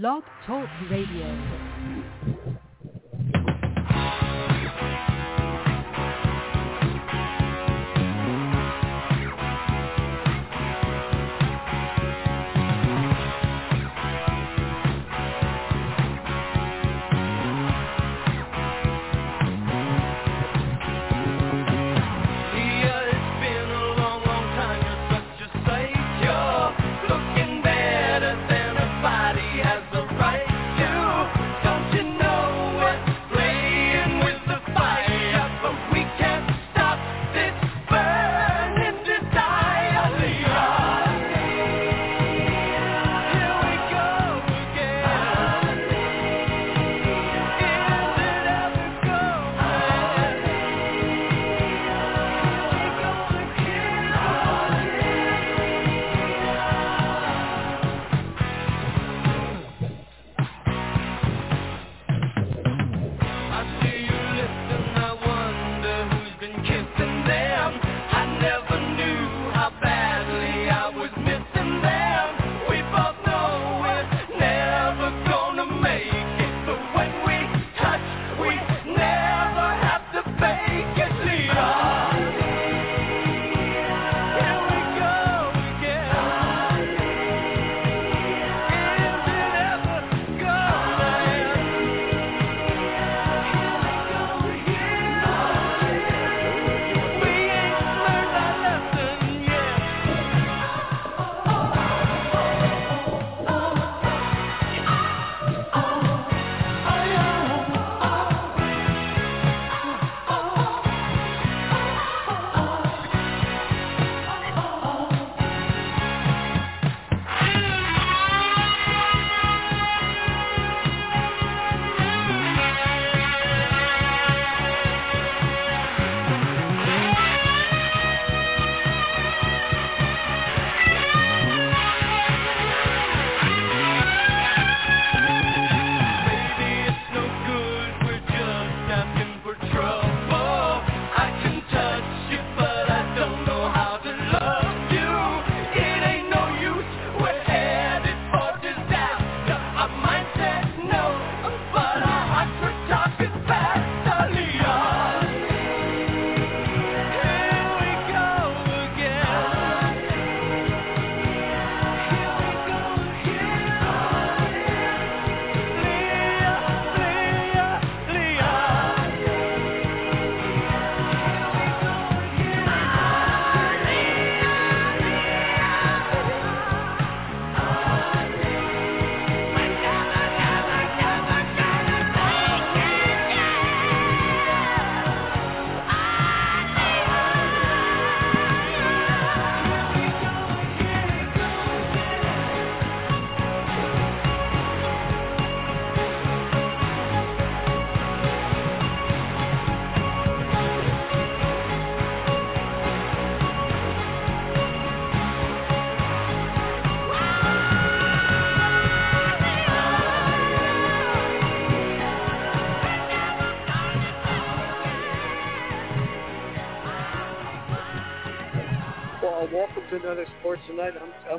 [0.00, 1.63] Blog Talk Radio.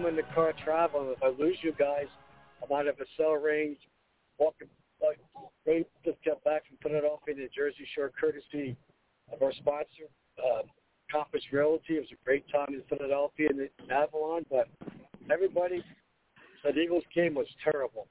[0.05, 1.13] I'm, in the car traveling.
[1.16, 2.07] If I lose you guys,
[2.63, 3.77] I'm out of a cell range.
[4.38, 4.67] Walking,
[5.01, 5.19] like,
[5.66, 8.75] they just got back from Philadelphia, New Jersey Shore, courtesy
[9.31, 10.63] of our sponsor, uh,
[11.11, 11.95] Compass Realty.
[11.95, 14.67] It was a great time in Philadelphia and in Avalon, but
[15.31, 15.83] everybody
[16.61, 18.07] said Eagles game was terrible.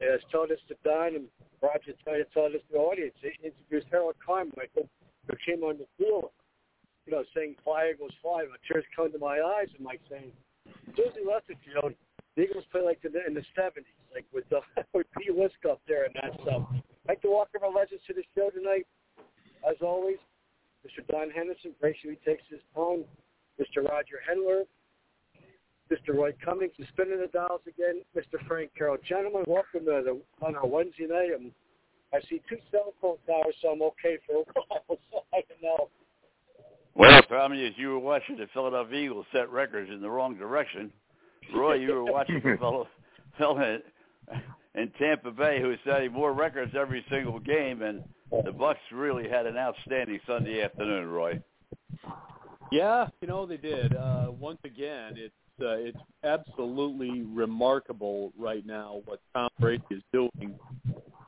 [0.00, 1.28] And I told this to Don and
[1.62, 3.14] Roger this to the audience.
[3.22, 4.88] They introduced Harold Carmichael,
[5.28, 6.30] who came on the field
[7.06, 9.68] you know, saying fly Eagles fly, but tears come to my eyes.
[9.78, 10.32] I'm like saying,
[10.96, 11.54] Susie left the.
[12.36, 14.60] The Eagles play like the, in the 70s, like with the
[14.92, 16.68] with Pete Liske up there and that stuff.
[17.08, 18.86] Like to welcome our legends to the show tonight.
[19.68, 20.18] As always,
[20.84, 21.06] Mr.
[21.08, 23.04] Don Henderson, graciously takes his phone.
[23.58, 23.88] Mr.
[23.88, 24.64] Roger Henler,
[25.90, 26.14] Mr.
[26.14, 28.02] Roy Cummings is spinning the dials again.
[28.14, 28.36] Mr.
[28.46, 28.98] Frank Carroll.
[29.08, 31.30] Gentlemen, welcome to the, on our Wednesday night.
[31.34, 31.52] Um,
[32.12, 35.56] I see two cell phone towers, so I'm okay for a while, so I can
[35.62, 35.88] know.
[36.96, 40.36] Well, the problem is you were watching the Philadelphia Eagles set records in the wrong
[40.36, 40.90] direction.
[41.54, 42.88] Roy, you were watching the fellow,
[43.38, 43.78] fellow
[44.74, 48.02] in Tampa Bay who was setting more records every single game, and
[48.44, 51.40] the Bucks really had an outstanding Sunday afternoon, Roy.
[52.72, 53.94] Yeah, you know they did.
[53.94, 60.58] Uh, once again, it's uh, it's absolutely remarkable right now what Tom Brady is doing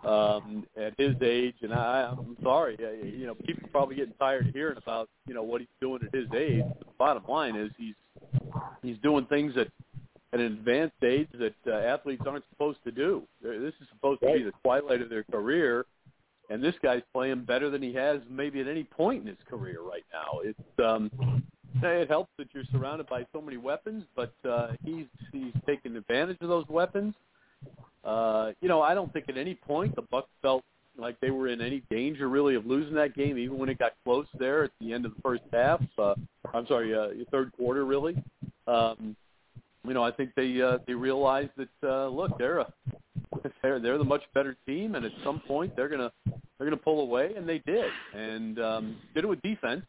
[0.05, 1.56] um, at his age.
[1.62, 5.35] And I, I'm sorry, you know, people are probably getting tired of hearing about you
[5.35, 6.65] know what he's doing at his age.
[6.79, 7.95] But the bottom line is he's
[8.83, 9.69] he's doing things at
[10.33, 13.23] at an advanced age that uh, athletes aren't supposed to do.
[13.43, 15.87] This is supposed to be the twilight of their career,
[16.50, 19.81] and this guy's playing better than he has maybe at any point in his career
[19.81, 20.41] right now.
[20.45, 21.11] It's um,
[21.83, 26.39] it helps that you're surrounded by so many weapons, but uh, he's he's taking advantage
[26.41, 27.15] of those weapons.
[28.05, 30.65] Uh, you know, I don't think at any point the Bucks felt
[30.97, 33.93] like they were in any danger really of losing that game, even when it got
[34.05, 35.81] close there at the end of the first half.
[35.99, 36.15] Uh,
[36.53, 38.23] I'm sorry, uh, third quarter really.
[38.67, 39.17] Um,
[39.87, 42.73] you know, I think they uh, they realized that uh, look, they're a
[43.62, 47.00] they're they're the much better team, and at some point they're gonna they're gonna pull
[47.00, 49.83] away, and they did, and um, did it with defense.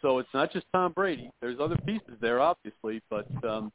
[0.00, 1.30] So it's not just Tom Brady.
[1.40, 3.72] There's other pieces there, obviously, but um,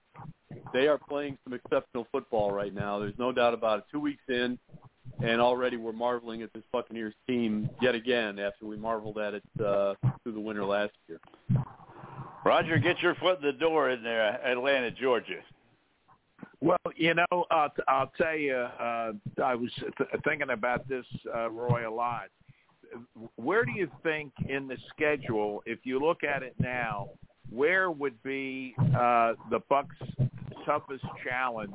[0.72, 3.00] they are playing some exceptional football right now.
[3.00, 3.86] There's no doubt about it.
[3.92, 4.58] Two weeks in,
[5.22, 9.44] and already we're marveling at this Buccaneers team yet again after we marveled at it
[9.60, 11.20] uh, through the winter last year.
[12.46, 15.40] Roger, get your foot in the door in there, Atlanta, Georgia.
[16.60, 19.12] Well, you know, I'll, t- I'll tell you, uh,
[19.44, 22.28] I was th- thinking about this, uh, Roy, a lot.
[23.36, 27.10] Where do you think in the schedule, if you look at it now,
[27.50, 29.95] where would be uh, the Bucks'
[30.66, 31.72] toughest challenge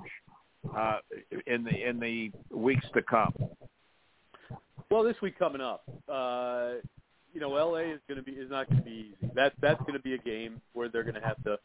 [0.77, 0.99] uh,
[1.47, 3.33] in the in the weeks to come?
[4.91, 6.75] Well, this week coming up, uh,
[7.33, 9.31] you know, LA is going to be is not going to be easy.
[9.35, 11.59] That that's going to be a game where they're going to have to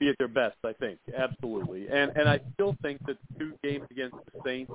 [0.00, 0.56] be at their best.
[0.64, 4.72] I think absolutely, and and I still think that two games against the Saints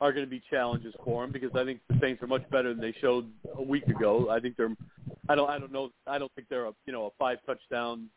[0.00, 2.72] are going to be challenges for them because I think the Saints are much better
[2.72, 4.28] than they showed a week ago.
[4.30, 4.74] I think they're,
[5.28, 8.08] I don't I don't know I don't think they're a you know a five touchdown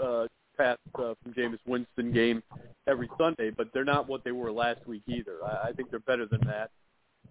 [0.00, 0.26] uh,
[0.56, 2.42] pass uh, from Jameis Winston game
[2.86, 5.36] every Sunday, but they're not what they were last week either.
[5.44, 6.70] I, I think they're better than that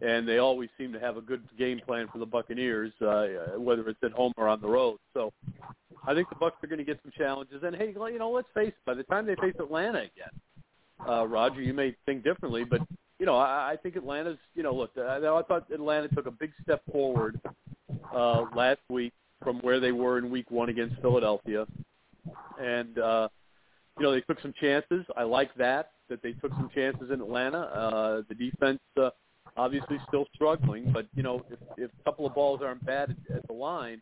[0.02, 3.88] and they always seem to have a good game plan for the Buccaneers, uh, whether
[3.90, 4.98] it's at home or on the road.
[5.14, 5.32] So
[6.06, 7.64] I think the Bucks are going to get some challenges.
[7.64, 11.28] And hey, you know, let's face it, by the time they face Atlanta again, uh,
[11.28, 12.82] Roger, you may think differently, but
[13.20, 14.38] you know, I, I think Atlanta's.
[14.56, 17.40] You know, look, I, I thought Atlanta took a big step forward
[18.14, 19.14] uh, last week
[19.44, 21.66] from where they were in Week One against Philadelphia,
[22.60, 23.28] and uh,
[23.98, 25.06] you know they took some chances.
[25.16, 27.60] I like that that they took some chances in Atlanta.
[27.60, 28.80] Uh, the defense.
[29.00, 29.10] Uh,
[29.58, 33.38] obviously still struggling, but you know if, if a couple of balls aren't bad at,
[33.38, 34.02] at the line,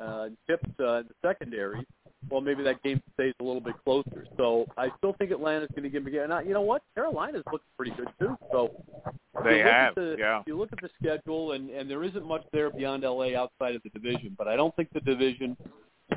[0.00, 1.86] uh, tipped uh, in the secondary,
[2.30, 4.26] well maybe that game stays a little bit closer.
[4.36, 6.28] So I still think Atlanta's going to give them again.
[6.28, 6.82] Now, you know what?
[6.94, 8.36] Carolina's looking pretty good too.
[8.52, 8.70] So
[9.44, 10.40] They have, the, yeah.
[10.40, 13.74] if you look at the schedule, and and there isn't much there beyond LA outside
[13.74, 15.56] of the division, but I don't think the division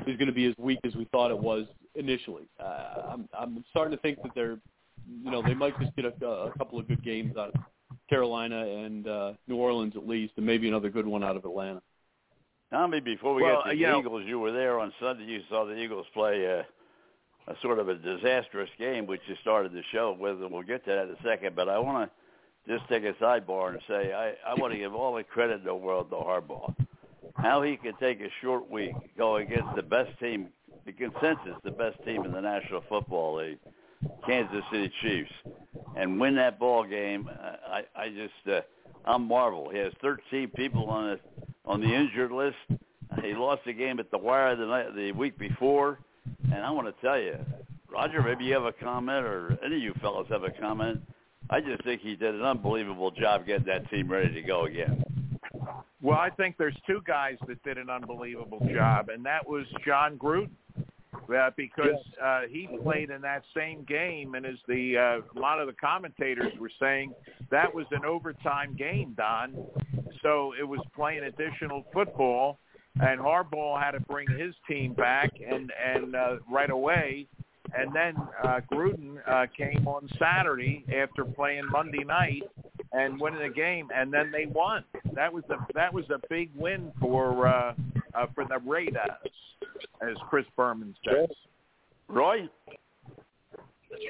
[0.06, 2.48] is going to be as weak as we thought it was initially.
[2.58, 4.58] Uh, I'm I'm starting to think that they're,
[5.22, 7.60] you know, they might just get a, a couple of good games out of
[8.08, 11.82] Carolina and uh, New Orleans at least, and maybe another good one out of Atlanta.
[12.72, 15.24] Tommy, before we Well, get to the know- Eagles, you were there on Sunday.
[15.24, 16.60] You saw the Eagles play a,
[17.46, 20.84] a sort of a disastrous game, which you started the show with, and we'll get
[20.86, 21.54] to that in a second.
[21.54, 22.10] But I want
[22.66, 25.60] to just take a sidebar and say I, I want to give all the credit
[25.60, 26.74] in the world to Harbaugh.
[27.36, 30.48] How he could take a short week, go against the best team,
[30.86, 33.58] the consensus, the best team in the National Football League,
[34.26, 35.32] Kansas City Chiefs,
[35.96, 37.28] and win that ball game.
[37.68, 38.60] I, I just, uh,
[39.04, 39.68] I'm marvel.
[39.70, 41.20] He has 13 people on the
[41.64, 42.56] on the injured list.
[43.22, 45.98] He lost the game at the wire the night, the week before,
[46.44, 47.36] and I want to tell you,
[47.90, 51.00] Roger, maybe you have a comment, or any of you fellows have a comment.
[51.50, 55.04] I just think he did an unbelievable job getting that team ready to go again.
[56.00, 60.16] Well, I think there's two guys that did an unbelievable job, and that was Jon
[60.16, 60.50] Gruden.
[61.28, 65.60] Uh, because uh, he played in that same game, and as the uh, a lot
[65.60, 67.12] of the commentators were saying,
[67.50, 69.54] that was an overtime game, Don.
[70.22, 72.58] So it was playing additional football,
[73.00, 77.26] and Harbaugh had to bring his team back, and and uh, right away,
[77.76, 82.42] and then uh, Gruden uh, came on Saturday after playing Monday night
[82.92, 84.84] and winning the game, and then they won.
[85.14, 87.74] That was a that was a big win for uh,
[88.14, 89.10] uh, for the Raiders,
[90.02, 91.28] as Chris Berman says.
[92.08, 92.48] Roy,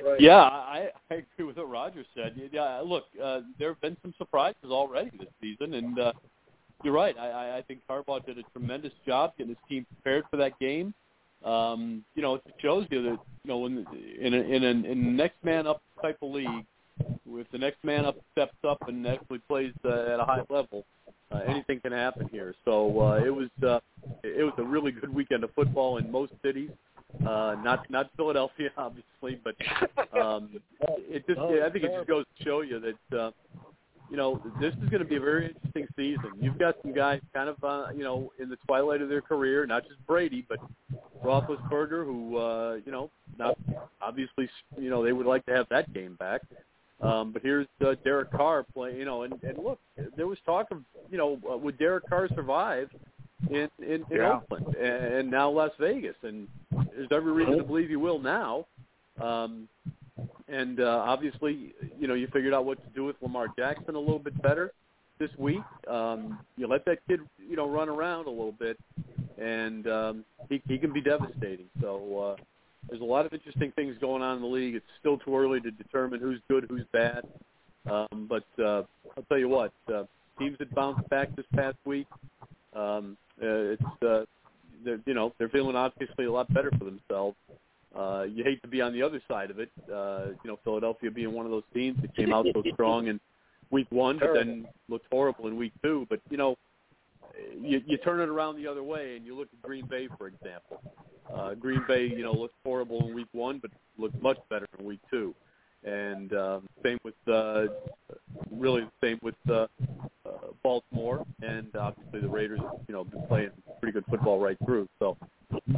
[0.04, 0.20] right.
[0.20, 2.40] Yeah, I, I agree with what Roger said.
[2.52, 6.12] Yeah, look, uh, there have been some surprises already this season, and uh,
[6.82, 7.16] you're right.
[7.18, 10.58] I, I- I think Harbaugh did a tremendous job getting his team prepared for that
[10.58, 10.94] game.
[11.44, 13.84] Um, you know, it shows you that you know when
[14.20, 16.64] in a, in a, in a next man up type of league,
[16.98, 20.84] if the next man up steps up and actually plays uh, at a high level,
[21.32, 22.54] uh, anything can happen here.
[22.64, 23.80] So uh, it was uh,
[24.22, 26.70] it was a really good weekend of football in most cities.
[27.20, 29.54] Uh, not not Philadelphia, obviously, but
[30.18, 30.50] um,
[30.86, 33.30] it just I think it just goes to show you that uh,
[34.10, 36.32] you know this is going to be a very interesting season.
[36.40, 39.66] You've got some guys kind of uh, you know in the twilight of their career,
[39.66, 40.58] not just Brady, but
[41.24, 43.56] Roethlisberger, who uh, you know not
[44.00, 46.42] obviously you know they would like to have that game back.
[47.02, 49.80] Um, but here's uh, Derek Carr playing, you know, and, and look,
[50.16, 50.78] there was talk of,
[51.10, 52.88] you know, uh, would Derek Carr survive
[53.50, 54.34] in in, in Yeah.
[54.36, 56.46] Oakland and, and now Las Vegas, and
[56.94, 58.66] there's every reason to believe he will now.
[59.20, 59.68] Um,
[60.46, 63.98] and uh, obviously, you know, you figured out what to do with Lamar Jackson a
[63.98, 64.70] little bit better
[65.18, 65.62] this week.
[65.88, 68.78] Um, you let that kid, you know, run around a little bit,
[69.38, 71.66] and um, he he can be devastating.
[71.80, 72.36] So.
[72.88, 74.74] There's a lot of interesting things going on in the league.
[74.74, 77.24] It's still too early to determine who's good, who's bad.
[77.90, 78.82] Um, but uh,
[79.16, 80.04] I'll tell you what, uh,
[80.38, 82.06] teams that bounced back this past week,
[82.74, 84.24] um, uh, it's uh,
[84.84, 87.36] they're, you know they're feeling obviously a lot better for themselves.
[87.96, 89.70] Uh, you hate to be on the other side of it.
[89.92, 93.20] Uh, you know, Philadelphia being one of those teams that came out so strong in
[93.70, 96.06] week one, but then looked horrible in week two.
[96.08, 96.56] But you know,
[97.60, 100.26] you, you turn it around the other way, and you look at Green Bay, for
[100.26, 100.80] example.
[101.32, 104.84] Uh, Green Bay, you know, looked horrible in week one, but looked much better in
[104.84, 105.34] week two.
[105.84, 107.64] And um, same with, uh,
[108.50, 109.66] really the same with uh,
[110.24, 110.30] uh,
[110.62, 114.88] Baltimore, and obviously the Raiders, you know, been playing pretty good football right through.
[114.98, 115.16] So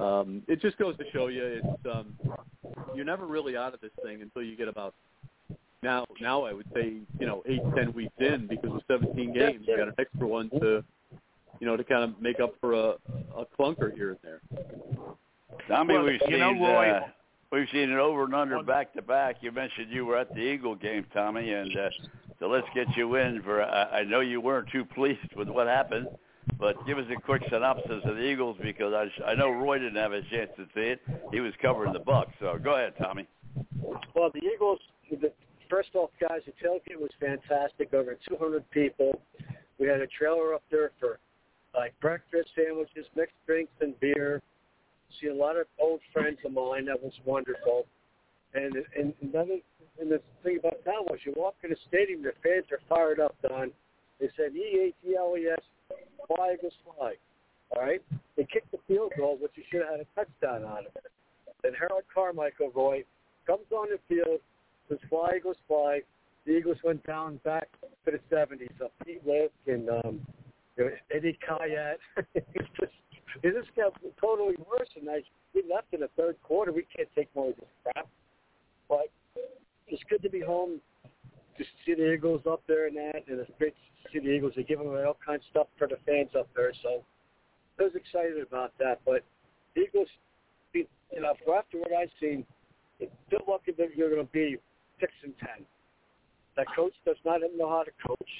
[0.01, 2.15] um, it just goes to show you, it's um,
[2.95, 4.95] you're never really out of this thing until you get about
[5.83, 6.05] now.
[6.21, 9.77] Now I would say, you know, eight, ten weeks in, because with 17 games, you
[9.77, 10.85] got an extra one to
[11.61, 12.95] you know, to kind of make up for a,
[13.37, 14.41] a clunker here and there.
[15.69, 17.07] Tommy, Well, we've you seen know, Roy- uh,
[17.53, 19.37] we've seen it over and under back to back.
[19.41, 21.89] You mentioned you were at the Eagle game, Tommy, and uh,
[22.41, 23.63] so let's get you in for.
[23.63, 26.09] I, I know you weren't too pleased with what happened,
[26.59, 29.97] but give us a quick synopsis of the Eagles because I, I know Roy didn't
[29.97, 31.01] have a chance to see it.
[31.33, 32.33] He was covering the Bucks.
[32.41, 33.27] So go ahead, Tommy.
[34.15, 34.81] Well, the Eagles,
[35.11, 35.33] the,
[35.71, 37.95] first off, guys, the tailgate was fantastic.
[37.95, 39.21] Over 200 people.
[39.79, 41.19] We had a trailer up there for
[41.75, 44.43] like breakfast sandwiches, mixed drinks, and beer.
[45.21, 46.87] See a lot of old friends of mine.
[46.87, 47.87] That was wonderful.
[48.54, 49.59] And and another
[50.00, 53.21] and the thing about that was you walk in the stadium, the fans are fired
[53.21, 53.71] up, Don.
[54.21, 55.62] They said E A T L E S,
[56.26, 57.14] fly Eagles fly.
[57.71, 58.02] All right.
[58.37, 61.07] They kicked the field goal, which you should have had a touchdown on it.
[61.62, 63.04] Then Harold Carmichael, Roy,
[63.47, 64.40] comes on the field,
[64.88, 66.00] says fly Eagles fly.
[66.47, 67.69] The Eagles went down back
[68.04, 68.69] to the 70s.
[68.78, 70.21] So Pete Liske and um,
[70.76, 71.97] you know, Eddie Khayat.
[72.35, 72.54] it
[73.43, 74.88] just got totally worse.
[75.00, 75.23] And I
[75.54, 76.73] we left in the third quarter.
[76.73, 78.09] We can't take more of this crap.
[78.88, 79.07] But
[79.87, 80.81] it's good to be home.
[81.57, 84.54] Just see the Eagles up there and that, and it's great to see the Eagles.
[84.57, 86.73] They give them all kinds of stuff for the fans up there.
[86.83, 87.04] So
[87.78, 89.00] I was excited about that.
[89.07, 89.23] But
[89.76, 90.09] Eagles,
[90.73, 90.87] you
[91.21, 92.45] know, after what I've seen,
[92.99, 94.57] still lucky that you're going to be
[95.00, 95.64] six and ten.
[96.57, 98.31] That coach does not know how to coach.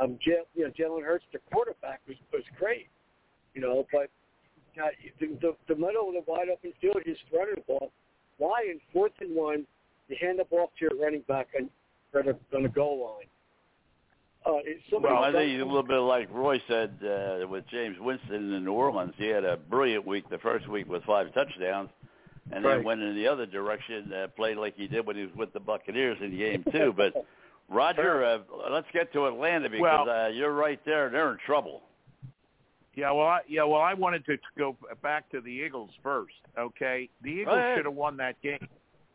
[0.00, 2.88] Um, Jalen, you know, Jalen Hurts, the quarterback, was was great,
[3.54, 4.10] you know, but
[4.82, 4.88] uh,
[5.20, 7.92] the, the the middle of the wide open field, he's running the ball.
[8.38, 9.66] Why in fourth and one,
[10.08, 11.70] you hand the ball to your running back on
[12.18, 13.28] on the, on the goal line?
[14.46, 14.60] Uh,
[15.00, 18.72] Well, I think a little bit like Roy said uh, with Jameis Winston in New
[18.72, 19.14] Orleans.
[19.16, 21.88] He had a brilliant week the first week with five touchdowns,
[22.52, 25.34] and then went in the other direction, uh, played like he did when he was
[25.34, 26.92] with the Buccaneers in game two.
[26.94, 27.14] But
[27.68, 28.38] Roger, uh,
[28.70, 31.08] let's get to Atlanta because Well- uh, you're right there.
[31.08, 31.82] They're in trouble.
[32.96, 36.34] Yeah, well, I, yeah, well, I wanted to go back to the Eagles first.
[36.56, 37.78] Okay, the Eagles ahead.
[37.78, 38.68] should have won that game.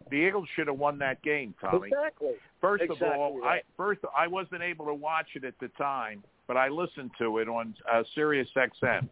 [0.09, 1.87] The Eagles should have won that game, Tommy.
[1.87, 2.33] Exactly.
[2.59, 6.23] First Exactly of all, I first I wasn't able to watch it at the time,
[6.47, 9.07] but I listened to it on uh, Sirius XM.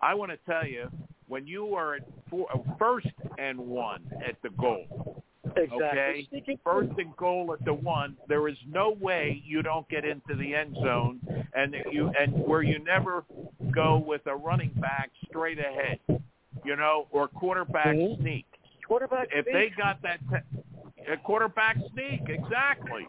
[0.00, 0.88] I want to tell you,
[1.26, 3.08] when you are at four, uh, first
[3.38, 5.24] and one at the goal,
[5.56, 6.28] Exactly.
[6.34, 10.34] okay, first and goal at the one, there is no way you don't get into
[10.36, 11.20] the end zone,
[11.54, 13.24] and you and where you never
[13.74, 15.98] go with a running back straight ahead,
[16.64, 18.18] you know, or quarterback Mhm.
[18.18, 18.46] sneak
[18.86, 19.28] quarterback.
[19.32, 19.54] if sneak.
[19.54, 20.62] they got that te-
[21.12, 23.06] a quarterback sneak exactly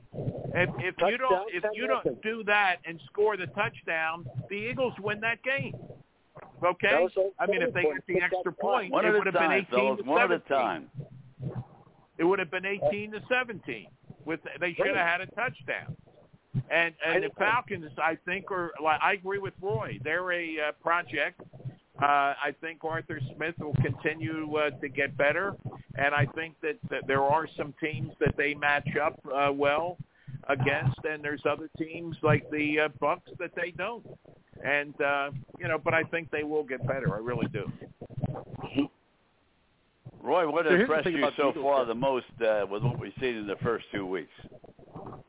[0.55, 4.93] if if you don't if you don't do that and score the touchdown the eagles
[4.99, 5.75] win that game
[6.63, 7.95] okay was i mean if they funny.
[7.95, 8.59] get the extra back.
[8.59, 9.99] point One it would have been time, 18 fellas.
[9.99, 10.91] to One at a 17 time.
[12.17, 13.87] It would have been 18 to 17
[14.25, 15.95] with they should have had a touchdown.
[16.69, 19.99] And and the falcons i think are like i agree with roy.
[20.03, 21.41] They're a uh, project.
[22.01, 25.55] Uh, I think Arthur Smith will continue uh, to get better,
[25.95, 29.97] and I think that, that there are some teams that they match up uh, well
[30.49, 34.05] against, and there's other teams like the uh, Bucks that they don't.
[34.65, 37.13] And uh, you know, but I think they will get better.
[37.13, 37.71] I really do.
[40.23, 43.35] Roy, what So impressed you so Eagles, far the most uh, with what we've seen
[43.35, 44.31] in the first two weeks?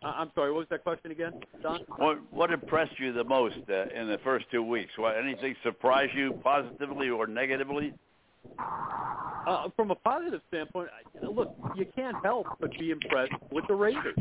[0.03, 0.53] I'm sorry.
[0.53, 1.33] What was that question again,
[1.63, 1.81] Don?
[1.97, 4.93] What what impressed you the most uh, in the first two weeks?
[4.97, 7.93] What anything surprise you positively or negatively?
[8.59, 10.91] Uh, from a positive standpoint,
[11.23, 14.17] look, you can't help but be impressed with the Raiders.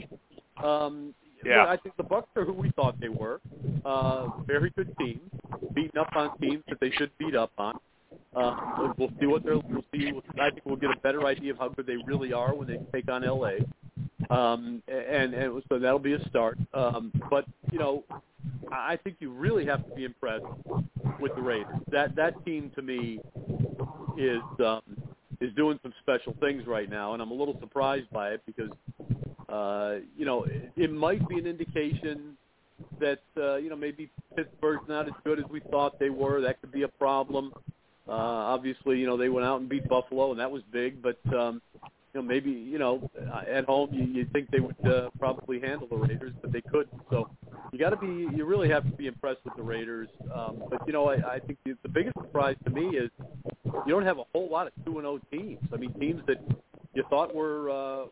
[0.64, 1.14] Um,
[1.46, 1.66] Yeah.
[1.68, 3.42] I think the Bucks are who we thought they were.
[3.84, 5.20] Uh, very good team,
[5.74, 7.78] beating up on teams that they should beat up on.
[8.36, 9.58] Uh, we'll- see what they're.
[9.58, 10.12] We'll see.
[10.40, 12.80] I think we'll get a better idea of how good they really are when they
[12.92, 13.58] take on LA.
[14.30, 16.58] Um, and and so that'll be a start.
[16.74, 18.04] Um, but you know,
[18.72, 20.46] I think you really have to be impressed
[21.20, 21.76] with the Raiders.
[21.92, 23.20] That that team to me
[24.18, 24.82] is um,
[25.42, 28.72] is doing some special things right now, and I'm a little surprised by it because
[29.50, 32.38] uh, you know it, it might be an indication
[33.00, 36.42] that uh, you know maybe Pittsburgh's not as good as we thought they were.
[36.42, 37.54] That could be a problem.
[38.08, 41.02] Uh, obviously, you know they went out and beat Buffalo, and that was big.
[41.02, 41.62] But um,
[42.14, 43.10] you know maybe you know
[43.50, 47.02] at home you, you think they would uh, probably handle the Raiders, but they couldn't.
[47.10, 47.30] So
[47.72, 50.10] you got to be you really have to be impressed with the Raiders.
[50.34, 53.10] Um, but you know I, I think the, the biggest surprise to me is
[53.66, 55.60] you don't have a whole lot of two and zero teams.
[55.72, 56.38] I mean teams that
[56.94, 58.06] you thought were uh,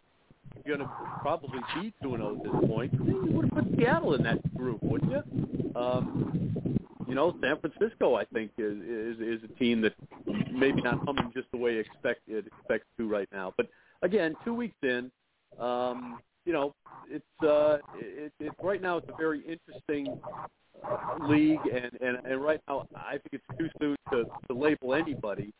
[0.65, 2.93] going to probably be two and zero at this point.
[2.93, 5.71] You would have put Seattle in that group, wouldn't you?
[5.75, 6.77] Um,
[7.07, 9.93] you know, San Francisco, I think, is is, is a team that
[10.51, 13.53] maybe not humming just the way expect it expects to right now.
[13.57, 13.67] But
[14.01, 15.11] again, two weeks in,
[15.59, 16.73] um, you know,
[17.09, 20.19] it's uh, it, it right now it's a very interesting
[20.83, 24.93] uh, league, and, and and right now I think it's too soon to, to label
[24.93, 25.53] anybody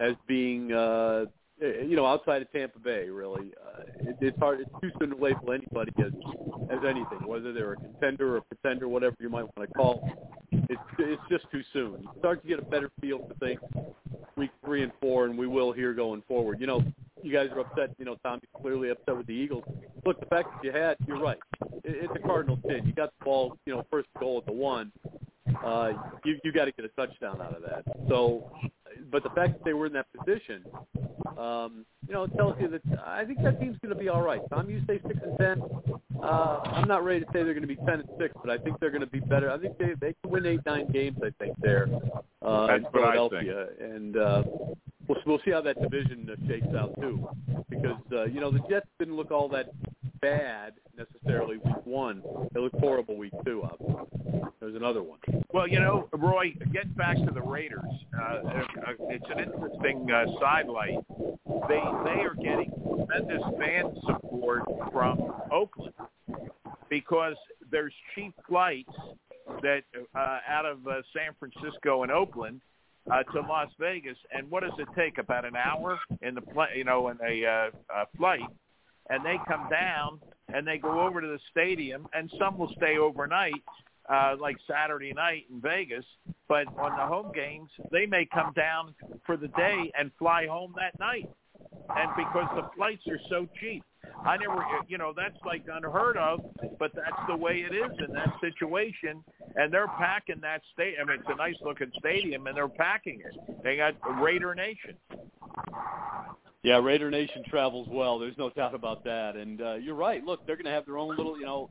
[0.00, 0.72] as being.
[0.72, 1.26] Uh,
[1.60, 4.60] you know, outside of Tampa Bay, really, uh, it, it's hard.
[4.60, 6.12] It's too soon to label anybody as
[6.70, 10.08] as anything, whether they're a contender or a pretender, whatever you might want to call.
[10.52, 12.02] It's it's just too soon.
[12.02, 13.60] You start to get a better feel for things
[14.38, 16.60] week three and four, and we will here going forward.
[16.60, 16.82] You know,
[17.22, 17.90] you guys are upset.
[17.98, 19.64] You know, Tommy's clearly upset with the Eagles.
[20.06, 21.38] Look, the fact that you had, you're right.
[21.84, 22.82] It, it's a Cardinal sin.
[22.86, 24.92] You got the ball, you know, first goal at the one.
[25.64, 25.92] Uh,
[26.24, 27.82] you you got to get a touchdown out of that.
[28.08, 28.50] So,
[29.10, 30.64] but the fact that they were in that position,
[31.36, 34.40] um, you know, tells you that I think that team's going to be all right.
[34.50, 35.62] Tom, you say six and ten.
[36.22, 38.58] Uh, I'm not ready to say they're going to be ten and six, but I
[38.58, 39.50] think they're going to be better.
[39.50, 41.18] I think they they can win eight nine games.
[41.22, 41.88] I think there
[42.42, 44.42] uh, That's in Philadelphia, and uh,
[45.06, 47.28] we'll we'll see how that division uh, shakes out too,
[47.68, 49.70] because uh, you know the Jets didn't look all that
[50.20, 52.22] bad necessarily week one.
[52.52, 53.62] They looked horrible week two.
[53.64, 55.18] Obviously, there's another one.
[55.52, 57.84] Well, you know, Roy, getting back to the Raiders,
[58.16, 58.64] uh, uh,
[59.08, 60.98] it's an interesting uh, sidelight.
[61.68, 62.70] They they are getting
[63.08, 65.94] tremendous fan support from Oakland
[66.90, 67.36] because
[67.70, 68.92] there's cheap flights
[69.62, 69.82] that
[70.14, 72.60] uh, out of uh, San Francisco and Oakland
[73.10, 75.18] uh, to Las Vegas, and what does it take?
[75.18, 78.40] About an hour in the pl- you know in a uh, uh, flight,
[79.10, 80.20] and they come down
[80.52, 83.62] and they go over to the stadium, and some will stay overnight
[84.08, 86.04] uh, like Saturday night in Vegas,
[86.48, 88.94] but on the home games, they may come down
[89.26, 91.28] for the day and fly home that night.
[91.94, 93.82] And because the flights are so cheap,
[94.24, 96.40] I never, you know, that's like unheard of,
[96.78, 99.22] but that's the way it is in that situation.
[99.56, 101.08] And they're packing that stadium.
[101.08, 103.62] I mean, it's a nice looking stadium, and they're packing it.
[103.62, 104.96] They got Raider Nation.
[106.62, 108.18] Yeah, Raider Nation travels well.
[108.18, 109.36] There's no doubt about that.
[109.36, 110.24] And uh, you're right.
[110.24, 111.70] Look, they're going to have their own little, you know,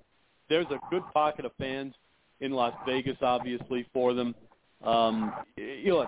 [0.49, 1.93] there's a good pocket of fans
[2.39, 4.33] in Las Vegas, obviously, for them.
[4.83, 6.07] Um, you know,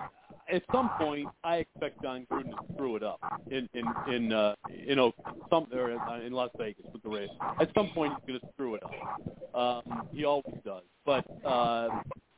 [0.50, 4.54] at some point, I expect Jon Gruden to screw it up in in in uh,
[4.86, 7.30] in Oakland, some or uh, in Las Vegas with the Raiders.
[7.60, 9.54] At some point, he's going to screw it up.
[9.54, 10.82] Um, he always does.
[11.04, 11.88] But uh,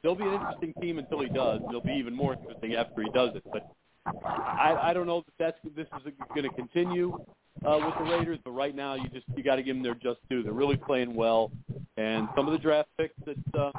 [0.03, 1.61] they'll be an interesting team until he does.
[1.71, 3.45] They'll be even more interesting after he does it.
[3.53, 3.71] But
[4.07, 7.19] I, I don't know if that's this is going to continue
[7.65, 9.95] uh, with the Raiders, but right now you just you got to give them their
[9.95, 10.43] just due.
[10.43, 11.51] They're really playing well,
[11.97, 13.71] and some of the draft picks that uh,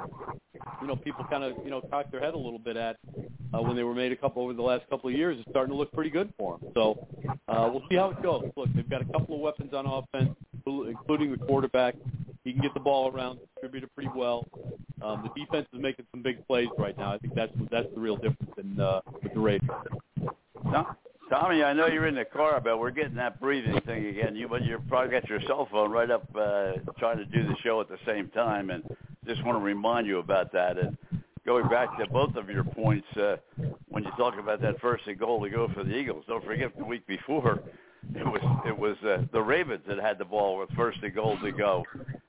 [0.82, 2.98] you know people kind of you know cocked their head a little bit at
[3.54, 5.72] uh, when they were made a couple over the last couple of years is starting
[5.72, 6.72] to look pretty good for them.
[6.74, 7.08] So
[7.48, 8.50] uh, we'll see how it goes.
[8.56, 11.96] Look, they've got a couple of weapons on offense, including the quarterback.
[12.44, 14.46] He can get the ball around, distribute it pretty well.
[15.02, 17.14] Um, the defense is making some big plays right now.
[17.14, 19.70] I think that's that's the real difference in uh, with the Raiders.
[20.72, 20.96] Tom-
[21.30, 24.36] Tommy, I know you're in the car, but we're getting that breathing thing again.
[24.36, 27.56] You, but you probably got your cell phone right up, uh, trying to do the
[27.64, 28.84] show at the same time, and
[29.26, 30.78] just want to remind you about that.
[30.78, 30.98] And
[31.46, 33.38] going back to both of your points, uh,
[33.88, 36.76] when you talk about that first and goal to go for the Eagles, don't forget
[36.78, 37.60] the week before,
[38.16, 41.38] it was it was uh, the Ravens that had the ball with first and goal
[41.42, 41.84] to go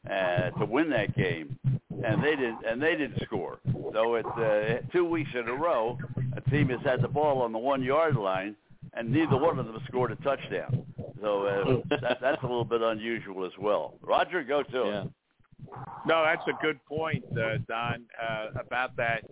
[0.09, 1.59] uh, to win that game,
[2.05, 3.59] and they didn't and they didn't score.
[3.93, 5.99] So it's uh, two weeks in a row,
[6.37, 8.57] a team has had the ball on the one yard line
[8.95, 10.85] and neither one of them scored a touchdown.
[11.21, 13.95] So uh, that, that's a little bit unusual as well.
[14.03, 15.03] Roger, go to Yeah.
[15.05, 15.11] it.
[16.07, 19.25] No, that's a good point, uh, Don, uh, about that.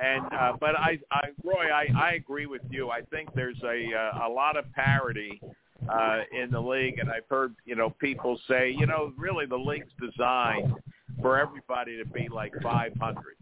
[0.00, 2.90] And uh, but I, I, Roy, I, I agree with you.
[2.90, 5.40] I think there's a uh, a lot of parity
[5.88, 9.56] uh, in the league, and I've heard you know people say, you know, really the
[9.56, 10.74] league's designed
[11.20, 13.36] for everybody to be like 500,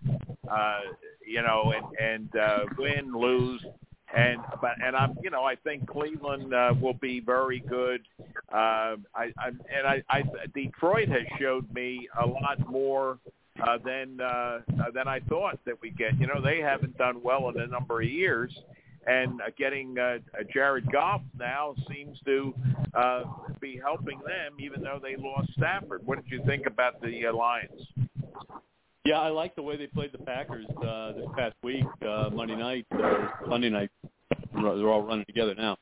[0.50, 0.78] uh,
[1.26, 3.64] you know, and and uh, win, lose,
[4.14, 8.02] and but and I'm you know I think Cleveland uh, will be very good.
[8.52, 10.22] Uh, I, I and I, I
[10.54, 13.18] Detroit has showed me a lot more
[13.62, 14.60] uh, than uh,
[14.94, 16.18] than I thought that we get.
[16.18, 18.52] You know they haven't done well in a number of years,
[19.06, 20.18] and uh, getting uh,
[20.52, 22.54] Jared Goff now seems to
[22.94, 23.22] uh,
[23.60, 26.04] be helping them, even though they lost Stafford.
[26.04, 27.80] What did you think about the uh, Lions?
[29.04, 32.56] Yeah, I like the way they played the Packers uh, this past week, uh, Monday
[32.56, 33.90] night, uh, Sunday night.
[34.52, 35.76] They're all running together now,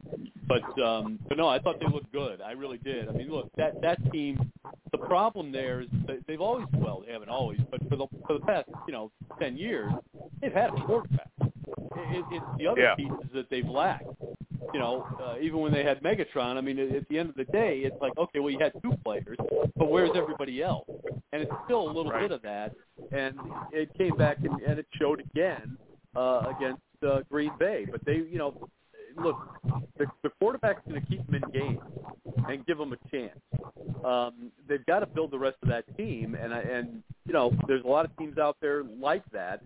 [0.47, 2.41] but um, but no, I thought they looked good.
[2.43, 3.09] I really did.
[3.09, 4.51] I mean, look, that that team.
[4.93, 5.89] The problem there is
[6.27, 9.11] they've always well, they haven't always, but for the for the past you know
[9.41, 9.93] ten years,
[10.43, 11.31] they've had a quarterback.
[11.95, 12.95] It, it, it's the other Yeah.
[12.97, 14.07] pieces that they've lacked.
[14.73, 17.37] You know, uh, even when they had Megatron, I mean, at, at the end of
[17.37, 19.39] the day, it's like okay, well, you had two players,
[19.79, 20.87] but where's everybody else?
[21.33, 22.23] And it's still a little Right.
[22.23, 22.73] bit of that,
[23.13, 23.35] and
[23.71, 25.77] it came back and, and it showed again
[26.17, 27.87] uh, against uh, Green Bay.
[27.91, 28.55] But they, you know,
[29.17, 29.37] look,
[29.99, 31.81] the, the quarterback's going to keep them in games
[32.49, 33.39] and give them a chance.
[34.05, 37.85] Um, they've got to build the rest of that team, and and you know, there's
[37.85, 39.61] a lot of teams out there like that.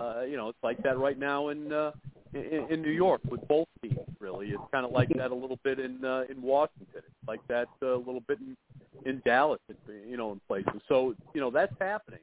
[0.00, 1.92] Uh, you know, it's like that right now in uh,
[2.34, 3.98] in, in New York with both teams.
[4.18, 6.88] Really, it's kind of like that a little bit in uh, in Washington.
[6.96, 8.56] It's like that uh, a little bit in
[9.08, 9.60] in Dallas.
[10.08, 10.80] You know, in places.
[10.88, 12.20] So you know that's happening.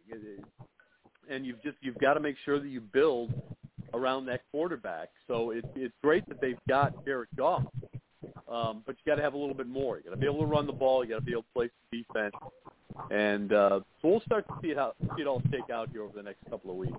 [1.29, 3.33] And you've just you've got to make sure that you build
[3.93, 5.09] around that quarterback.
[5.27, 7.63] So it, it's great that they've got Jared Goff,
[8.49, 9.97] um, but you got to have a little bit more.
[9.97, 11.03] You got to be able to run the ball.
[11.03, 12.35] You got to be able to play some defense,
[13.11, 16.03] and uh, so we'll start to see it how see it all shake out here
[16.03, 16.97] over the next couple of weeks.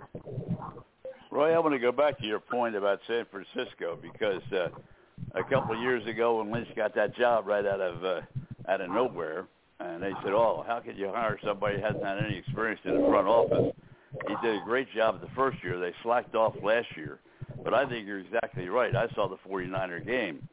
[1.30, 4.68] Roy, I want to go back to your point about San Francisco because uh,
[5.34, 8.20] a couple of years ago when Lynch got that job right out of uh,
[8.68, 9.46] out of nowhere,
[9.80, 13.00] and they said, "Oh, how could you hire somebody who hasn't had any experience in
[13.00, 13.74] the front office?"
[14.28, 15.78] He did a great job the first year.
[15.78, 17.20] They slacked off last year,
[17.62, 18.94] but I think you're exactly right.
[18.94, 20.48] I saw the 49er game,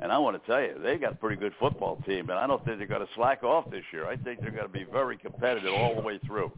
[0.00, 2.46] and I want to tell you, they got a pretty good football team, and I
[2.46, 4.06] don't think they're going to slack off this year.
[4.06, 6.52] I think they're going to be very competitive all the way through.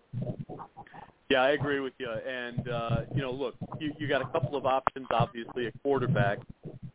[1.30, 2.10] Yeah, I agree with you.
[2.10, 5.06] And uh, you know, look, you, you got a couple of options.
[5.10, 6.38] Obviously, a quarterback.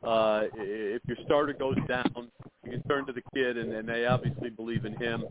[0.03, 2.29] Uh, if your starter goes down,
[2.65, 5.23] you can turn to the kid, and, and they obviously believe in him.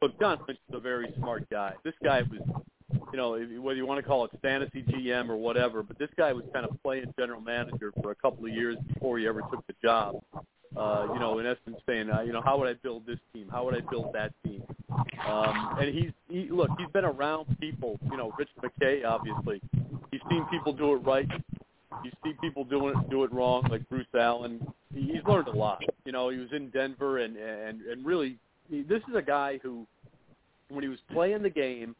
[0.00, 1.72] But John Lynch is a very smart guy.
[1.84, 2.40] This guy was,
[3.12, 6.10] you know, if, whether you want to call it fantasy GM or whatever, but this
[6.16, 9.40] guy was kind of playing general manager for a couple of years before he ever
[9.50, 10.22] took the job.
[10.76, 13.48] Uh, you know, in essence, saying, uh, you know, how would I build this team?
[13.50, 14.62] How would I build that team?
[15.26, 17.98] Um, and he's he, look, he's been around people.
[18.08, 19.60] You know, Rich McKay, obviously,
[20.12, 21.26] he's seen people do it right.
[22.04, 24.64] You see people doing it do it wrong, like Bruce Allen.
[24.94, 25.82] He, he's learned a lot.
[26.04, 28.38] You know, he was in Denver, and and and really,
[28.70, 29.86] he, this is a guy who,
[30.68, 31.96] when he was playing the game,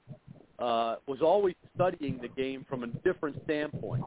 [0.61, 4.05] uh, was always studying the game from a different standpoint.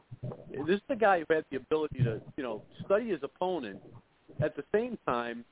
[0.66, 3.80] This is the guy who had the ability to, you know, study his opponent.
[4.40, 5.44] At the same time,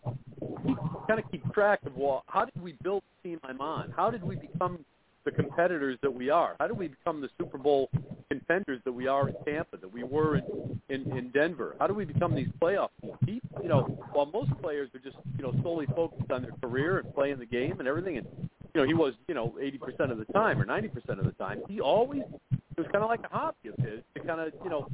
[0.66, 0.74] he
[1.08, 3.92] kind of keep track of well, how did we build the team I'm on?
[3.96, 4.84] How did we become
[5.24, 6.56] the competitors that we are?
[6.58, 7.90] How did we become the Super Bowl
[8.28, 11.76] contenders that we are in Tampa, that we were in in, in Denver?
[11.78, 12.88] How do we become these playoff
[13.24, 13.40] teams?
[13.62, 17.14] You know, while most players are just you know solely focused on their career and
[17.14, 18.26] playing the game and everything, and
[18.74, 21.62] you know he was you know 80% of the time or 90% of the time,
[21.68, 24.70] he always it was kind of like a hobby of his to kind of you
[24.70, 24.88] know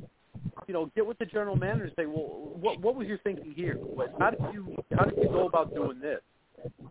[0.66, 3.52] you know, get with the general manager and say, well, what what was your thinking
[3.54, 3.74] here?
[3.74, 6.20] What, how did you how did you go about doing this?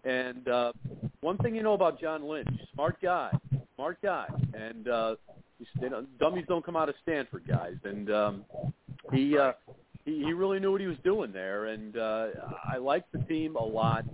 [0.03, 0.71] And uh,
[1.21, 3.31] one thing you know about John Lynch, smart guy,
[3.75, 5.15] smart guy, and uh,
[5.81, 7.75] you know, dummies don't come out of Stanford, guys.
[7.83, 8.45] And um,
[9.11, 9.53] he uh,
[10.05, 12.27] he he really knew what he was doing there, and uh,
[12.71, 14.05] I like the team a lot.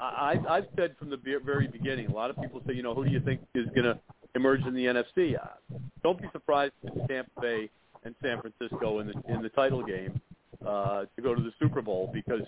[0.00, 2.06] I, I've said from the very beginning.
[2.06, 3.98] A lot of people say, you know, who do you think is going to
[4.34, 5.36] emerge in the NFC?
[5.36, 7.70] Uh, don't be surprised if Tampa Bay
[8.04, 10.20] and San Francisco in the in the title game
[10.66, 12.42] uh, to go to the Super Bowl because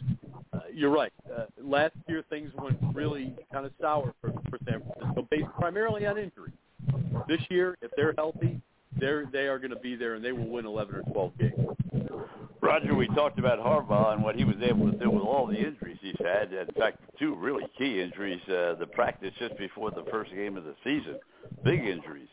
[0.53, 1.13] uh, you're right.
[1.35, 6.07] Uh, last year things went really kind of sour for, for San Francisco, based primarily
[6.07, 6.53] on injury.
[7.29, 8.61] This year, if they're healthy,
[8.99, 11.69] they're they are going to be there and they will win 11 or 12 games.
[12.65, 15.55] Roger, we talked about Harbaugh and what he was able to do with all the
[15.57, 16.51] injuries he's had.
[16.53, 20.65] In fact, two really key injuries, uh, the practice just before the first game of
[20.65, 21.19] the season,
[21.63, 22.29] big injuries.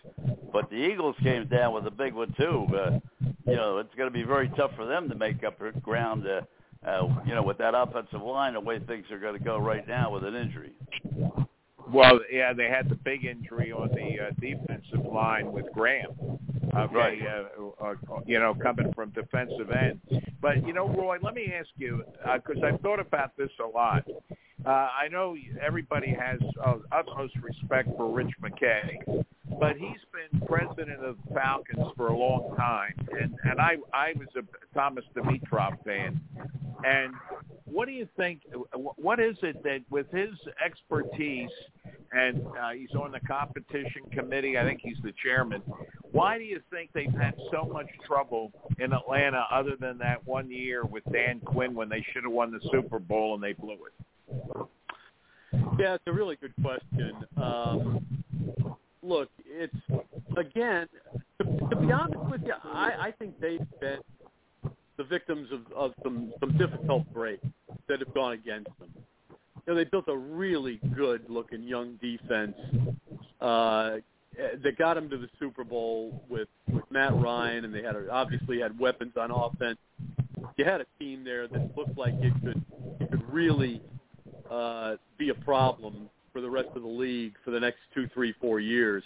[0.53, 2.65] But the Eagles came down with a big one too.
[2.73, 2.99] Uh,
[3.45, 6.41] you know, it's going to be very tough for them to make up ground uh,
[6.87, 9.87] uh, you know, with that offensive line, the way things are going to go right
[9.87, 10.71] now with an injury.
[11.89, 16.11] Well, yeah, they had the big injury on the uh, defensive line with Graham.
[16.73, 17.21] Okay, Right.
[17.21, 19.99] uh, uh, you know, coming from defensive end.
[20.41, 24.05] But you know, Roy, let me ask you because I've thought about this a lot.
[24.65, 29.23] Uh, I know everybody has uh, utmost respect for Rich McKay,
[29.59, 34.13] but he's been president of the Falcons for a long time, and and I I
[34.15, 34.43] was a
[34.77, 36.21] Thomas Dimitroff fan.
[36.83, 37.13] And
[37.65, 38.41] what do you think?
[38.75, 40.29] What is it that with his
[40.63, 41.49] expertise,
[42.11, 44.59] and uh, he's on the competition committee.
[44.59, 45.63] I think he's the chairman.
[46.11, 50.51] Why do you think they've had so much trouble in Atlanta, other than that one
[50.51, 53.73] year with Dan Quinn when they should have won the Super Bowl and they blew
[53.73, 53.93] it?
[55.79, 57.13] Yeah, it's a really good question.
[57.41, 58.05] Um,
[59.03, 59.73] look, it's
[60.37, 60.87] again,
[61.41, 63.99] to, to be honest with you, I, I think they've been
[64.97, 67.45] the victims of, of some some difficult breaks
[67.87, 68.89] that have gone against them.
[69.65, 72.55] You know, they built a really good-looking young defense
[73.39, 73.97] uh,
[74.63, 78.09] that got them to the Super Bowl with with Matt Ryan, and they had a,
[78.11, 79.77] obviously had weapons on offense.
[80.57, 82.63] You had a team there that looked like it could
[82.99, 83.81] it could really
[84.51, 88.33] uh, be a problem for the rest of the league for the next two, three,
[88.39, 89.03] four years.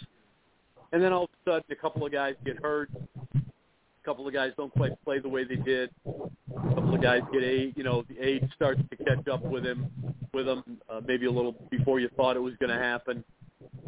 [0.92, 2.90] And then all of a sudden, a couple of guys get hurt.
[3.34, 5.90] A couple of guys don't quite play the way they did.
[6.06, 7.74] A couple of guys get age.
[7.76, 9.90] You know, the age starts to catch up with him,
[10.32, 13.24] with them, uh, maybe a little before you thought it was going to happen.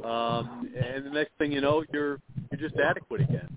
[0.05, 3.49] Um, and the next thing you know, you're you're just adequate again.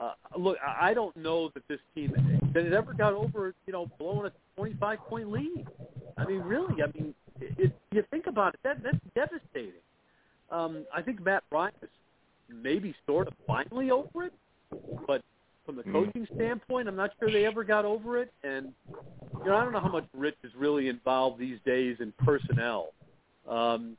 [0.00, 2.12] Uh, look, I don't know that this team
[2.54, 5.66] that it ever got over, you know, blowing a 25 point lead.
[6.18, 7.14] I mean, really, I mean,
[7.58, 9.80] it, you think about it, that that's devastating.
[10.50, 11.88] Um, I think Matt Ryan is
[12.48, 14.32] maybe sort of finally over it,
[15.06, 15.22] but
[15.64, 18.32] from the coaching standpoint, I'm not sure they ever got over it.
[18.42, 22.12] And you know, I don't know how much Rich is really involved these days in
[22.24, 22.92] personnel.
[23.48, 23.96] Um,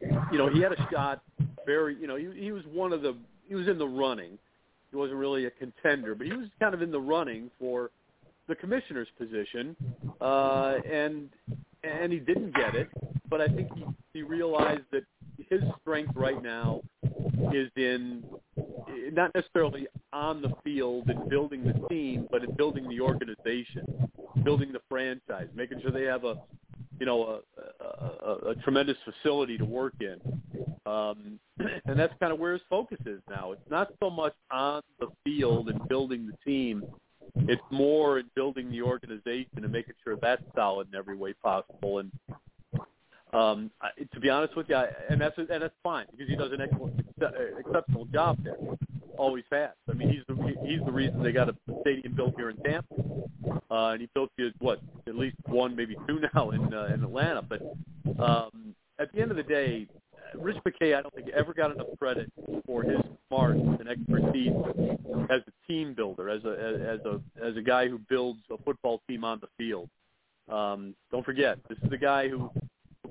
[0.00, 1.22] you know, he had a shot.
[1.66, 3.16] Very, you know, he, he was one of the.
[3.48, 4.38] He was in the running.
[4.90, 7.90] He wasn't really a contender, but he was kind of in the running for
[8.48, 9.74] the commissioner's position,
[10.20, 11.30] uh, and
[11.84, 12.88] and he didn't get it.
[13.28, 15.04] But I think he, he realized that
[15.48, 16.80] his strength right now
[17.52, 18.24] is in
[19.12, 24.08] not necessarily on the field and building the team, but in building the organization,
[24.42, 26.36] building the franchise, making sure they have a
[27.00, 30.20] you know a, a, a, a tremendous facility to work in.
[30.86, 31.38] Um,
[31.86, 33.52] and that's kind of where his focus is now.
[33.52, 36.84] It's not so much on the field and building the team.
[37.48, 41.98] It's more in building the organization and making sure that's solid in every way possible.
[41.98, 42.10] And
[43.32, 46.36] um, I, to be honest with you, I, and that's and that's fine because he
[46.36, 47.04] does an excellent,
[47.58, 48.56] exceptional job there.
[49.16, 49.70] Always has.
[49.88, 50.34] I mean, he's the
[50.64, 52.94] he's the reason they got a stadium built here in Tampa,
[53.70, 57.02] uh, and he built you what at least one, maybe two now in uh, in
[57.02, 57.42] Atlanta.
[57.42, 57.62] But
[58.22, 59.88] um, at the end of the day,
[60.38, 62.30] Rich McKay, I don't think ever got enough credit
[62.66, 64.52] for his smarts and expertise
[65.30, 66.50] as a team builder, as a
[66.94, 69.88] as a as a guy who builds a football team on the field.
[70.50, 72.50] Um, don't forget, this is the guy who,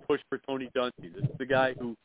[0.08, 0.92] pushed for Tony Dungy.
[1.16, 1.96] This is the guy who,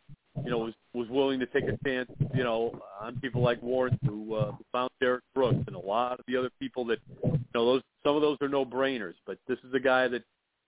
[0.44, 3.98] you know, was was willing to take a chance, you know, on people like Warren,
[4.06, 7.66] who, uh, found Derrick Brooks, and a lot of the other people that, you know,
[7.66, 9.14] those some of those are no brainers.
[9.26, 10.22] But this is the guy that,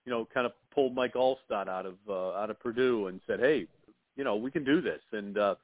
[0.05, 3.39] you know, kind of pulled Mike Alstott out of uh, out of Purdue and said,
[3.39, 3.65] hey,
[4.15, 5.01] you know, we can do this.
[5.11, 5.55] And uh,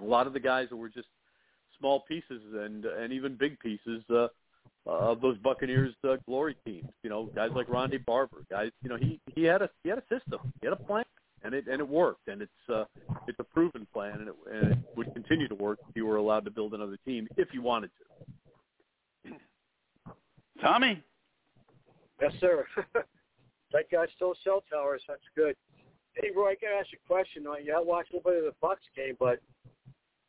[0.00, 1.08] a lot of the guys that were just
[1.78, 4.28] small pieces and and even big pieces uh,
[4.86, 6.88] of those Buccaneers uh, glory teams.
[7.02, 8.70] You know, guys like Rondé Barber, guys.
[8.82, 11.04] You know, he he had a he had a system, he had a plan,
[11.42, 12.28] and it and it worked.
[12.28, 12.84] And it's uh,
[13.26, 16.16] it's a proven plan, and it, and it would continue to work if you were
[16.16, 18.04] allowed to build another team if you wanted to.
[20.60, 21.02] Tommy,
[22.22, 22.64] Yes, sir.
[23.72, 25.02] that guy stole cell towers.
[25.08, 25.56] That's good.
[26.14, 27.44] Hey, Roy, I gotta ask you a question.
[27.44, 29.40] Now, you watched a little bit of the Bucks game, but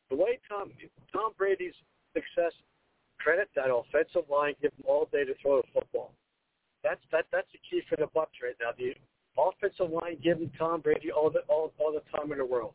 [0.09, 0.71] the way Tom
[1.11, 1.73] Tom Brady's
[2.13, 2.53] success
[3.19, 6.13] credit that offensive line, give him all day to throw the football.
[6.83, 8.71] That's that that's the key for the Bucks right now.
[8.77, 8.95] The
[9.37, 12.73] offensive line giving Tom Brady all the all, all the time in the world.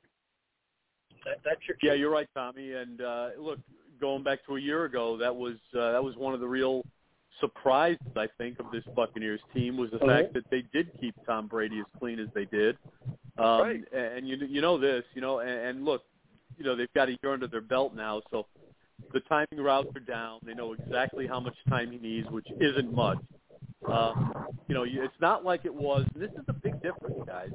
[1.25, 1.89] That, that's your key.
[1.89, 2.73] Yeah, you're right, Tommy.
[2.73, 3.59] And uh, look,
[4.01, 6.83] going back to a year ago, that was uh, that was one of the real
[7.41, 10.07] surprises I think of this Buccaneers team was the Mhm.
[10.07, 12.77] fact that they did keep Tom Brady as clean as they did.
[13.39, 13.93] Um, Right.
[13.93, 16.03] And you you know this, you know, and, and look,
[16.57, 18.47] you know they've got a year under their belt now, so
[19.13, 20.41] the timing routes are down.
[20.43, 23.19] They know exactly how much time he needs, which isn't much.
[23.87, 24.35] Um,
[24.67, 26.05] you know, it's not like it was.
[26.15, 27.51] And this is a big difference, guys.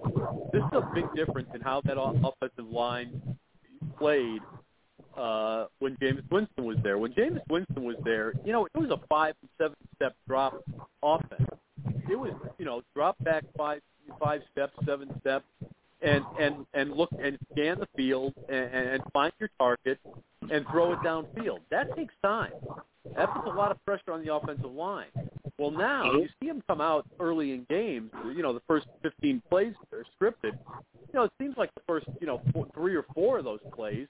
[0.54, 3.38] This is a big difference in how that offensive line
[3.98, 4.42] played
[5.18, 6.98] uh, when Jameis Winston was there.
[6.98, 10.64] When Jameis Winston was there, you know, it was a five and seven step drop
[11.02, 11.50] offense.
[12.10, 13.82] it was you know drop back five
[14.20, 15.46] five steps, seven steps,
[16.02, 20.00] and and and look and scan the field and, and find your target
[20.52, 21.60] and throw it downfield.
[21.72, 22.52] That takes time.
[23.16, 25.08] That puts a lot of pressure on the offensive line.
[25.60, 28.12] Well, now you see him come out early in games.
[28.26, 30.58] You know, the first 15 plays are scripted.
[31.14, 33.60] You know, it seems like the first, you know, four, three or four of those
[33.76, 34.08] plays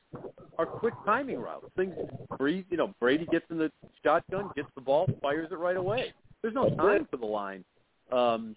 [0.57, 1.65] are quick timing routes.
[1.75, 1.93] Things,
[2.37, 3.69] Brady, you know, Brady gets in the
[4.03, 6.13] shotgun, gets the ball, fires it right away.
[6.41, 7.65] There's no time for the line
[8.11, 8.55] um,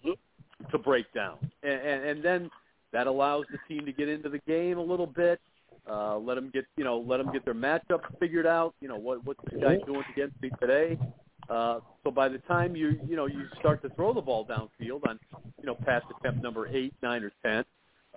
[0.71, 2.49] to break down, and, and, and then
[2.93, 5.41] that allows the team to get into the game a little bit.
[5.89, 8.73] Uh, let them get, you know, let them get their matchup figured out.
[8.81, 10.97] You know, what what's this guy doing against me today?
[11.49, 15.07] Uh, so by the time you you know you start to throw the ball downfield
[15.07, 15.19] on
[15.59, 17.63] you know pass attempt number eight, nine, or ten,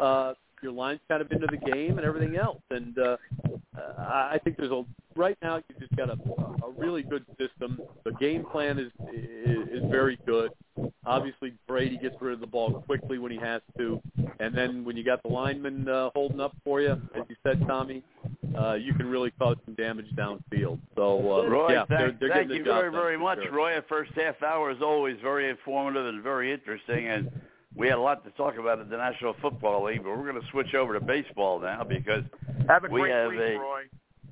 [0.01, 2.61] uh, your line's kind of into the game and everything else.
[2.71, 3.17] And uh,
[3.99, 4.85] I think there's a
[5.17, 7.81] right now you just got a, a really good system.
[8.05, 10.51] The game plan is, is is very good.
[11.05, 14.01] Obviously, Brady gets rid of the ball quickly when he has to,
[14.39, 17.63] and then when you got the linemen uh, holding up for you, as you said,
[17.67, 18.03] Tommy,
[18.59, 20.79] uh, you can really cause some damage downfield.
[20.97, 23.53] So, uh, Roy, yeah, they're, thank, they're thank you very, very much, sure.
[23.53, 23.75] Roy.
[23.77, 27.31] The first half hour is always very informative and very interesting, and
[27.77, 30.41] we had a lot to talk about in the National Football League, but we're going
[30.41, 32.25] to switch over to baseball now because
[32.69, 33.83] Have a We have week, a- Roy.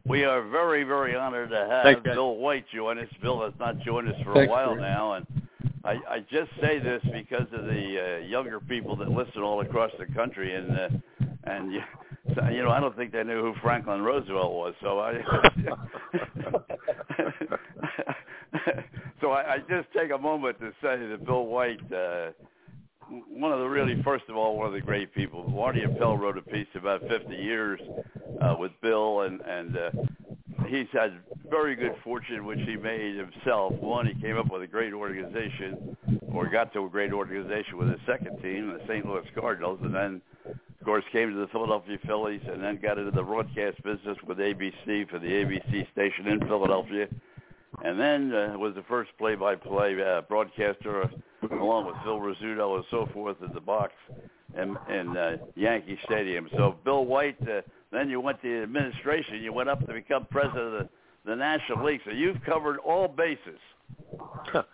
[0.06, 2.02] we are very, very honored to have Thanks.
[2.02, 3.08] Bill White join us.
[3.22, 4.80] Bill has not joined us for a while Greg.
[4.82, 5.26] now, and
[5.84, 9.92] I, I just say this because of the uh, younger people that listen all across
[9.98, 10.88] the country, and uh,
[11.44, 11.80] and you,
[12.52, 15.14] you know I don't think they knew who Franklin Roosevelt was, so I
[19.20, 21.80] so I, I just take a moment to say that Bill White.
[21.92, 22.30] Uh,
[23.30, 25.48] one of the really, first of all, one of the great people.
[25.48, 27.80] Marty Appel wrote a piece about 50 years
[28.40, 29.90] uh, with Bill, and and uh,
[30.68, 31.18] he's had
[31.50, 33.72] very good fortune, which he made himself.
[33.74, 35.96] One, he came up with a great organization,
[36.32, 39.06] or got to a great organization with his second team, the St.
[39.06, 43.10] Louis Cardinals, and then, of course, came to the Philadelphia Phillies, and then got into
[43.10, 47.08] the broadcast business with ABC for the ABC station in Philadelphia,
[47.84, 51.08] and then uh, was the first play-by-play uh, broadcaster, uh,
[51.52, 53.92] along with Phil Rizzuto and so forth, at the box
[54.56, 56.48] in, in uh, Yankee Stadium.
[56.56, 57.36] So, Bill White.
[57.42, 59.42] Uh, then you went to the administration.
[59.42, 60.88] You went up to become president of the,
[61.24, 62.00] the National League.
[62.04, 63.58] So you've covered all bases.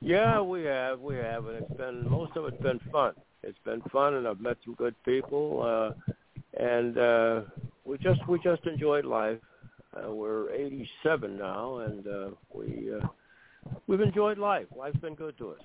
[0.00, 3.14] yeah, we have, we have, and it's been most of it's been fun.
[3.42, 5.62] It's been fun, and I've met some good people,
[6.08, 6.12] uh,
[6.62, 7.40] and uh,
[7.84, 9.38] we just we just enjoyed life.
[9.94, 13.06] Uh, we're 87 now, and uh, we uh,
[13.86, 14.66] we've enjoyed life.
[14.76, 15.60] Life's been good to us.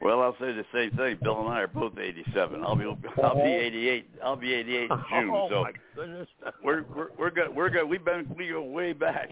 [0.00, 1.18] Well, I'll say the same thing.
[1.22, 2.62] Bill and I are both 87.
[2.62, 2.84] I'll be
[3.22, 4.10] I'll be 88.
[4.22, 5.30] I'll be 88 in June.
[5.32, 6.28] oh so my goodness!
[6.64, 7.54] we're we're we're good.
[7.54, 7.88] We're good.
[7.88, 9.30] We've been we go way back.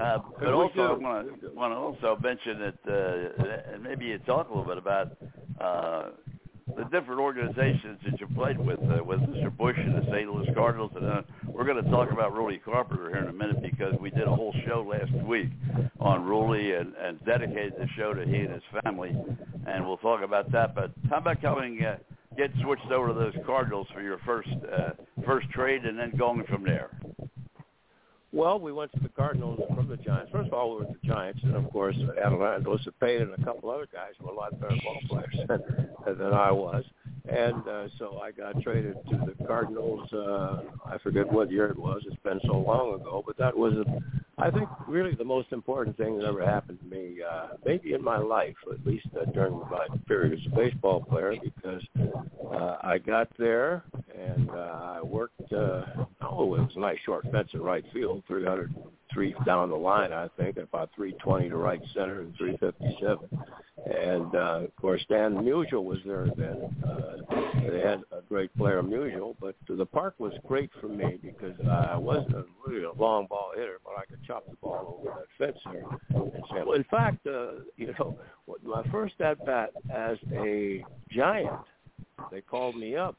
[0.00, 4.18] Uh, but also, I want to want to also mention that, uh, and maybe you
[4.18, 5.16] talk a little bit about
[5.60, 6.10] uh,
[6.74, 9.56] the different organizations that you played with, uh, with Mr.
[9.56, 10.28] Busch and the St.
[10.28, 13.62] Louis Cardinals, and uh, we're going to talk about Ruly Carpenter here in a minute
[13.62, 15.48] because we did a whole show last week
[16.00, 19.16] on Ruly and, and dedicated the show to he and his family,
[19.66, 20.74] and we'll talk about that.
[20.74, 21.84] But how about coming?
[21.84, 21.96] Uh,
[22.36, 24.90] Get switched over to those Cardinals for your first uh,
[25.24, 26.90] first trade, and then going from there.
[28.36, 30.30] Well, we went to the Cardinals from the Giants.
[30.30, 33.70] First of all, we were the Giants, and of course, Orlando Cepeda and a couple
[33.70, 36.84] other guys were a lot better ball players than, than I was.
[37.26, 40.12] And uh, so I got traded to the Cardinals.
[40.12, 42.02] Uh, I forget what year it was.
[42.06, 43.72] It's been so long ago, but that was,
[44.36, 48.04] I think, really the most important thing that ever happened to me, uh, maybe in
[48.04, 51.82] my life, at least uh, during my period as a baseball player, because
[52.52, 53.82] uh, I got there
[54.14, 55.50] and uh, I worked.
[55.50, 58.74] Uh, oh, it was a nice short fence in right field, 300
[59.12, 63.28] three down the line, I think, about 320 to right center and 357.
[63.86, 66.76] And uh, of course, Stan Musial was there then.
[66.86, 71.54] Uh, they had a great player, Musial, but the park was great for me because
[71.66, 75.16] I wasn't a, really a long ball hitter, but I could chop the ball over
[75.18, 75.84] that fence there.
[76.10, 78.18] And say, well, in fact, uh, you know,
[78.64, 81.60] my first at bat as a Giant,
[82.30, 83.16] they called me up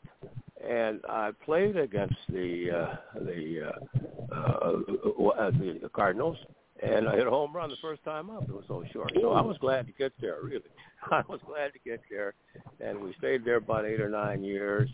[0.65, 6.37] and I played against the uh, the, uh, uh, uh, the Cardinals,
[6.81, 8.43] and I hit a home run the first time up.
[8.43, 10.37] It was so short, so I was glad to get there.
[10.43, 10.61] Really,
[11.11, 12.33] I was glad to get there,
[12.79, 14.89] and we stayed there about eight or nine years.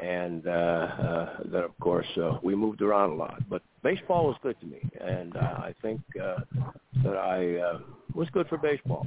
[0.00, 3.48] And uh, uh, then, of course, uh, we moved around a lot.
[3.48, 6.40] But baseball was good to me, and uh, I think uh,
[7.04, 7.78] that I uh,
[8.12, 9.06] was good for baseball.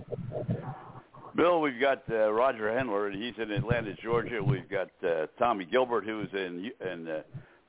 [1.35, 4.41] Bill, we've got uh, Roger Hendler, and he's in Atlanta, Georgia.
[4.43, 7.21] We've got uh, Tommy Gilbert, who's in in uh,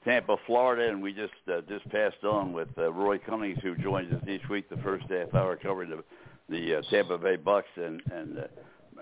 [0.05, 4.13] Tampa, Florida, and we just uh, just passed on with uh, Roy Cummings, who joins
[4.13, 6.05] us each week, the first half hour covering the
[6.49, 8.43] the uh, Tampa Bay Bucks, and and uh,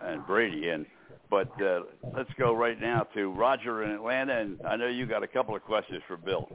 [0.03, 0.71] and Brady.
[0.71, 0.87] And
[1.31, 1.83] but uh,
[2.17, 5.55] let's go right now to Roger in Atlanta, and I know you got a couple
[5.55, 6.49] of questions for Bill.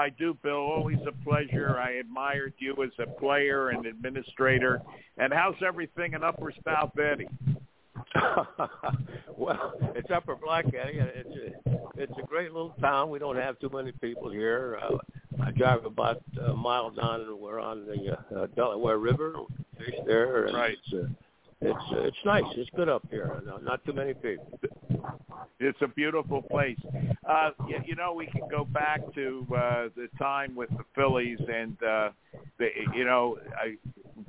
[0.00, 0.54] I do, Bill.
[0.54, 1.78] Always a pleasure.
[1.78, 4.80] I admired you as a player and administrator.
[5.18, 7.28] And how's everything in Upper South Eddy?
[9.36, 11.00] well, it's Upper Black Eddy.
[11.00, 11.28] It's
[11.66, 13.10] a, it's a great little town.
[13.10, 14.80] We don't have too many people here.
[14.82, 14.96] Uh,
[15.44, 19.34] I drive about a mile down, and we're on the uh, Delaware River.
[19.76, 20.46] Fish there.
[20.46, 20.78] And Right.
[20.82, 21.08] It's, uh,
[21.60, 22.44] it's it's nice.
[22.56, 23.42] It's good up here.
[23.62, 24.58] Not too many people.
[25.58, 26.78] It's a beautiful place.
[27.28, 31.38] Uh, you, you know, we can go back to uh, the time with the Phillies,
[31.38, 32.10] and uh,
[32.58, 33.76] the, you know, I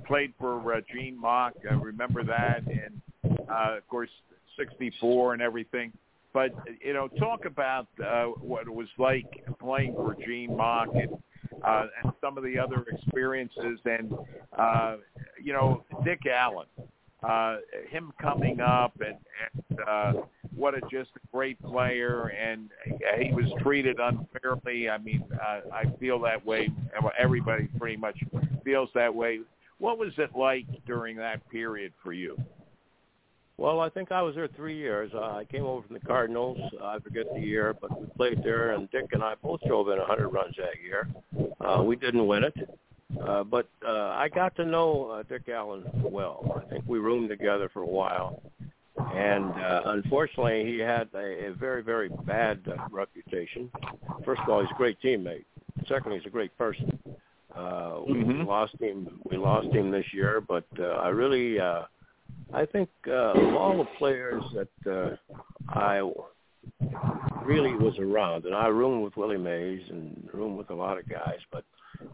[0.05, 1.53] played for uh, Gene Mauch.
[1.69, 3.01] I remember that, and
[3.49, 4.09] uh, of course,
[4.57, 5.93] '64 and everything.
[6.33, 6.53] But
[6.83, 11.17] you know, talk about uh, what it was like playing for Gene Mauch and
[11.63, 14.13] uh, and some of the other experiences, and
[14.57, 14.97] uh,
[15.41, 16.67] you know, Dick Allen
[17.23, 17.57] uh,
[17.89, 19.17] him coming up and,
[19.53, 20.13] and uh,
[20.55, 22.69] what a just a great player and
[23.19, 24.89] he was treated unfairly.
[24.89, 26.69] I mean, uh, I feel that way.
[27.17, 28.17] Everybody pretty much
[28.63, 29.39] feels that way.
[29.77, 32.37] What was it like during that period for you?
[33.57, 35.11] Well, I think I was there three years.
[35.13, 36.57] Uh, I came over from the Cardinals.
[36.81, 39.99] I forget the year, but we played there, and Dick and I both drove in
[39.99, 41.07] 100 runs that year.
[41.59, 42.55] Uh, we didn't win it,
[43.19, 46.63] uh, but uh, I got to know uh, Dick Allen well.
[46.63, 48.41] I think we roomed together for a while,
[48.97, 53.69] and uh, unfortunately, he had a, a very, very bad uh, reputation.
[54.25, 55.45] First of all, he's a great teammate.
[55.87, 56.99] Secondly, he's a great person.
[57.55, 58.45] Uh, we Mhm.
[58.47, 59.19] lost him.
[59.29, 61.59] We lost him this year, but uh, I really.
[61.59, 61.83] Uh,
[62.53, 65.15] I think uh, of all the players that uh,
[65.69, 66.01] I
[67.43, 71.07] really was around, and I roomed with Willie Mays and roomed with a lot of
[71.07, 71.63] guys, but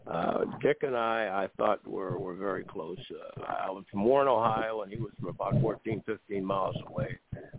[0.06, 2.98] uh, Dick and I, I thought were were very close.
[3.10, 7.18] Uh, I was from Warren, Ohio, and he was from about 14, 15 miles away,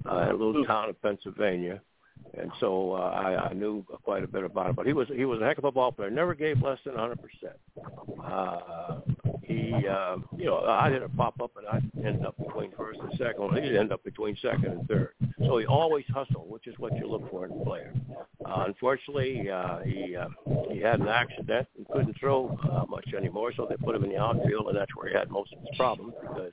[0.10, 1.82] uh, in a little town of Pennsylvania.
[2.38, 5.26] And so uh, I, I knew quite a bit about him, but he was he
[5.26, 6.10] was a heck of a ball player.
[6.10, 7.58] Never gave less than 100 percent.
[8.24, 9.02] Uh,
[9.50, 13.00] he, uh, you know, I'd hit a pop up and I'd end up between first
[13.00, 13.58] and second.
[13.62, 15.14] He'd end up between second and third.
[15.40, 17.92] So he always hustled, which is what you look for in a player.
[18.46, 20.28] Uh, unfortunately, uh, he uh,
[20.72, 24.12] he had an accident and couldn't throw uh, much anymore, so they put him in
[24.12, 26.52] the outfield, and that's where he had most of his problems because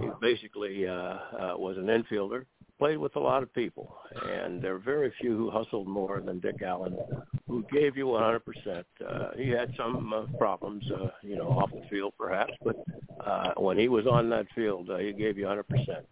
[0.00, 1.18] he basically uh, uh,
[1.56, 2.44] was an infielder
[2.78, 6.40] played with a lot of people, and there are very few who hustled more than
[6.40, 6.96] Dick Allen,
[7.48, 8.40] who gave you 100%.
[9.06, 12.76] Uh, he had some uh, problems, uh, you know, off the field perhaps, but
[13.24, 15.64] uh, when he was on that field, uh, he gave you 100%.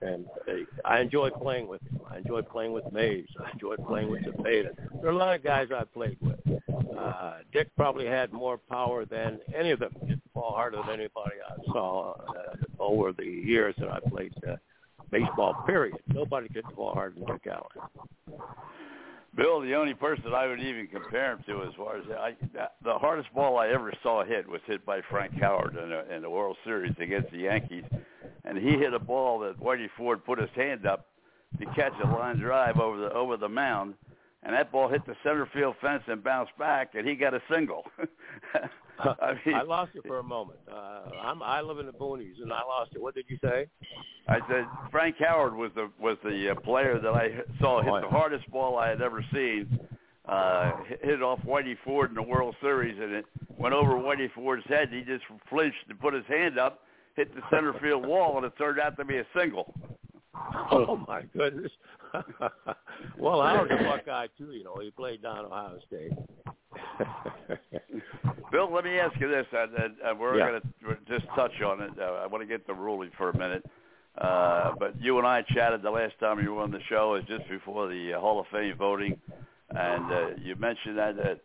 [0.02, 0.52] And uh,
[0.84, 2.00] I enjoyed playing with him.
[2.10, 3.26] I enjoyed playing with Mays.
[3.38, 4.74] I enjoyed playing with Cepeda.
[5.00, 6.38] There are a lot of guys I played with.
[6.98, 9.92] Uh, Dick probably had more power than any of them.
[10.06, 14.32] Hit the ball harder than anybody I saw uh, over the years that I played
[14.48, 14.56] uh,
[15.10, 15.96] baseball, period.
[16.08, 18.40] Nobody could hit the ball harder than Dick Allen.
[19.36, 22.34] Bill, the only person I would even compare him to, as far as I,
[22.84, 26.22] the hardest ball I ever saw hit was hit by Frank Howard in, a, in
[26.22, 27.84] the World Series against the Yankees,
[28.44, 31.06] and he hit a ball that Whitey Ford put his hand up
[31.58, 33.94] to catch a line drive over the over the mound,
[34.44, 37.40] and that ball hit the center field fence and bounced back, and he got a
[37.50, 37.84] single.
[39.00, 40.58] I mean, I lost it for a moment.
[40.70, 43.02] Uh, I'm, I live in the boonies, and I lost it.
[43.02, 43.66] What did you say?
[44.28, 47.30] I said Frank Howard was the was the uh, player that I
[47.60, 48.00] saw hit Oh, yeah.
[48.02, 49.78] the hardest ball I had ever seen.
[50.26, 53.26] Uh, hit hit off Whitey Ford in the World Series, and it
[53.58, 54.88] went over Whitey Ford's head.
[54.90, 56.80] He just flinched and put his hand up,
[57.16, 59.74] hit the center field wall, and it turned out to be a single.
[60.72, 61.70] Oh my goodness.
[63.18, 64.52] well, Howard's a Buckeye too.
[64.52, 66.12] You know, he played down Ohio State.
[68.52, 70.48] Bill, let me ask you this, and, and, and we're Yeah.
[70.50, 71.90] going to just touch on it.
[71.98, 73.64] Uh, I want to get the ruling for a minute.
[74.18, 77.24] Uh, but you and I chatted the last time you were on the show is
[77.26, 79.20] just before the uh, Hall of Fame voting,
[79.70, 81.40] and uh, you mentioned that, that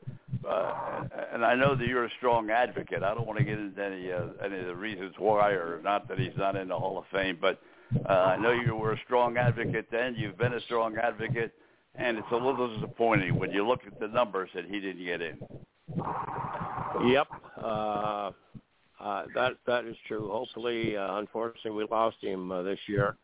[0.48, 1.02] uh,
[1.34, 3.02] and I know that you're a strong advocate.
[3.02, 6.08] I don't want to get into any uh, any of the reasons why, or not
[6.10, 7.60] that he's not in the Hall of Fame, but
[8.08, 10.16] uh, I know you were a strong advocate then.
[10.18, 11.54] You've been a strong advocate,
[11.96, 15.22] and it's a little disappointing when you look at the numbers that he didn't get
[15.22, 15.38] in.
[17.06, 17.28] Yep.
[17.62, 18.32] Uh,
[19.00, 20.30] uh, that that is true.
[20.30, 23.16] Hopefully, uh, unfortunately, we lost him uh, this year.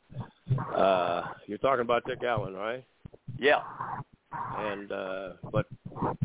[0.75, 2.83] Uh, you're talking about Dick Allen, right?
[3.37, 3.61] Yeah.
[4.57, 5.65] And uh, but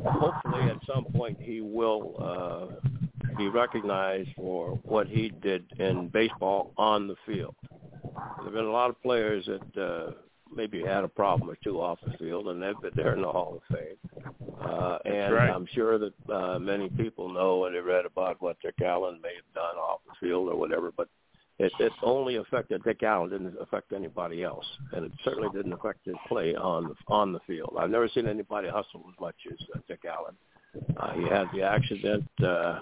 [0.05, 2.91] hopefully, at some point, he will uh,
[3.37, 7.55] be recognized for what he did in baseball on the field.
[8.41, 10.13] There've been a lot of players that uh,
[10.55, 13.31] maybe had a problem or two off the field, and they've been there in the
[13.31, 13.97] Hall of Fame.
[14.61, 15.51] Uh, and right.
[15.51, 19.35] I'm sure that uh, many people know and they read about what Dick Allen may
[19.35, 20.93] have done off the field or whatever.
[20.97, 21.09] But
[21.59, 26.05] it, it only affected Dick Allen, didn't affect anybody else, and it certainly didn't affect
[26.05, 27.77] his play on the on the field.
[27.79, 30.35] I've never seen anybody hustle as much as uh, Dick Allen.
[30.97, 32.79] Uh, he had the accident, uh,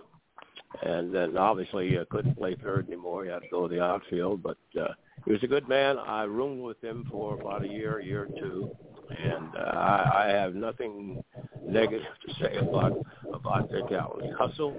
[0.83, 3.24] and then obviously he uh, couldn't play third anymore.
[3.24, 4.89] He had to go to the outfield, but uh,
[5.24, 5.98] he was a good man.
[5.98, 8.70] I roomed with him for about a year, year or two,
[9.10, 11.22] and uh, I, I have nothing
[11.66, 14.24] negative to say about about Dick Allen.
[14.24, 14.76] He hustled,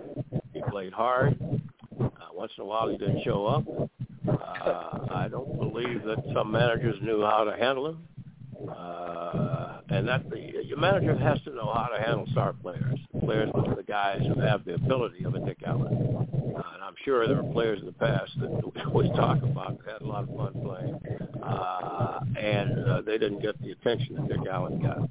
[0.53, 1.37] he played hard.
[1.99, 3.65] Uh, once in a while, he didn't show up.
[4.27, 8.07] Uh, I don't believe that some managers knew how to handle him.
[8.69, 13.49] Uh, and that the your manager has to know how to handle star players, players
[13.75, 16.27] the guys who have the ability of a Dick Allen.
[16.57, 20.07] Uh, I'm sure there are players in the past that we talk about had a
[20.07, 20.99] lot of fun playing,
[21.43, 25.07] uh, and uh, they didn't get the attention that Dick Allen got.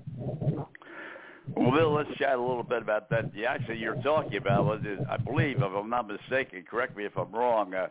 [1.56, 3.32] Well, Bill, let's chat a little bit about that.
[3.32, 7.16] The accident you're talking about was, I believe, if I'm not mistaken, correct me if
[7.16, 7.86] I'm wrong, uh,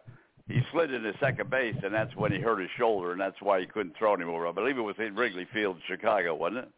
[0.49, 3.61] he slid into second base, and that's when he hurt his shoulder, and that's why
[3.61, 4.47] he couldn't throw anymore.
[4.47, 6.69] I believe it was in Wrigley Field, Chicago, wasn't it?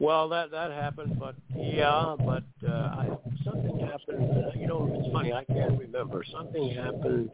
[0.00, 3.08] Well, that that happened, but yeah, but uh, I,
[3.44, 4.30] something happened.
[4.30, 5.32] Uh, you know, it's funny.
[5.32, 6.24] I can't remember.
[6.32, 7.30] Something happened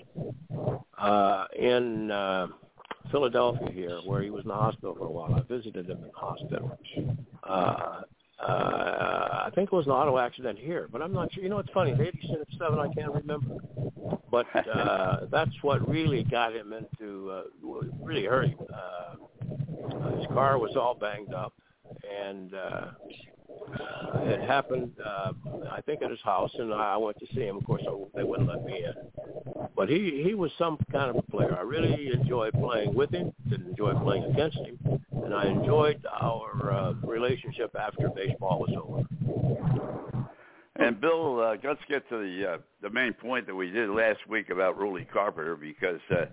[0.98, 2.48] uh, in uh,
[3.10, 5.34] Philadelphia here, where he was in the hospital for a while.
[5.34, 6.78] I visited him in the hospital.
[7.42, 8.02] Uh,
[8.40, 11.42] uh, I think it was an auto accident here, but I'm not sure.
[11.42, 11.94] You know, it's funny.
[11.94, 13.56] The 87, I can't remember.
[14.30, 17.42] But uh, that's what really got him into, uh,
[18.02, 18.58] really hurt him.
[18.72, 21.52] Uh, his car was all banged up,
[22.26, 22.86] and uh,
[24.22, 25.32] it happened, uh,
[25.70, 27.56] I think, at his house, and I went to see him.
[27.56, 27.82] Of course,
[28.14, 29.68] they wouldn't let me in.
[29.76, 31.56] But he he was some kind of a player.
[31.56, 33.32] I really enjoyed playing with him.
[33.48, 34.78] Didn't enjoy playing against him,
[35.24, 39.06] and I enjoyed our uh, relationship after baseball was over.
[40.76, 44.20] And Bill, uh, let's get to the uh, the main point that we did last
[44.28, 46.26] week about Ruly Carpenter because uh,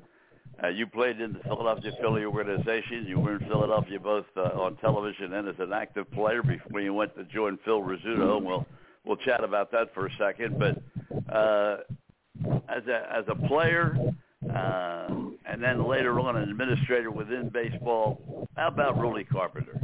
[0.63, 3.05] uh, you played in the Philadelphia Philly organization.
[3.07, 6.93] You were in Philadelphia both uh, on television and as an active player before you
[6.93, 8.41] went to join Phil Rizzuto.
[8.41, 8.65] We'll
[9.05, 10.57] we'll chat about that for a second.
[10.57, 10.77] But
[11.33, 11.77] uh,
[12.69, 13.97] as a as a player,
[14.53, 15.07] uh,
[15.45, 19.79] and then later on an administrator within baseball, how about Ruly Carpenter?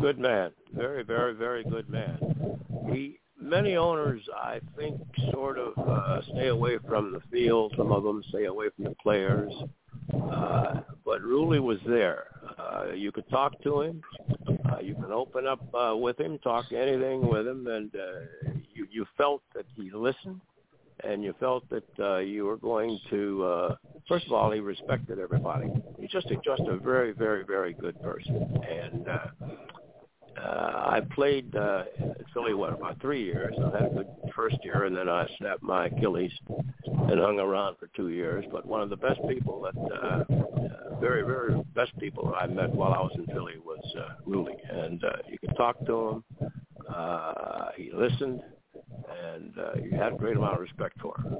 [0.00, 2.18] Good man, very very very good man.
[2.92, 5.00] He many owners, I think,
[5.32, 7.74] sort of uh, stay away from the field.
[7.76, 9.52] Some of them stay away from the players.
[10.12, 12.26] Uh, but Ruly was there.
[12.58, 14.02] Uh, you could talk to him.
[14.48, 18.86] Uh, you could open up uh, with him, talk anything with him, and uh, you
[18.90, 20.40] you felt that he listened,
[21.02, 23.44] and you felt that uh, you were going to.
[23.44, 23.76] Uh,
[24.08, 25.68] first of all, he respected everybody.
[25.98, 29.26] He's just a, just a very, very, very good person, and uh,
[30.38, 31.84] uh, I played uh,
[32.32, 33.54] Philly what about three years.
[33.58, 37.76] I had a good first year, and then I snapped my Achilles and hung around
[37.78, 38.44] for two years.
[38.50, 42.70] But one of the best people that, uh, uh, very very best people I met
[42.74, 46.24] while I was in Philly was uh, Ruly, and uh, you could talk to him.
[46.88, 48.42] Uh, he listened,
[49.34, 51.38] and uh, you had a great amount of respect for him.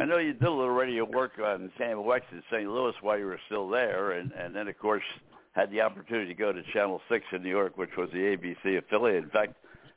[0.00, 2.68] I know you did a little radio work on Sam Wex in St.
[2.68, 5.04] Louis while you were still there, and and then of course
[5.52, 8.78] had the opportunity to go to Channel 6 in New York, which was the ABC
[8.78, 9.24] affiliate.
[9.24, 9.54] In fact,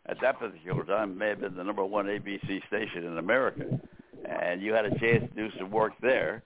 [0.08, 3.80] at that particular time, may have been the number one ABC station in America.
[4.26, 6.43] And you had a chance to do some work there.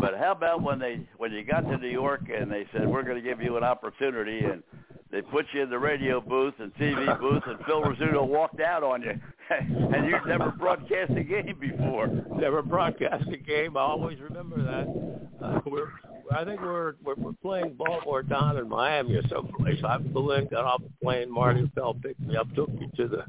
[0.00, 3.02] But how about when they when you got to New York and they said we're
[3.02, 4.62] going to give you an opportunity and
[5.10, 8.84] they put you in the radio booth and TV booth and Phil Rizzuto walked out
[8.84, 9.12] on you
[9.50, 12.06] and you'd never broadcast a game before.
[12.36, 13.76] Never broadcast a game.
[13.76, 15.44] I always remember that.
[15.44, 15.90] Uh, we're
[16.34, 19.80] I think we're, we're we're playing Baltimore down in Miami or someplace.
[19.84, 21.32] I flew in, got off the plane.
[21.32, 23.24] Marty Appel picked me up, took me to the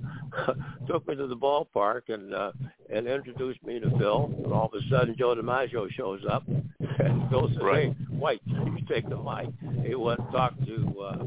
[0.87, 2.51] took me to the ballpark, and uh,
[2.93, 4.31] and introduced me to Phil.
[4.43, 7.89] And all of a sudden, Joe DiMaggio shows up, and Phil says, Right.
[7.89, 9.49] "Hey, White, you take the mic."
[9.85, 11.17] He went and talked to uh,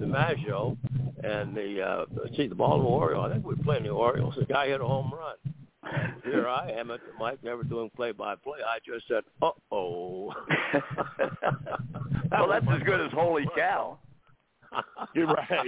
[0.00, 0.76] DiMaggio,
[1.24, 2.04] and the uh,
[2.36, 3.26] see the Baltimore Orioles.
[3.30, 4.34] I think we were playing the Orioles.
[4.38, 5.36] The guy hit a home run.
[6.24, 8.58] Here I am at the mic, never doing play-by-play.
[8.66, 10.26] I just said, "Uh oh."
[12.30, 13.98] well, that's as good as holy cow.
[15.14, 15.66] You're right.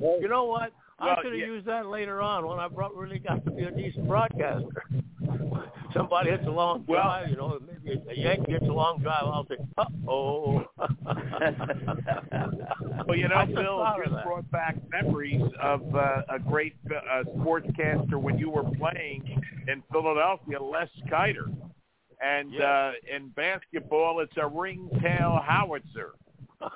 [0.00, 0.72] You know what?
[0.98, 1.46] I Well, could have yeah.
[1.46, 4.84] used that later on when I brought, really got to be a decent broadcaster.
[5.92, 9.24] Somebody hits a long Well- drive, you know, maybe a Yankee hits a long drive.
[9.24, 10.64] I'll say, "Uh oh."
[13.06, 17.22] Well, you know, just Bill thought just brought back memories of uh, a great uh,
[17.36, 21.46] sportscaster when you were playing in Philadelphia, Les Keiter.
[22.20, 22.62] And Yes.
[22.62, 26.14] uh, in basketball, it's a ringtail howitzer.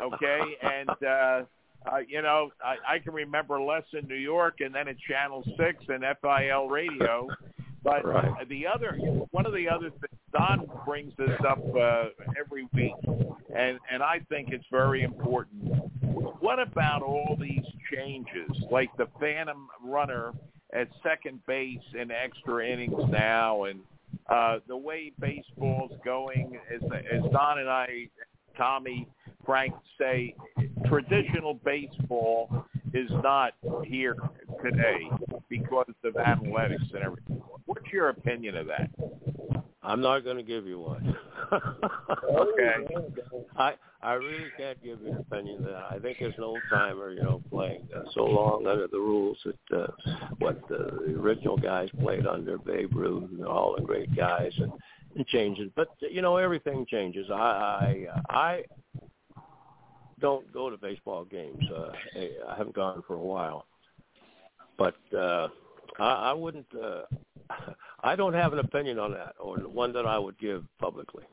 [0.02, 1.42] Okay, and uh,
[1.86, 5.42] uh, you know, I, I can remember Les in New York, and then at Channel
[5.56, 7.28] Six and FIL Radio.
[7.82, 8.46] But Right.
[8.48, 8.92] the other,
[9.30, 12.08] one of the other things Don brings this up uh,
[12.38, 12.92] every week,
[13.56, 15.64] and and I think it's very important.
[16.40, 20.32] What about all these changes, like the phantom runner
[20.74, 23.80] at second base in extra innings now, and
[24.28, 26.58] uh, the way baseball's going?
[26.72, 28.08] As as Don and I,
[28.58, 29.08] Tommy,
[29.50, 30.32] Frank say,
[30.86, 34.14] traditional baseball is not here
[34.62, 35.10] today
[35.48, 37.42] because of analytics and everything.
[37.66, 38.90] What's your opinion of that?
[39.82, 41.16] I'm not going to give you one.
[41.52, 42.74] Okay.
[43.56, 47.10] I I really can't give you an opinion that I think there's an old timer,
[47.10, 49.88] you know, playing uh, so long under the rules that uh,
[50.38, 54.70] what uh, the original guys played under Babe Ruth and all the great guys and,
[55.16, 55.72] and changes.
[55.74, 57.26] But you know, everything changes.
[57.32, 58.64] I I I
[60.20, 61.62] don't go to baseball games.
[61.74, 61.92] Uh,
[62.48, 63.66] I haven't gone for a while,
[64.78, 65.48] but uh,
[65.98, 66.66] I, I wouldn't.
[66.74, 67.02] Uh,
[68.02, 71.24] I don't have an opinion on that, or one that I would give publicly.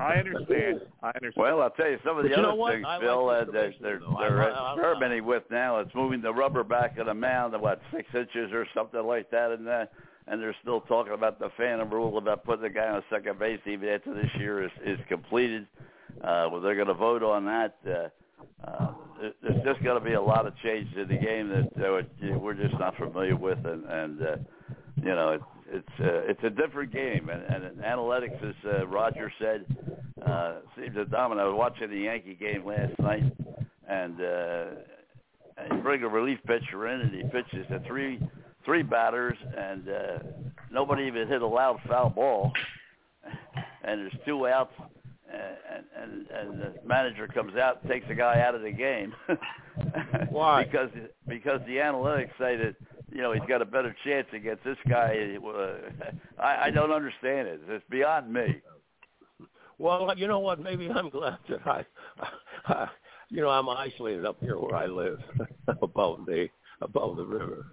[0.00, 0.80] I understand.
[1.02, 1.32] I understand.
[1.36, 2.72] Well, I'll tell you some of the But you know other what?
[2.74, 4.16] things, I like Bill, uh, the they're information, they're.
[4.18, 5.78] I- they're I- I- experimenting with now.
[5.80, 9.30] It's moving the rubber back of the mound to what six inches or something like
[9.30, 9.86] that, and uh,
[10.28, 13.60] and they're still talking about the phantom rule about putting the guy on second base
[13.66, 15.66] even after this year is is completed.
[15.78, 15.82] Uh,
[16.22, 17.76] well, they're going to vote on that.
[17.86, 18.08] Uh,
[18.66, 18.92] uh,
[19.42, 22.54] there's just going to be a lot of changes in the game that uh, we're
[22.54, 24.36] just not familiar with, and and uh,
[24.96, 29.32] you know it's it's uh, it's a different game, and, and analytics, as uh, Roger
[29.40, 29.64] said,
[30.26, 31.44] uh, seems to dominate.
[31.44, 33.24] I was watching the Yankee game last night,
[33.88, 34.64] and uh,
[35.58, 38.20] and you bring a relief pitcher in, and he pitches to three
[38.64, 40.18] three batters, and uh,
[40.70, 42.52] nobody even hit a loud foul ball,
[43.84, 44.72] and there's two outs.
[45.32, 49.12] And, and and the manager comes out and takes the guy out of the game.
[50.30, 50.64] Why?
[50.64, 50.90] Because
[51.28, 52.76] because the analytics say that
[53.12, 55.36] you know he's got a better chance against this guy.
[55.44, 55.74] Uh,
[56.42, 57.60] I, I don't understand it.
[57.68, 58.62] It's beyond me.
[59.78, 60.60] Well, you know what?
[60.60, 61.84] Maybe I'm glad that I,
[62.66, 62.88] I
[63.30, 65.18] you know, I'm isolated up here where I live,
[65.82, 66.48] above the
[66.82, 67.66] above the river.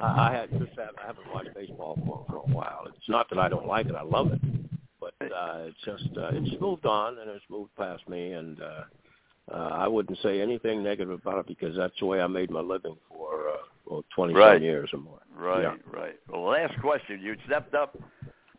[0.00, 2.84] I, I had just have, I haven't watched baseball for for a while.
[2.86, 4.40] It's not that I don't like it; I love it,
[5.18, 8.84] but uh, it's just uh, it's moved on and it's moved past me, and uh,
[9.52, 12.60] uh, I wouldn't say anything negative about it because that's the way I made my
[12.60, 14.60] living for uh, well, twenty Right.
[14.62, 15.20] years or more.
[15.36, 15.74] Right, Yeah.
[15.90, 16.16] right.
[16.28, 17.20] Well, last question.
[17.20, 17.98] You stepped up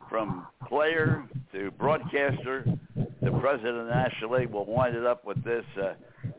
[0.09, 4.49] from player to broadcaster to president of the National League.
[4.49, 5.65] We'll wind it up with this.
[5.81, 5.93] Uh,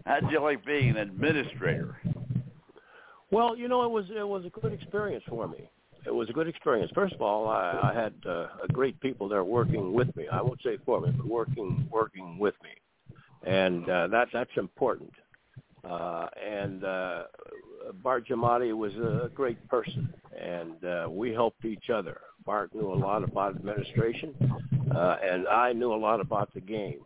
[0.04, 1.96] how did you like being an administrator?
[3.32, 5.68] Well, you know, it was it was a good experience for me.
[6.06, 6.90] It was a good experience.
[6.94, 10.26] First of all, I, I had uh, great people there working with me.
[10.32, 15.12] I won't say for me, but working working with me, and uh, that that's important.
[15.88, 17.22] Uh, and uh,
[18.02, 22.20] Bart Giamatti was a great person, and uh, we helped each other.
[22.44, 24.34] Bart knew a lot about administration,
[24.94, 27.00] uh, and I knew a lot about the game.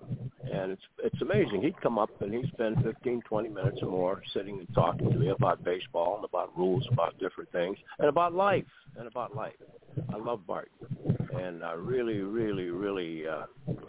[0.52, 1.62] And it's it's amazing.
[1.62, 5.18] He'd come up and he'd spend 15, 20 minutes or more sitting and talking to
[5.18, 8.64] me about baseball and about rules, about different things, and about life,
[8.96, 9.54] and about life.
[10.12, 10.70] I love Bart,
[11.38, 13.44] and I really, really, really uh,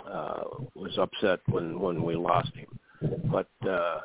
[0.08, 0.44] uh,
[0.76, 2.80] was upset when when we lost him.
[3.32, 4.02] But uh,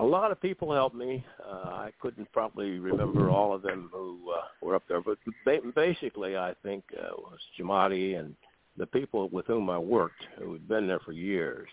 [0.00, 1.24] a lot of people helped me.
[1.46, 5.60] Uh, I couldn't probably remember all of them who uh, were up there, but ba-
[5.74, 8.34] basically, I think uh, was Giamatti and
[8.78, 11.68] the people with whom I worked, who had been there for years,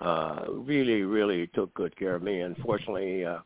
[0.00, 2.40] uh, really, really took good care of me.
[2.40, 3.38] And fortunately, uh,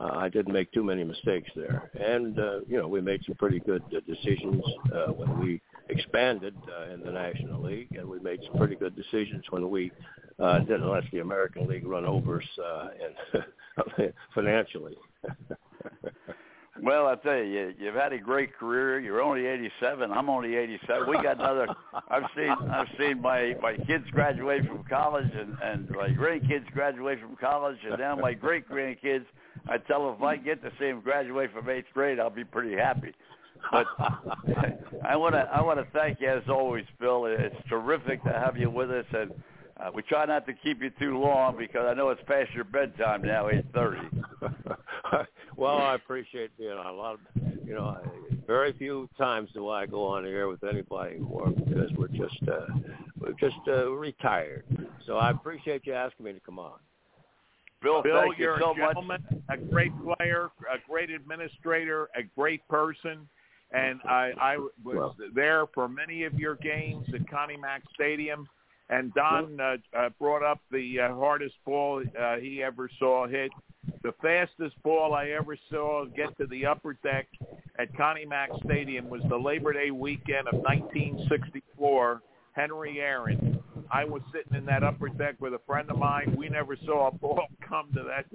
[0.00, 1.90] uh, I didn't make too many mistakes there.
[2.00, 4.62] And uh, you know, we made some pretty good uh, decisions
[4.94, 8.96] uh, when we expanded uh, in the National League, and we made some pretty good
[8.96, 9.90] decisions when we
[10.38, 12.88] uh, didn't let the American League run over us uh,
[13.36, 14.96] and financially.
[16.82, 19.00] Well, I tell you, you, you've had a great career.
[19.00, 20.10] You're only 87.
[20.12, 21.08] I'm only 87.
[21.08, 21.68] We got another.
[22.10, 27.20] I've seen I've seen my my kids graduate from college, and and my grandkids graduate
[27.20, 29.24] from college, and now my great grandkids.
[29.68, 32.44] I tell them if I get to see them graduate from eighth grade, I'll be
[32.44, 33.12] pretty happy.
[33.70, 33.86] But
[35.04, 37.26] I want to I want to thank you as always, Bill.
[37.26, 39.32] It's terrific to have you with us, and
[39.78, 42.64] uh, we try not to keep you too long because I know it's past your
[42.64, 45.26] bedtime now, 8:30.
[45.56, 47.20] well, I appreciate being on a lot of,
[47.66, 47.98] you know, I,
[48.46, 52.40] very few times do I go on the air with anybody more because we're just,
[52.48, 52.66] uh,
[53.18, 54.64] we're just uh, retired.
[55.06, 56.78] So I appreciate you asking me to come on.
[57.82, 62.22] Bill, Bill, thank you're you so a gentleman, a great player, a great administrator, a
[62.34, 63.28] great person,
[63.72, 65.16] and I, I was Well.
[65.34, 68.48] there for many of your games at Connie Mack Stadium.
[68.88, 73.50] And Don uh, uh, brought up the uh, hardest ball uh, he ever saw hit.
[74.04, 77.26] The fastest ball I ever saw get to the upper deck
[77.80, 82.22] at Connie Mack Stadium was the Labor Day weekend of 1964.
[82.52, 83.58] Henry Aaron.
[83.90, 86.34] I was sitting in that upper deck with a friend of mine.
[86.36, 88.26] We never saw a ball come to that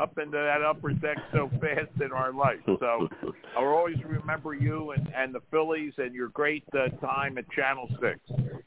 [0.00, 2.58] up into that upper deck so fast in our life.
[2.66, 3.08] So
[3.56, 7.88] I'll always remember you and and the Phillies and your great uh, time at Channel
[8.00, 8.18] Six.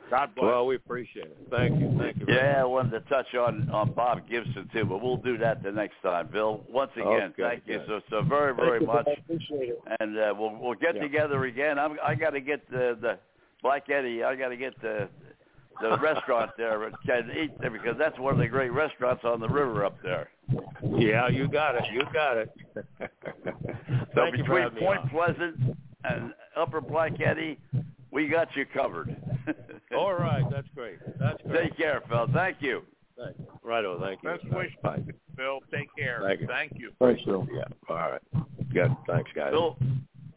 [0.09, 0.45] God bless.
[0.45, 1.37] Well, we appreciate it.
[1.49, 1.95] Thank you.
[1.97, 2.25] Thank you.
[2.25, 5.63] very Yeah, I wanted to touch on on Bob Gibson too, but we'll do that
[5.63, 6.65] the next time, Bill.
[6.69, 9.81] Once again, Okay, thank you so so very very Thank you, much, I appreciate it.
[9.99, 11.01] and uh, we'll we'll get Yeah.
[11.03, 11.79] together again.
[11.79, 13.19] I'm, I got to get the the
[13.61, 14.23] Black Eddy.
[14.23, 15.07] I got to get the
[15.81, 19.39] the restaurant there and can eat there because that's one of the great restaurants on
[19.39, 20.29] the river up there.
[20.83, 21.83] Yeah, you got it.
[21.91, 22.49] You got it.
[24.13, 25.09] So Thank between having Point on.
[25.09, 27.57] Pleasant and Upper Black Eddy,
[28.11, 29.15] we got you covered.
[29.95, 30.99] All right, that's great.
[31.19, 31.69] That's great.
[31.69, 32.27] Take care, Phil.
[32.33, 32.81] Thank you.
[33.17, 33.39] Thanks.
[33.63, 34.29] Righto, thank you.
[34.29, 34.55] Best Thanks.
[34.55, 35.03] wishes, Bye.
[35.37, 35.59] Bill.
[35.71, 36.21] Take care.
[36.25, 36.47] Thank you.
[36.47, 36.91] Thank you.
[36.99, 37.47] Thanks, Bill.
[37.53, 37.63] Yeah.
[37.89, 38.21] All right.
[38.73, 38.95] Good.
[39.07, 39.51] Thanks, guys.
[39.51, 39.77] Bill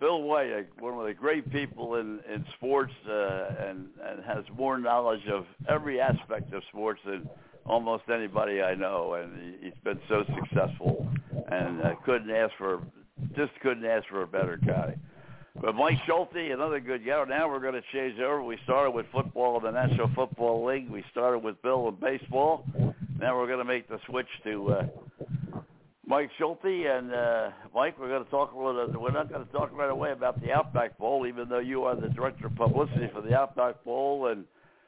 [0.01, 4.79] Bill White, one of the great people in in sports, uh, and and has more
[4.79, 7.29] knowledge of every aspect of sports than
[7.67, 11.09] almost anybody I know, and he, he's been so successful,
[11.49, 12.83] and uh, couldn't ask for
[13.37, 14.97] just couldn't ask for a better guy.
[15.61, 17.25] But Mike Schulte, another good guy.
[17.29, 18.43] Now we're going to change over.
[18.43, 20.91] We started with football in the National Football League.
[20.91, 22.67] We started with Bill in baseball.
[23.21, 24.87] Now we're going to make the switch to uh,
[26.07, 27.99] Mike Schulte and uh, Mike.
[27.99, 28.89] We're going to talk a little.
[29.01, 31.99] We're not going to talk right away about the Outback Bowl, even though you are
[31.99, 34.27] the director of publicity for the Outback Bowl.
[34.27, 34.45] And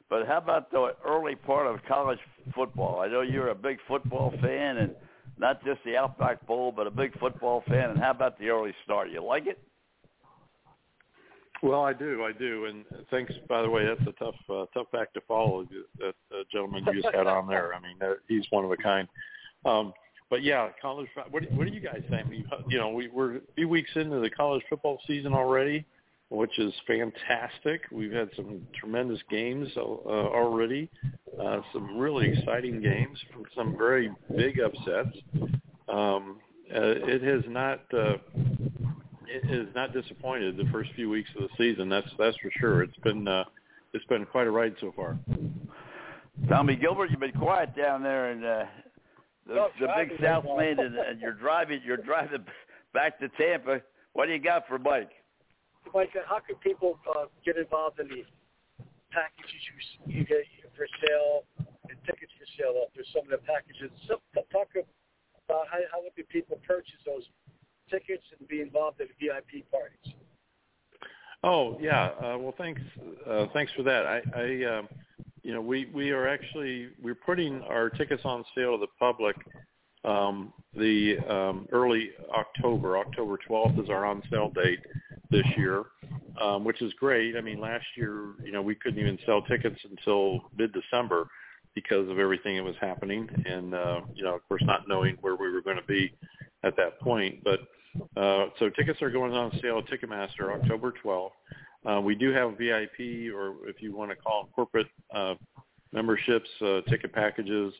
[0.09, 2.19] but how about the early part of college
[2.53, 2.99] football?
[2.99, 4.95] I know you're a big football fan, and
[5.39, 7.89] not just the Outback Bowl, but a big football fan.
[7.89, 9.09] And how about the early start?
[9.09, 9.59] You like it?
[11.63, 13.33] Well, I do, I do, and thanks.
[13.49, 15.67] By the way, that's a tough, uh, tough act to follow.
[15.97, 17.73] That uh, gentleman you just had on there.
[17.73, 19.07] I mean, uh, he's one of a kind.
[19.65, 19.91] Um,
[20.29, 21.07] but yeah, college.
[21.29, 22.27] What do, what do you guys think?
[22.67, 25.85] You know, we, we're a few weeks into the college football season already,
[26.29, 27.81] which is fantastic.
[27.91, 30.89] We've had some tremendous games uh, already,
[31.41, 33.17] uh, some really exciting games,
[33.55, 35.17] some very big upsets.
[35.87, 36.39] Um,
[36.75, 37.81] uh, it has not.
[37.93, 38.17] Uh,
[39.29, 41.89] it has not disappointed the first few weeks of the season.
[41.89, 42.83] That's that's for sure.
[42.83, 43.43] It's been uh,
[43.93, 45.17] it's been quite a ride so far.
[46.49, 48.65] Tommy Gilbert, you've been quiet down there in uh,
[49.47, 50.57] the, No, the big South that's all.
[50.57, 51.81] Wind, and, and you're driving.
[51.83, 52.45] You're driving
[52.93, 53.81] back to Tampa.
[54.13, 55.11] What do you got for Mike?
[55.93, 58.23] Mike, how can people uh, get involved in the
[59.11, 59.61] packages
[60.05, 60.43] you, you get
[60.75, 62.75] for sale and tickets for sale?
[62.83, 63.91] Uh, There's some of the packages.
[64.07, 64.19] So,
[64.51, 67.23] talk about how, how would people purchase those
[67.89, 70.13] tickets and be involved in the VIP parties?
[71.43, 72.09] Oh yeah.
[72.19, 72.81] Uh, well, thanks.
[73.25, 74.05] Uh, thanks for that.
[74.05, 74.89] I, I um,
[75.47, 79.37] you know, we we are actually we're putting our tickets on sale to the public.
[80.03, 84.79] Um, the um, early October, October 12th is our on sale date
[85.31, 85.85] this year,
[86.41, 87.37] um, which is great.
[87.37, 91.29] I mean, last year, you know, we couldn't even sell tickets until mid-December
[91.73, 95.37] because of everything that was happening, and uh, you know, of course, not knowing where
[95.37, 96.13] we were going to be
[96.65, 97.41] at that point.
[97.41, 97.61] But
[98.21, 101.29] uh, so tickets are going on sale at Ticketmaster October 12th.
[101.87, 105.35] Uh, we do have VIP, or if you want to call them corporate uh,
[105.93, 107.73] memberships, uh, ticket packages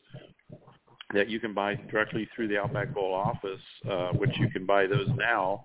[1.14, 4.86] that you can buy directly through the Outback Bowl office, uh, which you can buy
[4.86, 5.62] those now,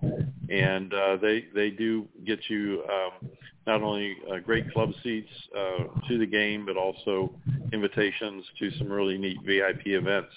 [0.48, 3.30] and uh, they they do get you um,
[3.66, 7.32] not only uh, great club seats uh, to the game, but also
[7.72, 10.32] invitations to some really neat VIP events.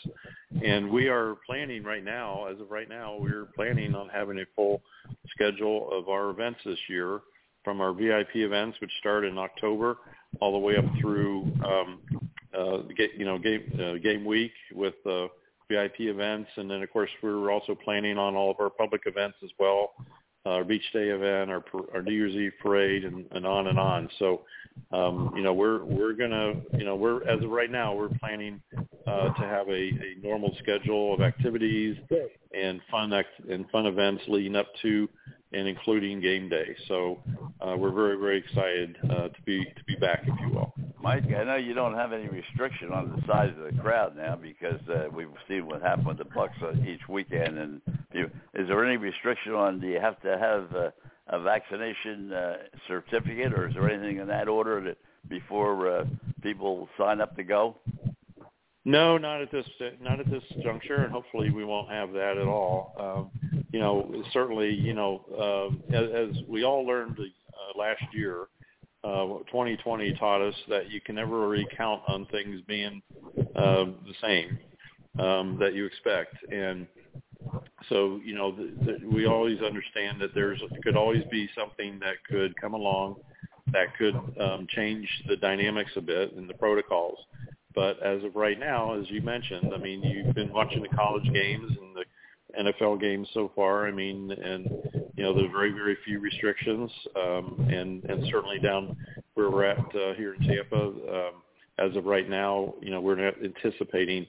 [0.64, 4.46] And we are planning right now, as of right now, we're planning on having a
[4.56, 4.82] full
[5.32, 7.22] schedule of our events this year,
[7.68, 9.98] from our VIP events, which start in October,
[10.40, 12.00] all the way up through um,
[12.58, 15.28] uh, the you know game uh, game week with uh,
[15.70, 19.36] VIP events, and then of course we're also planning on all of our public events
[19.44, 19.92] as well,
[20.46, 21.62] uh, our beach day event, our
[21.94, 24.10] our New Year's Eve parade, and, and on and on.
[24.18, 24.44] So
[24.94, 28.62] um, you know we're we're gonna you know we're as of right now we're planning
[29.06, 31.98] uh, to have a, a normal schedule of activities
[32.58, 35.10] and fun act- and fun events leading up to
[35.54, 36.76] and including game day.
[36.88, 37.20] So
[37.62, 40.74] uh, we're very very excited uh, to be to be back, if you will.
[41.02, 44.36] Mike, I know you don't have any restriction on the size of the crowd now
[44.36, 47.58] because uh, we've seen what happened with the Bucks uh, each weekend.
[47.58, 47.82] And
[48.14, 49.80] you, is there any restriction on?
[49.80, 50.90] Do you have to have uh,
[51.28, 54.98] a vaccination uh, certificate, or is there anything in that order that
[55.30, 56.06] before uh,
[56.42, 57.78] people sign up to go?
[58.88, 59.66] No, not at this
[60.00, 62.96] not at this juncture, and hopefully we won't have that at all.
[62.98, 68.48] Um, you know, certainly, you know, um, as, as we all learned uh, last year,
[69.04, 73.02] uh, 2020 taught us that you can never really count on things being
[73.58, 74.58] uh, the same
[75.20, 76.88] um, that you expect, and
[77.90, 78.58] so you know,
[79.12, 83.18] we always understand that there's could always be something that could come along
[83.74, 87.20] that could um, change the dynamics a bit and the protocols.
[87.76, 91.26] But as of right now, as you mentioned, I mean, you've been watching the college
[91.32, 92.06] games and the
[92.72, 93.88] NFL games so far.
[93.88, 94.70] I mean, and
[95.16, 98.96] you know, there's very, very few restrictions, um, and and certainly down
[99.34, 101.42] where we're at uh, here in Tampa, um,
[101.80, 104.26] as of right now, you know, we're not anticipating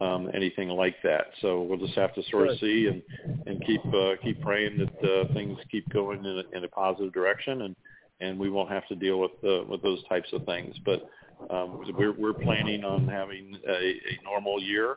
[0.00, 1.26] um, anything like that.
[1.40, 3.02] So we'll just have to sort of see and
[3.46, 7.12] and keep uh, keep praying that uh, things keep going in a, in a positive
[7.12, 7.76] direction, and
[8.20, 10.74] and we won't have to deal with uh, with those types of things.
[10.84, 11.08] But
[11.48, 14.96] um, we're we're planning on having a, a normal year,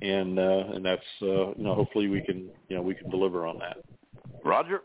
[0.00, 3.46] and uh, and that's uh, you know hopefully we can you know we can deliver
[3.46, 3.78] on that.
[4.44, 4.80] Roger.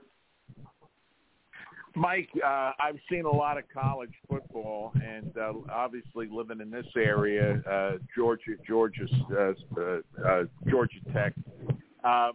[1.95, 6.86] Mike, uh, I've seen a lot of college football, and uh, obviously living in this
[6.95, 11.34] area, uh, Georgia, Georgia, uh, uh, uh, Georgia Tech,
[12.08, 12.34] um,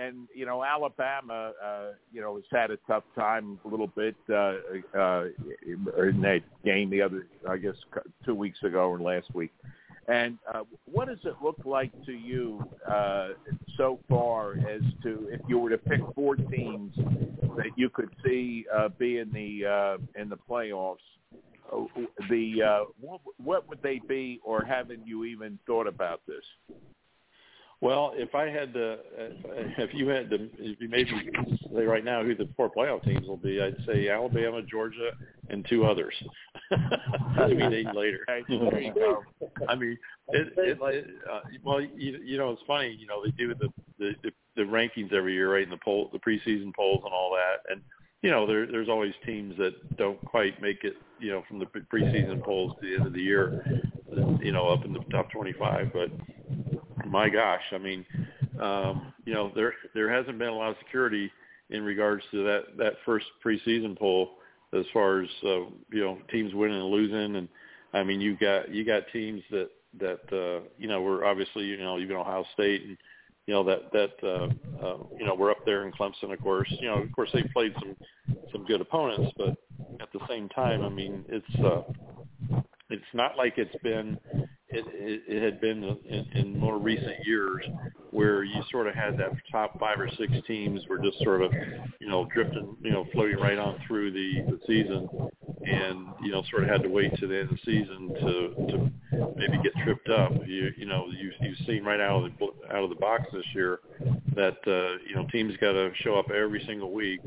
[0.00, 4.16] and you know Alabama, uh, you know has had a tough time a little bit
[4.30, 4.54] uh,
[4.98, 5.24] uh,
[5.66, 7.74] in that game the other, I guess,
[8.24, 9.52] two weeks ago or last week.
[10.08, 13.28] And uh, what does it look like to you uh,
[13.76, 18.64] so far as to if you were to pick four teams that you could see
[18.74, 20.96] uh, be in the uh, in the playoffs?
[21.72, 21.84] Uh,
[22.28, 26.44] the uh, what, what would they be, or haven't you even thought about this?
[27.82, 28.98] Well, if I had to,
[29.76, 31.10] if you had to, if you maybe
[31.74, 35.10] say right now who the four playoff teams will be, I'd say Alabama, Georgia,
[35.50, 36.14] and two others.
[36.70, 38.20] I mean, eight later.
[38.28, 39.24] there you go.
[39.68, 42.96] I mean, it, it, it, uh, well, you, you know, it's funny.
[42.96, 43.68] You know, they do the,
[43.98, 45.64] the the the rankings every year, right?
[45.64, 47.82] In the poll, the preseason polls, and all that, and
[48.22, 51.66] you know, there, there's always teams that don't quite make it, you know, from the
[51.66, 53.82] preseason polls to the end of the year,
[54.40, 55.92] you know, up in the top 25.
[55.92, 56.10] But
[57.06, 58.04] my gosh, I mean,
[58.60, 61.30] um, you know, there there hasn't been a lot of security
[61.70, 64.30] in regards to that that first preseason poll
[64.72, 67.48] as far as uh, you know teams winning and losing, and
[67.92, 71.78] I mean you got you got teams that that uh, you know were obviously you
[71.78, 72.96] know even Ohio State and
[73.46, 76.72] you know that that uh, uh, you know we're up there in Clemson, of course.
[76.80, 77.96] You know, of course they played some
[78.52, 79.56] some good opponents, but
[80.00, 81.82] at the same time, I mean, it's uh,
[82.92, 84.18] it's not like it's been
[84.72, 87.64] it, it, it had been in, in more recent years
[88.10, 91.52] where you sort of had that top five or six teams were just sort of,
[92.00, 95.08] you know, drifting, you know, floating right on through the, the season,
[95.64, 98.72] and you know, sort of had to wait to the end of the season to
[98.72, 98.92] to
[99.36, 100.32] maybe get tripped up.
[100.46, 103.44] You you know, you you've seen right out of the out of the box this
[103.54, 103.80] year
[104.34, 107.20] that uh, you know teams got to show up every single week,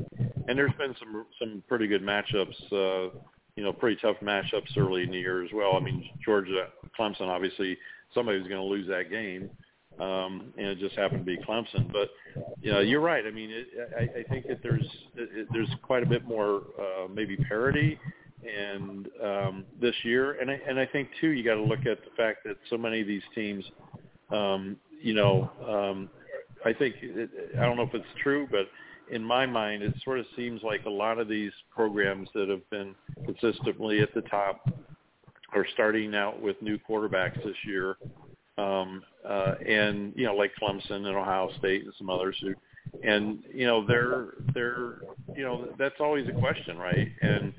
[0.48, 2.72] and there's been some some pretty good matchups.
[2.72, 3.16] Uh,
[3.56, 5.76] you know, pretty tough matchups early in the year as well.
[5.76, 7.76] I mean, Georgia, Clemson, obviously
[8.14, 9.50] somebody was going to lose that game,
[9.98, 11.90] um, and it just happened to be Clemson.
[11.90, 12.10] But
[12.60, 13.24] you know, you're right.
[13.26, 13.66] I mean, it,
[13.98, 14.86] I, I think that there's
[15.16, 17.98] it, there's quite a bit more uh, maybe parity
[18.46, 22.04] and um, this year, and I, and I think too you got to look at
[22.04, 23.64] the fact that so many of these teams,
[24.30, 26.10] um, you know, um,
[26.64, 28.68] I think it, I don't know if it's true, but
[29.10, 32.68] in my mind, it sort of seems like a lot of these programs that have
[32.70, 32.94] been
[33.24, 34.68] consistently at the top
[35.52, 37.96] are starting out with new quarterbacks this year,
[38.58, 42.54] um, uh, and you know, like Clemson and Ohio State and some others who,
[43.04, 44.98] and you know, they're they're
[45.36, 47.08] you know, that's always a question, right?
[47.22, 47.52] And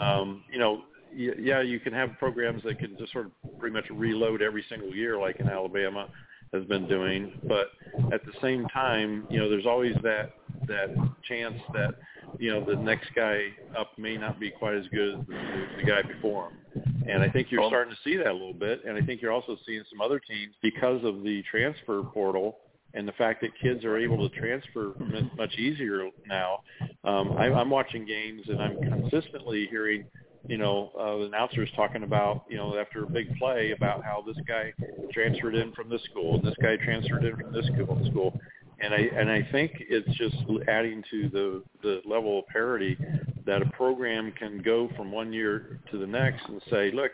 [0.00, 0.82] um, you know,
[1.16, 4.94] yeah, you can have programs that can just sort of pretty much reload every single
[4.94, 6.08] year, like in Alabama
[6.54, 7.32] has been doing.
[7.44, 7.70] But
[8.12, 10.34] at the same time, you know, there's always that
[10.66, 10.94] that
[11.28, 11.94] chance that
[12.38, 13.48] you know the next guy
[13.78, 17.04] up may not be quite as good as the, the guy before him.
[17.06, 18.84] And I think you're starting to see that a little bit.
[18.86, 22.58] And I think you're also seeing some other teams because of the transfer portal
[22.94, 24.92] and the fact that kids are able to transfer
[25.36, 26.60] much easier now.
[27.02, 30.04] Um, I, I'm watching games and I'm consistently hearing
[30.46, 34.22] you know, uh, the announcers talking about, you know, after a big play about how
[34.26, 34.72] this guy
[35.12, 38.38] transferred in from this school and this guy transferred in from this school.
[38.80, 40.36] And I and I think it's just
[40.68, 42.98] adding to the the level of parity
[43.46, 47.12] that a program can go from one year to the next and say, look,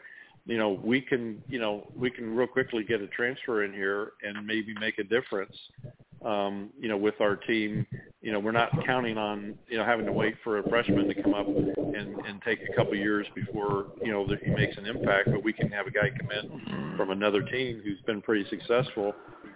[0.51, 4.13] you know, we can, you know, we can real quickly get a transfer in here
[4.23, 5.57] and maybe make a difference
[6.25, 7.87] um, you know, with our team,
[8.21, 11.23] you know, we're not counting on, you know, having to wait for a freshman to
[11.23, 14.87] come up and, and take a couple years before, you know, that he makes an
[14.87, 18.45] impact, but we can have a guy come in from another team who's been pretty
[18.51, 19.15] successful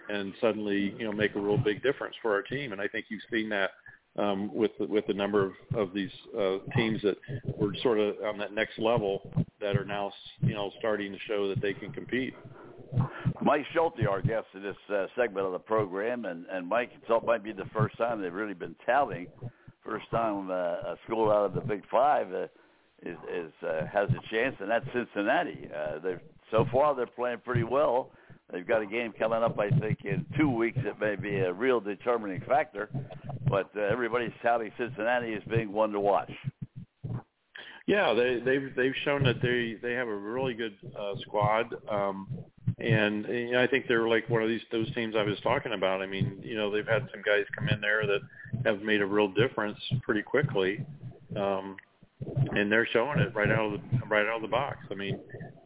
[0.09, 2.73] and suddenly, you know, make a real big difference for our team.
[2.73, 3.73] And I think you've seen that
[4.17, 7.17] um, with with the number of, of these uh, teams that
[7.59, 11.49] were sort of on that next level that are now, you know, starting to show
[11.49, 12.35] that they can compete.
[13.43, 17.25] Mike Schulte, our guest in this uh, segment of the program, and and Mike, it
[17.25, 19.27] might be the first time they've really been touting.
[19.85, 22.47] First time uh, a school out of the Big Five uh,
[23.03, 25.69] is, is uh, has a chance, and that's Cincinnati.
[25.75, 28.11] Uh, they've so far they're playing pretty well.
[28.53, 30.79] They've got a game coming up, I think, in two weeks.
[30.81, 32.89] It may be a real determining factor,
[33.49, 36.31] but uh, everybody's touting Cincinnati as being one to watch.
[37.87, 42.29] Yeah, they, they've they've shown that they they have a really good uh, squad, um,
[42.79, 46.01] and know, I think they're like one of these those teams I was talking about.
[46.01, 48.21] I mean, you know, they've had some guys come in there that
[48.65, 50.85] have made a real difference pretty quickly,
[51.37, 51.77] um,
[52.53, 54.79] and they're showing it right out of the right out of the box.
[54.91, 55.21] I mean,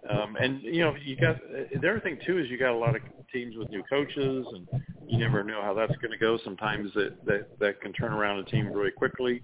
[0.09, 2.97] um, and you know, you got the other thing too is you got a lot
[2.97, 3.03] of
[3.33, 6.39] teams with new coaches, and you never know how that's going to go.
[6.45, 9.43] Sometimes that that that can turn around a team really quickly.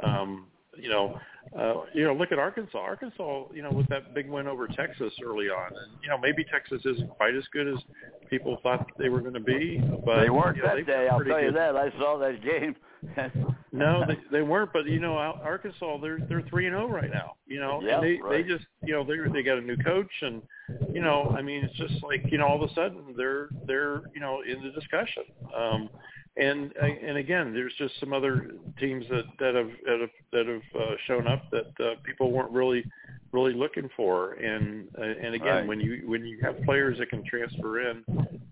[0.00, 0.46] Um,
[0.76, 1.18] you know,
[1.58, 2.78] uh, you know, look at Arkansas.
[2.78, 6.44] Arkansas, you know, with that big win over Texas early on, and you know, maybe
[6.44, 7.78] Texas isn't quite as good as
[8.28, 11.08] people thought they were going to be, but they weren't you know, that day.
[11.08, 11.44] I'll tell good.
[11.44, 11.76] you that.
[11.76, 12.74] I saw that game.
[13.72, 14.72] no, they, they weren't.
[14.72, 17.34] But you know, Arkansas, they're they're three and zero right now.
[17.46, 18.42] You know, yeah, and they right.
[18.42, 20.42] they just you know they they got a new coach, and
[20.92, 24.02] you know, I mean, it's just like you know, all of a sudden they're they're
[24.14, 25.24] you know in the discussion.
[25.56, 25.88] Um,
[26.36, 30.80] and and again, there's just some other teams that that have that have, that have
[30.82, 32.84] uh, shown up that uh, people weren't really
[33.32, 34.32] really looking for.
[34.34, 35.66] And uh, and again, Right.
[35.66, 38.04] when you when you have players that can transfer in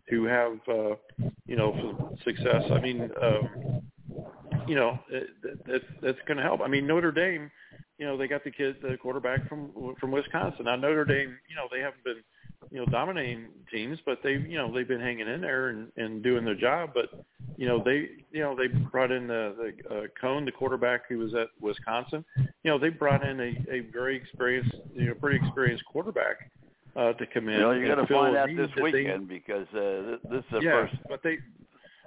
[0.08, 0.94] who have uh,
[1.46, 3.82] you know success, I mean, um,
[4.68, 5.28] you know, it,
[5.66, 6.60] that that's going to help.
[6.60, 7.50] I mean, Notre Dame,
[7.98, 10.66] you know, they got the kid, the quarterback from from Wisconsin.
[10.66, 12.22] Now Notre Dame, you know, they haven't been
[12.70, 16.22] you know dominating teams, but they you know they've been hanging in there and, and
[16.22, 16.90] doing their job.
[16.94, 17.24] But
[17.56, 21.18] you know they you know they brought in the, the uh, Coan, the quarterback who
[21.18, 22.24] was at Wisconsin.
[22.36, 26.50] You know they brought in a, a very experienced, you know, pretty experienced quarterback
[26.96, 27.54] uh, to come in.
[27.54, 30.38] You know, you're going to find out this that they- weekend because uh, this, this
[30.38, 30.94] is the yeah, first.
[31.08, 31.38] but they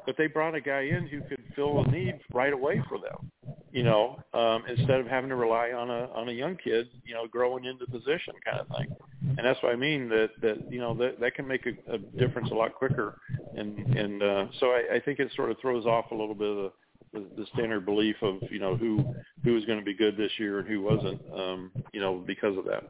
[0.05, 3.31] but they brought a guy in who could fill a need right away for them.
[3.71, 7.13] You know, um, instead of having to rely on a on a young kid, you
[7.13, 8.95] know, growing into position kind of thing.
[9.37, 11.97] And that's what I mean that that you know that that can make a, a
[11.97, 13.19] difference a lot quicker.
[13.55, 16.47] And and uh, so I, I think it sort of throws off a little bit
[16.47, 19.03] of the, the, the standard belief of you know who
[19.43, 21.21] who was going to be good this year and who wasn't.
[21.33, 22.83] Um, you know, because of that.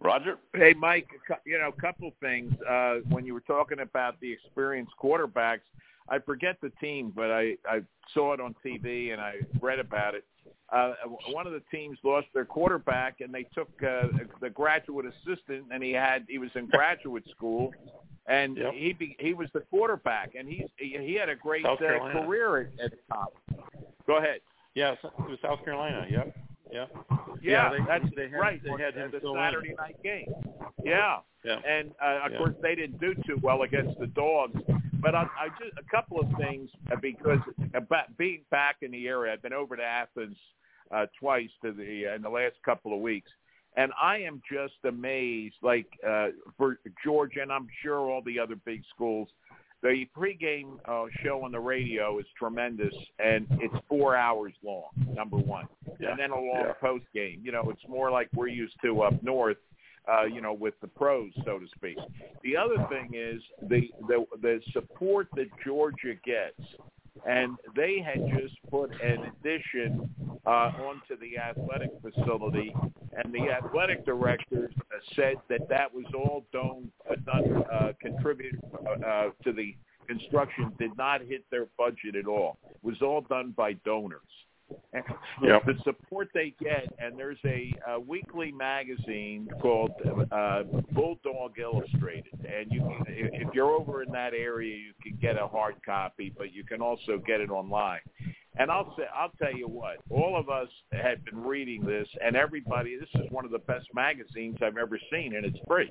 [0.00, 0.36] Roger.
[0.54, 2.52] Hey, Mike, a cou- you know, a couple things.
[2.68, 5.66] Uh, when you were talking about the experienced quarterbacks,
[6.10, 7.80] I forget the team, but I, I
[8.14, 10.24] saw it on TV and I read about it.
[10.70, 10.92] Uh,
[11.30, 14.08] one of the teams lost their quarterback, and they took uh,
[14.40, 17.72] the graduate assistant, and he had he was in graduate school,
[18.26, 18.72] and Yep.
[18.74, 22.70] he be, he was the quarterback, and he's he, he had a great uh, career
[22.78, 23.32] at, at the top.
[24.06, 24.40] Go ahead.
[24.74, 26.06] Yeah, it was South Carolina.
[26.10, 26.36] Yep.
[26.70, 26.90] Yep.
[27.42, 28.60] Yeah, they, that's they had, right.
[28.62, 29.38] They had him the fill in.
[29.38, 30.32] Saturday night game.
[30.84, 31.18] Yeah.
[31.44, 31.60] Yeah.
[31.66, 32.38] and uh, of Yeah.
[32.38, 34.60] course they didn't do too well against the dogs.
[35.00, 37.38] But I, I just a couple of things uh, because
[37.74, 40.36] about being back in the area, I've been over to Athens
[40.90, 43.30] uh, twice to the in the last couple of weeks,
[43.76, 45.56] and I am just amazed.
[45.62, 49.28] Like uh, for Georgia, and I'm sure all the other big schools,
[49.82, 54.88] the pregame uh, show on the radio is tremendous, and it's four hours long.
[55.14, 55.66] Number one,
[56.00, 56.10] Yeah.
[56.10, 56.72] and then a long Yeah.
[56.80, 57.40] post game.
[57.44, 59.58] You know, it's more like we're used to up north
[60.10, 61.96] uh, you know, with the pros, so to speak.
[62.42, 66.60] The other thing is the the, the support that Georgia gets,
[67.26, 70.08] and they had just put an addition
[70.46, 72.74] uh, onto the athletic facility,
[73.12, 78.60] and the athletic director uh, said that that was all done, uh, uh, contributed
[79.06, 82.56] uh, to the construction, did not hit their budget at all.
[82.70, 84.22] It was all done by donors.
[85.42, 85.66] Yep.
[85.66, 89.92] the support they get, and there's a, uh weekly magazine called
[90.32, 90.64] uh,
[90.94, 95.36] Bulldawg Illustrated, and you can, if if you're over in that area, you can get
[95.40, 98.00] a hard copy, but you can also get it online.
[98.58, 102.34] And I'll say, I'll tell you what, all of us have been reading this, and
[102.34, 105.90] everybody, this is one of the best magazines I've ever seen, and it's free.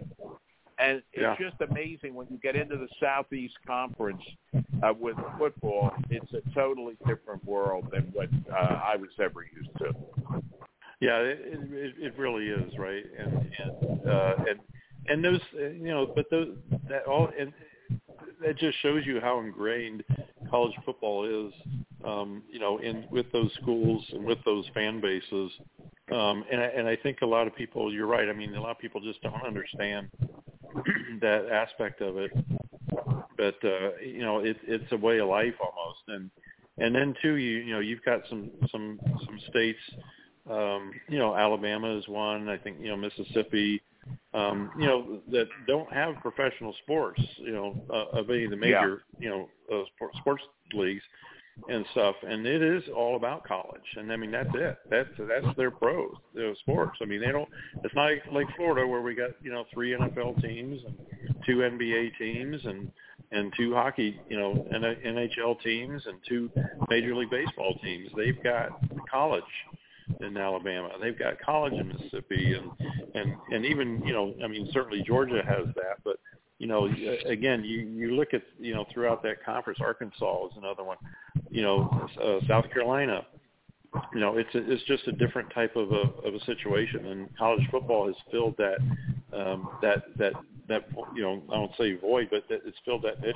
[0.79, 1.35] And it's Yeah.
[1.39, 4.21] just amazing when you get into the Southeast Conference
[4.83, 5.91] uh, with football.
[6.09, 9.93] It's a totally different world than what uh, I was ever used to.
[10.99, 14.59] Yeah, it, it it really is right, and and uh, and
[15.07, 16.57] and those you know, but those
[16.89, 17.53] that all and
[18.41, 20.03] that just shows you how ingrained
[20.49, 21.53] college football is,
[22.03, 25.51] um, you know, in with those schools and with those fan bases,
[26.11, 28.29] um, and I, and I think a lot of people, you're right.
[28.29, 30.09] I mean, a lot of people just don't understand
[31.21, 32.31] that aspect of it,
[33.37, 36.29] but uh, you know, it, it's a way of life almost, and
[36.77, 39.79] and then too, you you know, you've got some some some states
[40.49, 42.49] um, you know, Alabama is one.
[42.49, 43.81] I think you know Mississippi.
[44.33, 48.57] um, you know, that don't have professional sports, you know, uh, of any of the
[48.57, 51.01] major, you know, uh, sport, sports leagues
[51.69, 52.15] and stuff.
[52.23, 53.81] And it is all about college.
[53.95, 54.77] And I mean, that's it.
[54.89, 56.97] That's that's their pros, their sports.
[57.01, 57.49] I mean, they don't.
[57.83, 60.95] It's not like, Florida where we got you know three NFL teams and
[61.45, 62.91] two NBA teams and
[63.31, 66.49] and two hockey, you know, NHL teams and two
[66.89, 68.09] Major League Baseball teams.
[68.15, 68.69] They've got
[69.11, 69.43] college
[70.21, 70.91] in Alabama.
[71.01, 72.71] They've got college in Mississippi, and
[73.15, 76.17] and and even you know, I mean, certainly Georgia has that, but
[76.59, 76.89] you know,
[77.25, 80.97] again, you you look at you know throughout that conference, Arkansas is another one.
[81.49, 83.25] You know, uh, South Carolina.
[84.13, 87.35] You know, it's a, it's just a different type of a of a situation, and
[87.37, 88.77] college football has filled that
[89.33, 90.33] um, that that
[90.67, 90.85] that
[91.15, 93.35] you know I don't say void, but that it's filled that niche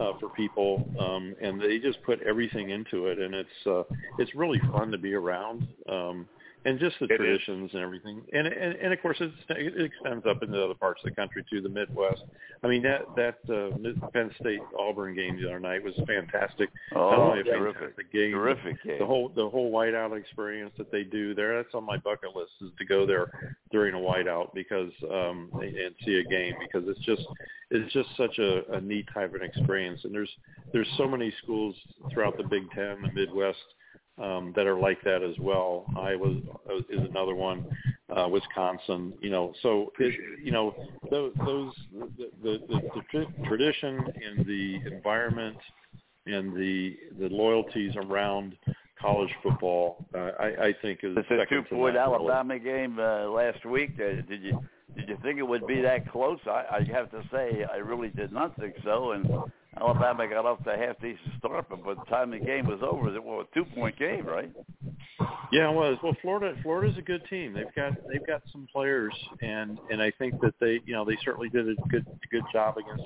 [0.00, 3.82] uh, for people, um, and they just put everything into it, and it's uh,
[4.18, 5.68] it's really fun to be around.
[5.88, 6.26] Um,
[6.64, 8.22] and just the It traditions and everything.
[8.32, 11.44] And, and and of course it's, it extends up into other parts of the country
[11.50, 12.22] too, the Midwest.
[12.62, 16.70] I mean that that uh, Penn State Auburn game the other night was fantastic.
[16.92, 18.98] Not Oh, only a terrific, fantastic game, terrific game.
[19.00, 21.56] the whole the whole whiteout experience that they do there.
[21.62, 23.30] That's on my bucket list is to go there
[23.70, 27.22] during a whiteout because um and see a game because it's just
[27.70, 30.00] it's just such a, a neat type of an experience.
[30.04, 30.30] And there's
[30.72, 31.74] there's so many schools
[32.12, 33.58] throughout the Big Ten, the Midwest
[34.18, 35.86] um, that are like that as well.
[35.96, 36.36] Iowa
[36.90, 37.64] is another one,
[38.14, 39.12] uh, Wisconsin.
[39.20, 40.74] You know, so it, you know
[41.10, 41.72] those, those
[42.18, 45.56] the, the, the, the tradition and the environment
[46.26, 48.56] and the the loyalties around
[49.00, 51.96] college football, uh, I, I think is It's a two-point.
[51.96, 53.94] Alabama game uh, last week.
[53.96, 54.60] Uh, did you
[54.96, 56.38] did you think it would be that close?
[56.46, 59.12] I, I have to say I really did not think so.
[59.12, 59.28] And
[59.80, 62.80] Alabama got off to a half decent start, but by the time the game was
[62.82, 64.52] over, it was a two-point game, right?
[65.52, 65.98] Yeah, it was.
[66.02, 67.52] Well, Florida Florida's a good team.
[67.52, 69.12] They've got they've got some players,
[69.42, 72.76] and and I think that they you know they certainly did a good good job
[72.78, 73.04] against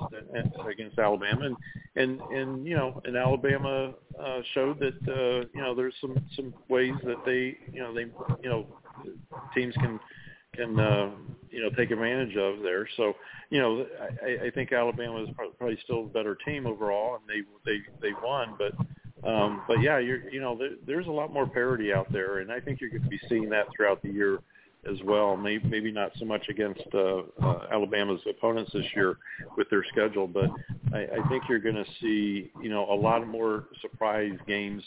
[0.71, 1.57] against Alabama, and
[1.97, 6.55] and and you know and Alabama uh, showed that uh, you know there's some some
[6.69, 8.07] ways that they you know they
[8.43, 8.67] you know
[9.53, 9.99] teams can
[10.57, 11.11] can uh,
[11.51, 12.89] you know take advantage of there.
[12.97, 13.15] So
[13.51, 13.87] you know
[14.23, 18.15] I, I think Alabama is probably still a better team overall, and they they they
[18.23, 18.73] won, but.
[19.25, 22.53] Um, but yeah, you're, you know, there, there's a lot more parity out there, and
[22.53, 24.39] I think you're going to be seeing that throughout the year
[24.89, 25.37] as well.
[25.37, 29.17] Maybe, maybe not so much against uh, uh, Alabama's opponents this year
[29.57, 30.51] with their schedule, but
[30.93, 34.83] I, I think you're going to see, you know, a lot more surprise games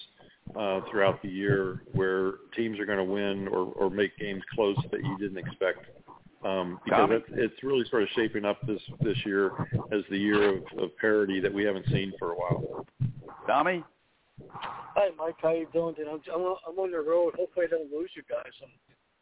[0.58, 4.78] uh, throughout the year where teams are going to win or, or make games close
[4.91, 5.86] that you didn't expect.
[6.43, 7.16] Um, because Tommy?
[7.16, 9.52] it's, it's really sort of shaping up this this year
[9.91, 12.86] as the year of, of parity that we haven't seen for a while.
[13.45, 13.84] Tommy,
[14.52, 15.36] Hi, Mike.
[15.41, 15.95] How you doing?
[15.95, 16.10] Today?
[16.12, 17.36] I'm, I'm, on- I'm on the road.
[17.38, 18.52] Hopefully, I don't lose you guys.
[18.64, 18.72] I'm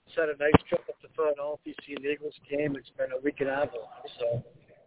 [0.06, 2.76] just had a nice trip up to Philadelphia, see an Eagles game.
[2.76, 3.70] It's been a week and a half.
[4.20, 4.44] So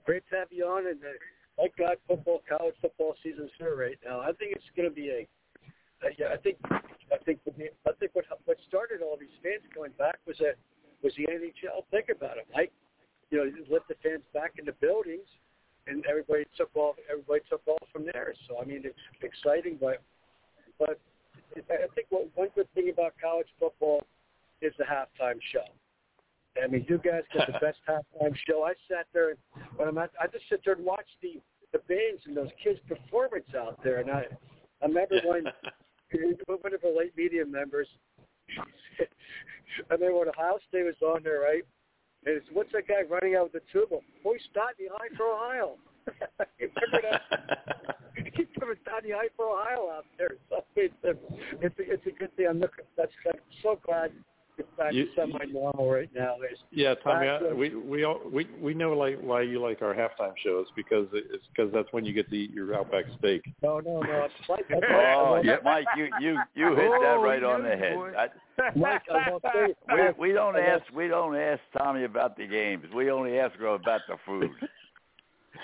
[0.06, 0.86] great to have you on.
[0.86, 1.14] And uh,
[1.56, 4.20] thank God, football, college football season's here right now.
[4.20, 5.28] I think it's going to be a.
[6.02, 9.92] Uh, yeah, I think I think I think what what started all these fans going
[9.98, 10.56] back was that
[11.02, 11.84] was the NHL.
[11.90, 12.72] Think about it, Mike.
[13.30, 15.28] You know, you let the fans back in the buildings,
[15.86, 16.96] and everybody took off.
[17.10, 18.32] Everybody took off from there.
[18.48, 20.02] So I mean, it's exciting, but
[20.78, 20.98] but
[21.56, 24.02] I think what, one good thing about college football
[24.62, 25.64] is the halftime show.
[26.62, 28.64] I mean, you guys get the best halftime show.
[28.64, 29.38] I sat there and
[29.76, 31.40] when I'm at, I just sit there and watch the
[31.72, 34.00] the bands and those kids' performance out there.
[34.00, 34.24] And I
[34.82, 35.44] I remember when
[36.46, 37.88] one of the late media members,
[39.90, 41.62] I remember when Ohio State was on there, right?
[42.26, 43.96] And it's what's that guy running out with the tuba?
[44.22, 45.76] Boy, start the eye for Ohio.
[46.58, 47.96] remember that?
[48.58, 50.36] Coming down the eye for Ohio out there.
[50.50, 51.10] So it's a,
[51.64, 52.46] it's a, it's a good thing.
[52.50, 52.84] I'm looking.
[52.96, 54.12] That's I'm so glad
[54.60, 56.36] it's back You- to semi-normal right now.
[56.40, 59.82] There's Yeah, Tommy, Back I, we we all, we we know like why you like
[59.82, 63.42] our halftime shows because it's because that's when you get to eat your Outback steak.
[63.62, 64.26] no, no, no.
[64.38, 67.96] It's like, oh, yeah, Mike, you you you hit that Oh, right on the head.
[68.16, 68.26] I,
[68.76, 69.74] Mike, I'm on thirty-
[70.18, 72.84] we we don't ask we don't ask Tommy about the games.
[72.94, 74.50] We only ask her about the food.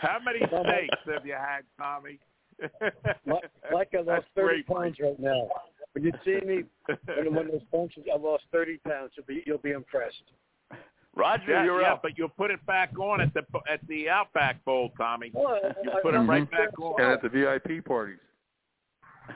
[0.00, 2.18] How many steaks have you had, Tommy?
[3.26, 5.48] Mike, Mike, I lost thirty great, pounds right now.
[5.96, 6.62] When you see me,
[7.06, 9.12] when I'm on those punches, I lost thirty pounds.
[9.16, 10.24] You'll be you'll be impressed.
[11.14, 12.02] Roger, Yeah, you're yeah, up.
[12.02, 15.30] but you'll put it back on at the at the Outback Bowl, Tommy.
[15.32, 17.00] Well, I- You I- put it I'm right not back sure.
[17.00, 17.02] on.
[17.02, 18.18] And at the VIP parties.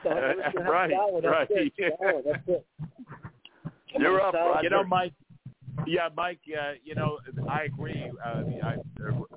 [0.03, 0.91] So I'm just gonna have Right.
[1.23, 1.47] That's right.
[1.49, 1.93] it.
[1.99, 2.65] Salad, That's it.
[3.97, 4.49] You're up, salad.
[4.57, 4.63] Roger.
[4.63, 5.13] You know, Mike.
[5.87, 6.39] Yeah, Mike.
[6.47, 7.19] Uh, you know,
[7.49, 8.09] I agree.
[8.23, 8.75] Uh, I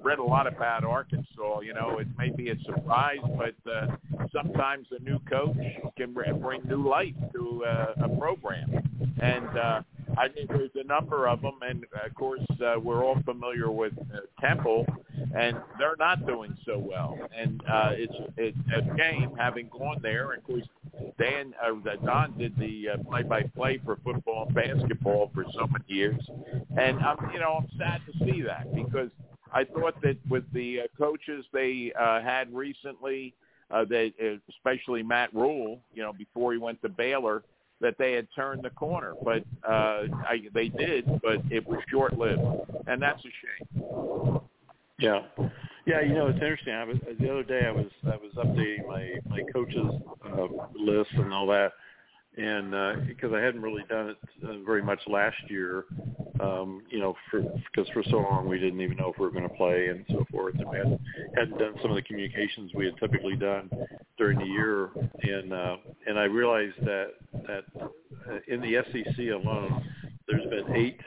[0.03, 1.61] read a lot about Arkansas.
[1.61, 3.97] You know, it may be a surprise, but uh,
[4.33, 5.57] sometimes a new coach
[5.97, 8.71] can bring new life to uh, a program.
[9.21, 9.83] And uh,
[10.17, 13.93] I think there's a number of them, and of course uh, we're all familiar with
[13.99, 14.87] uh, Temple,
[15.35, 17.19] and they're not doing so well.
[17.37, 20.33] And uh, it's it's a shame having gone there.
[20.33, 20.67] Of course,
[21.19, 26.21] Dan uh, Don did the uh, play-by-play for football and basketball for so many years,
[26.79, 29.11] and I'm you know I'm sad to see that because
[29.53, 33.35] I thought that with the uh, coaches they uh, had recently,
[33.71, 37.45] uh, that uh, especially Matt Rhule, you know, before he went to Baylor,
[37.85, 42.41] that they had turned the corner, but uh, I, they did, but it was short-lived,
[42.87, 44.41] and that's a shame.
[44.99, 45.21] Yeah,
[45.85, 46.01] yeah.
[46.01, 46.73] You know, it's interesting.
[46.73, 47.67] I was the other day.
[47.67, 49.85] I was I was updating my my coaches
[50.25, 51.73] uh, list and all that,
[52.37, 55.85] and uh, because I hadn't really done it uh, very much last year,
[56.41, 59.31] um, you know, for because for so long we didn't even know if we were
[59.31, 61.01] going to play and so forth, and we hadn't,
[61.37, 63.71] hadn't done some of the communications we had typically done
[64.19, 64.91] during the year,
[65.23, 67.11] and uh, and I realized that
[67.47, 69.85] that uh, in the SEC alone,
[70.27, 71.01] there's been eight.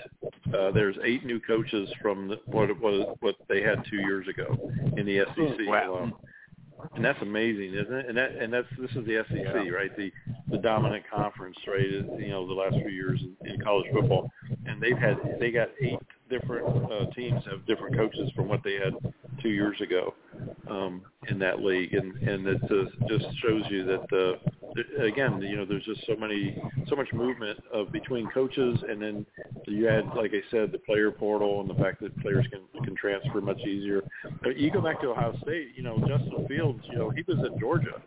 [0.53, 4.57] Uh, there's eight new coaches from the, what was what they had two years ago
[4.95, 5.93] in the SEC Wow.
[5.93, 6.13] alone
[6.95, 8.05] and that's amazing, isn't it?
[8.07, 9.95] And that and that's this is the SEC, right?
[9.95, 10.11] The
[10.49, 11.85] the dominant conference, right?
[11.85, 14.29] You know, the last few years in, in college football,
[14.65, 15.99] and they've had they got eight
[16.29, 18.93] different uh, teams have different coaches from what they had
[19.41, 20.13] two years ago
[20.69, 25.55] um, in that league, and and it uh, just shows you that uh, again, you
[25.55, 29.25] know, there's just so many so much movement of between coaches, and then
[29.67, 32.95] you add, like I said, the player portal and the fact that players can can
[32.95, 34.03] transfer much easier.
[34.41, 37.37] But you go back to Ohio State, you know, Justin Fields, you know, he was
[37.45, 38.01] at Georgia.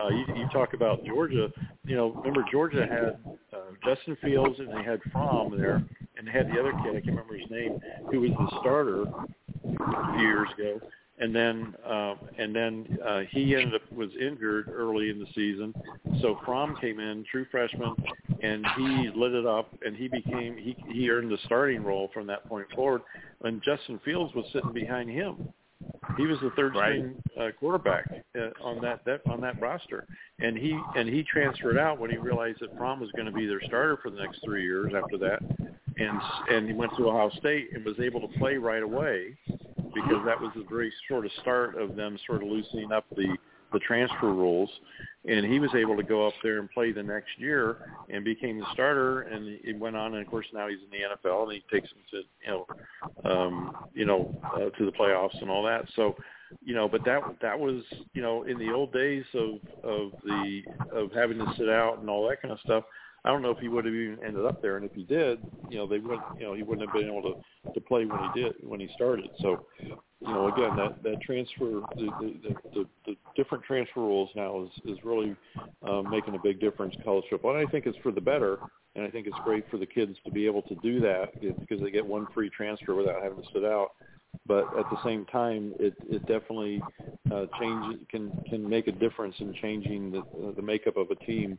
[0.00, 1.48] Uh, you, you talk about Georgia,
[1.84, 5.84] you know, remember Georgia had uh, Justin Fields and they had Fromm there,
[6.22, 7.80] and had the other kid, I can't remember his name,
[8.10, 10.80] who was the starter a few years ago.
[11.18, 15.74] And then, uh, and then uh, he ended up was injured early in the season,
[16.20, 17.94] so Fromm came in, true freshman,
[18.42, 22.26] and he lit it up, and he became he he earned the starting role from
[22.28, 23.02] that point forward.
[23.44, 25.52] And Justin Fields was sitting behind him.
[26.16, 28.04] He was the third string uh, quarterback
[28.36, 30.06] uh, on that, that on that roster,
[30.40, 33.46] and he and he transferred out when he realized that Fromm was going to be
[33.46, 35.40] their starter for the next three years after that,
[36.02, 36.20] and
[36.50, 39.36] and he went to Ohio State and was able to play right away
[39.94, 43.36] because that was the very sort of start of them sort of loosening up the
[43.72, 44.70] the transfer rules,
[45.26, 47.78] and he was able to go up there and play the next year
[48.10, 51.30] and became the starter, and he went on, and of course now he's in the
[51.30, 52.66] NFL and he takes them to you know,
[53.30, 55.86] um, you know, uh, to the playoffs and all that.
[55.96, 56.16] So,
[56.62, 60.62] you know, but that that was you know in the old days of of the
[60.92, 62.84] of having to sit out and all that kind of stuff.
[63.24, 65.38] I don't know if he would have even ended up there, and if he did,
[65.70, 68.18] you know, they wouldn't, you know, he wouldn't have been able to to play when
[68.18, 69.30] he did when he started.
[69.40, 74.64] So, you know, again, that that transfer, the the, the, the, different transfer rules now
[74.64, 75.36] is is really
[75.88, 78.58] um, making a big difference college football, and I think it's for the better.
[78.94, 81.80] And I think it's great for the kids to be able to do that because
[81.80, 83.92] they get one free transfer without having to sit out.
[84.46, 86.82] But at the same time, it it definitely
[87.30, 90.22] uh, changes can can make a difference in changing the
[90.56, 91.58] the makeup of a team.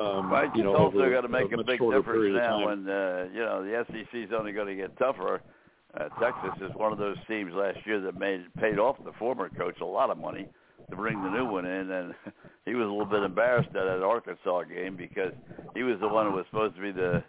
[0.00, 2.88] Um, Right, you know, it's also got to make a much big difference now when
[2.88, 5.40] uh, you know the SEC is only going to get tougher.
[5.98, 9.48] Uh, Texas is one of those teams last year that made paid off the former
[9.48, 10.46] coach a lot of money
[10.90, 12.14] to bring the new one in, and
[12.64, 15.32] he was a little bit embarrassed at that Arkansas game because
[15.74, 17.22] he was the one who was supposed to be the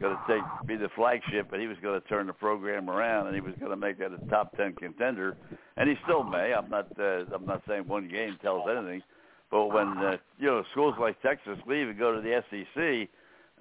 [0.00, 3.26] going to take be the flagship, and he was going to turn the program around,
[3.26, 5.36] and he was going to make that a top ten contender,
[5.76, 6.54] and he still may.
[6.54, 9.02] I'm not uh, I'm not saying one game tells anything,
[9.50, 13.08] but when uh, you know schools like Texas leave and go to the SEC,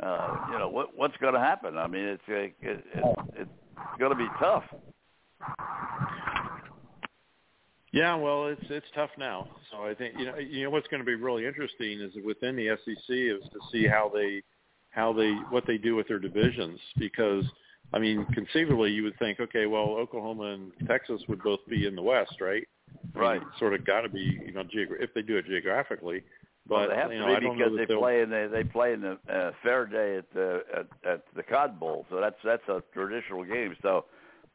[0.06, 1.78] uh, you know what what's going to happen?
[1.78, 2.86] I mean, it's it, it,
[3.36, 3.50] it's
[3.98, 4.64] going to be tough.
[7.92, 9.48] Yeah, well, it's it's tough now.
[9.72, 12.56] So I think you know you know what's going to be really interesting is within
[12.56, 14.44] the SEC is to see how they
[14.92, 17.46] how they what they do with their divisions because
[17.92, 21.96] I mean conceivably you would think okay well Oklahoma and Texas would both be in
[21.96, 22.68] the West right
[23.16, 23.42] Right.
[23.42, 26.24] it's sort of got to be you know geogra- if they do it geographically
[26.70, 28.50] but well, they have you to know I be because they they'll play in the
[28.52, 32.22] they play in the uh, fair day at the at, at the Cotton Bowl, so
[32.22, 33.76] that's that's a traditional game.
[33.82, 34.06] So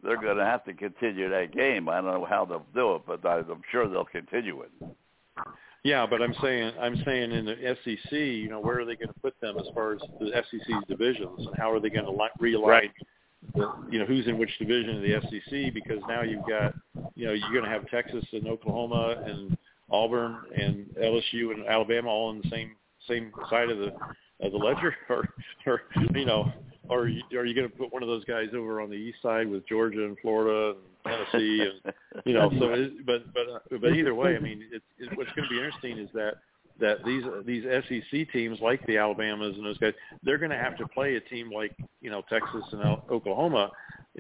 [0.03, 1.89] they're going to have to continue that game.
[1.89, 4.71] I don't know how they'll do it, but I, I'm sure they'll continue it.
[5.83, 9.09] Yeah, but I'm saying I'm saying in the SEC, you know, where are they going
[9.09, 12.13] to put them as far as the SEC's divisions, and how are they going to
[12.13, 12.67] li- realign?
[12.67, 12.91] Right.
[13.91, 15.75] You know, who's in which division of the SEC?
[15.75, 16.75] Because now you've got,
[17.15, 19.57] you know, you're going to have Texas and Oklahoma and
[19.91, 22.73] Auburn and LSU and Alabama all on the same
[23.09, 23.93] same side of the
[24.41, 25.29] of the ledger, or
[25.67, 25.83] or
[26.15, 26.53] you know,
[26.89, 28.97] or are you, are you going to put one of those guys over on the
[28.97, 31.95] east side with Georgia and Florida and Tennessee and
[32.25, 35.31] you know, so it, but but uh, but either way, I mean, it's it, what's
[35.33, 36.35] going to be interesting is that
[36.81, 40.77] that these these SEC teams like the Alabamas and those guys, they're going to have
[40.79, 43.71] to play a team like you know Texas and Oklahoma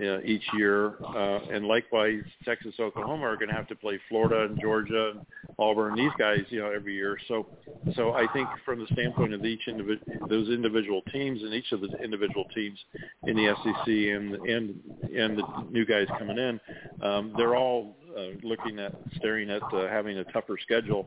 [0.00, 4.46] uh, each year, uh, and likewise Texas, Oklahoma are going to have to play Florida
[4.46, 5.26] and Georgia and
[5.58, 5.94] Auburn.
[5.94, 7.16] These guys, you know, every year.
[7.28, 7.46] So,
[7.94, 11.80] so I think from the standpoint of each individual, those individual teams and each of
[11.80, 12.78] the individual teams
[13.26, 14.80] in the SEC and and
[15.16, 16.60] and the new guys coming in,
[17.00, 21.06] um, they're all uh, looking at staring at uh, having a tougher schedule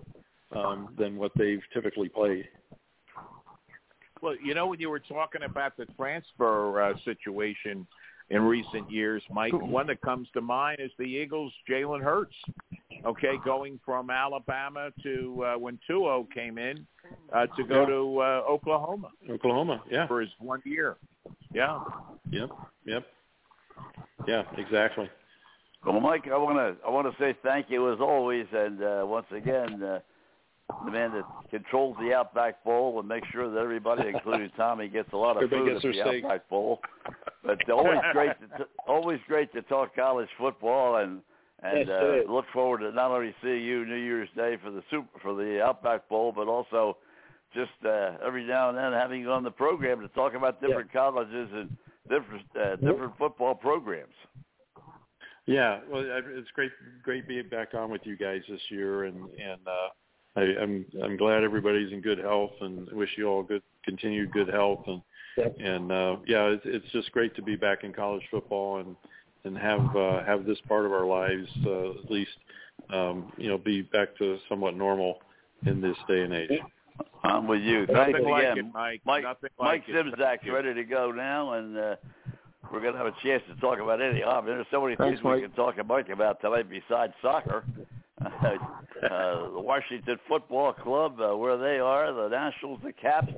[0.55, 2.47] um, than what they've typically played.
[4.21, 7.85] Well, you know, when you were talking about the transfer uh, situation
[8.29, 9.53] in recent years, Mike.
[9.53, 12.35] One that comes to mind is the Eagles' Jalen Hurts.
[13.05, 16.85] Okay, going from Alabama to uh, when Tua came in
[17.31, 17.85] uh, to go Yeah.
[17.85, 20.97] to uh, Oklahoma Oklahoma, yeah, for his one year.
[21.53, 21.79] Yeah.
[22.31, 22.49] yep,
[22.85, 23.05] yep,
[24.27, 25.09] yeah, exactly.
[25.85, 29.03] Well, Mike, I want to I want to say thank you as always, and uh,
[29.05, 29.99] once again, uh,
[30.85, 35.11] the man that controls the Outback Bowl and makes sure that everybody, including Tommy, gets
[35.13, 36.23] a lot of Everybody food at the steak.
[36.25, 36.79] Outback Bowl.
[37.43, 41.21] But always great, to t- always great to talk college football, and
[41.63, 41.89] and Yes,
[42.27, 45.33] uh, look forward to not only seeing you New Year's Day for the super for
[45.33, 46.97] the Outback Bowl, but also
[47.53, 50.91] just uh, every now and then having you on the program to talk about different
[50.93, 51.75] colleges and
[52.09, 54.13] different uh, different football programs.
[55.45, 56.71] Yeah, well, I- it's great,
[57.03, 59.89] great being back on with you guys this year, and and uh,
[60.37, 64.47] I, I'm I'm glad everybody's in good health, and wish you all good continued good
[64.49, 65.01] health, and
[65.37, 65.55] Yep.
[65.59, 68.95] and uh, yeah, it's, it's just great to be back in college football and
[69.43, 72.31] and have uh, have this part of our lives uh, at least
[72.91, 75.19] um, you know be back to somewhat normal
[75.67, 76.59] in this day and age.
[77.23, 77.81] I'm with you.
[77.81, 78.57] Nothing Thanks like again.
[78.57, 79.01] it, Mike.
[79.05, 80.05] Mike, Nothing Mike like.
[80.05, 81.95] Simzak's ready to go now, and uh,
[82.71, 84.23] we're going to have a chance to talk about any.
[84.23, 87.63] Oh, there's so many Thanks, things we can talk to Mike about tonight besides soccer.
[88.23, 88.29] Uh,
[89.01, 93.33] the Washington Football Club, uh, where they are, the Nationals, the Caps.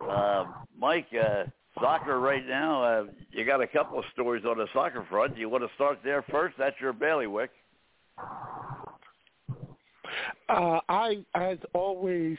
[0.00, 0.44] Uh,
[0.78, 1.44] Mike, uh,
[1.80, 2.82] soccer right now.
[2.82, 5.36] Uh, you got a couple of stories on the soccer front.
[5.36, 6.56] You want to start there first?
[6.58, 7.50] That's your bailiwick.
[10.48, 12.38] Uh, I, as always,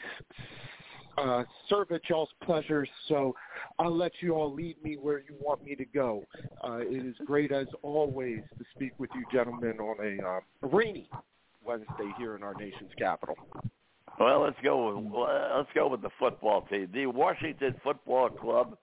[1.16, 3.34] uh, serve at y'all's pleasure, so
[3.78, 6.24] I'll let you all lead me where you want me to go.
[6.64, 11.08] Uh, it is great, as always, to speak with you gentlemen on a, uh, rainy
[11.64, 13.36] Wednesday here in our nation's capital.
[14.18, 14.98] Well, let's go.
[14.98, 15.12] With,
[15.56, 18.76] let's go with the football team, the Washington Football Club.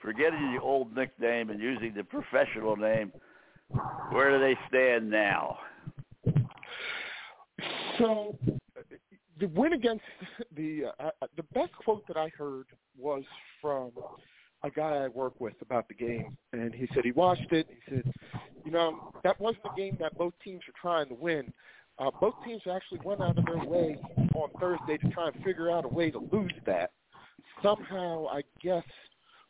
[0.00, 3.12] Forgetting the old nickname and using the professional name,
[4.10, 5.58] where do they stand now?
[7.98, 8.36] So
[9.38, 10.04] the win against
[10.56, 12.66] the uh, uh, the best quote that I heard
[12.98, 13.22] was
[13.60, 13.92] from
[14.64, 17.66] a guy I work with about the game, and he said he watched it.
[17.68, 18.12] He said,
[18.64, 21.52] you know, that wasn't a game that both teams were trying to win.
[21.98, 23.98] Uh, both teams actually went out of their way
[24.34, 26.90] on Thursday to try and figure out a way to lose that.
[27.62, 28.84] Somehow, I guess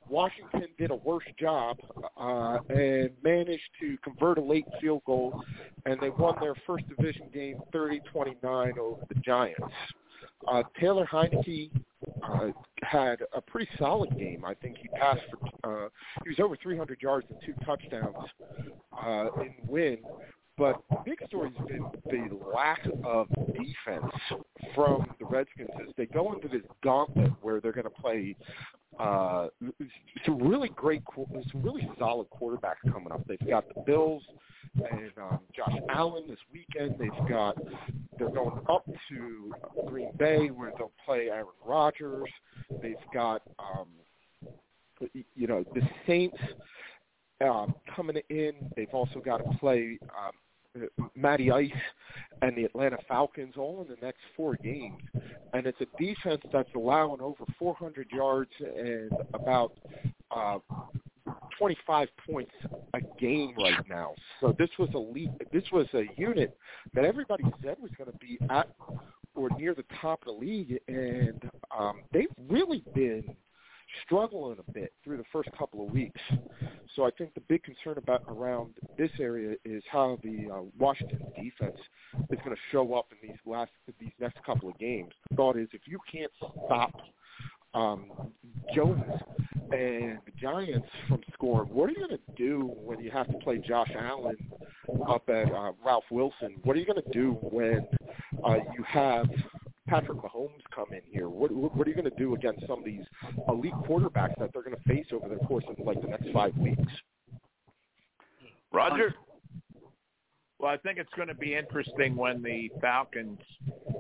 [0.08, 1.78] Washington did a worse job
[2.16, 5.42] uh, and managed to convert a late field goal,
[5.86, 9.62] and they won their first division game 30-29 over the Giants.
[10.48, 11.70] Uh, Taylor Heinicke
[12.22, 12.48] uh,
[12.82, 14.44] had a pretty solid game.
[14.44, 15.88] I think he passed for uh,
[16.24, 18.16] he was over 300 yards and two touchdowns
[19.04, 19.98] uh, in win.
[20.58, 24.12] But the big story has been the lack of defense
[24.74, 28.36] from the Redskins as they go into this gauntlet where they're going to play
[28.98, 29.48] uh,
[30.26, 31.02] some really great,
[31.50, 33.26] some really solid quarterbacks coming up.
[33.26, 34.22] They've got the Bills
[34.74, 36.96] and um, Josh Allen this weekend.
[36.98, 37.56] They've got
[38.18, 39.52] they're going up to
[39.86, 42.28] Green Bay where they'll play Aaron Rodgers.
[42.82, 43.88] They've got um,
[45.34, 46.38] you know the Saints
[47.42, 48.52] um, coming in.
[48.76, 51.70] They've also got to play um, Matty Ice
[52.40, 55.02] and the Atlanta Falcons all in the next four games.
[55.52, 59.72] And it's a defense that's allowing over 400 yards and about
[60.34, 60.58] uh,
[61.58, 62.52] 25 points
[62.94, 64.14] a game right now.
[64.40, 66.56] So this was a lead, this was a unit
[66.94, 68.68] that everybody said was going to be at
[69.34, 73.24] or near the top of the league, and um, they've really been
[74.04, 76.20] struggling a bit through the first couple of weeks.
[76.94, 81.20] So I think the big concern about around this area is how the uh, Washington
[81.36, 81.78] defense
[82.30, 85.12] is going to show up in these last these next couple of games.
[85.30, 86.30] The thought is if you can't
[86.66, 86.92] stop
[87.74, 88.10] um,
[88.74, 89.02] Jones
[89.72, 93.38] and the Giants from scoring, what are you going to do when you have to
[93.38, 94.36] play Josh Allen
[95.08, 96.56] up at uh, Ralph Wilson?
[96.64, 97.86] What are you going to do when
[98.44, 99.26] uh, you have
[99.92, 101.28] Patrick Mahomes come in here?
[101.28, 103.04] What, what, what are you going to do against some of these
[103.46, 106.56] elite quarterbacks that they're going to face over the course of like the next five
[106.56, 106.90] weeks?
[108.72, 109.14] Roger.
[110.58, 113.40] Well, I think it's going to be interesting when the Falcons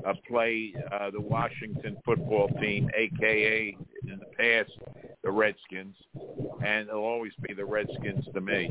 [0.06, 4.70] uh, play uh, the Washington football team, aka in the past
[5.22, 5.94] the Redskins,
[6.64, 8.70] and it'll always be the Redskins to me.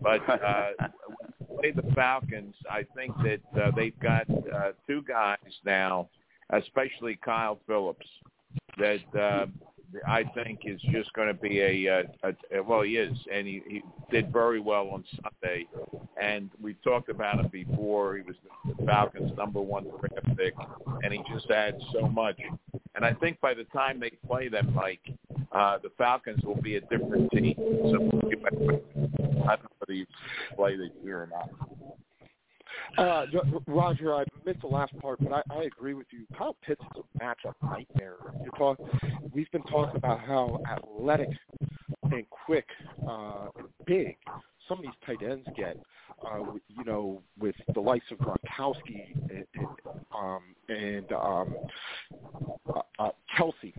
[0.00, 0.70] But uh,
[1.60, 6.08] play the Falcons, I think that uh, they've got uh, two guys now,
[6.50, 8.06] especially Kyle Phillips,
[8.78, 9.46] that uh,
[10.06, 12.02] I think is just going to be a, uh,
[12.52, 15.66] a, a well, he is, and he, he did very well on Sunday.
[16.20, 18.16] And we talked about him before.
[18.16, 18.36] He was
[18.66, 20.54] the Falcons' number one draft pick,
[21.02, 22.38] and he just adds so much.
[22.94, 25.00] And I think by the time they play them, Mike,
[25.52, 27.54] uh, the Falcons will be a different team.
[27.56, 28.10] So
[29.44, 30.06] I don't know whether you
[30.56, 31.50] play this year or not.
[32.98, 33.26] Uh,
[33.66, 36.26] Roger, I missed the last part, but I, I agree with you.
[36.36, 38.16] Kyle Pitts is a matchup nightmare.
[38.42, 38.78] You're talk,
[39.32, 41.28] we've been talking about how athletic
[42.04, 42.66] and quick
[43.08, 43.48] uh,
[43.86, 44.16] big
[44.68, 45.76] some of these tight ends get.
[46.24, 49.44] Uh, you know, with the likes of Gronkowski and,
[50.68, 51.54] and, um, um,
[52.74, 53.74] uh, uh, Kelce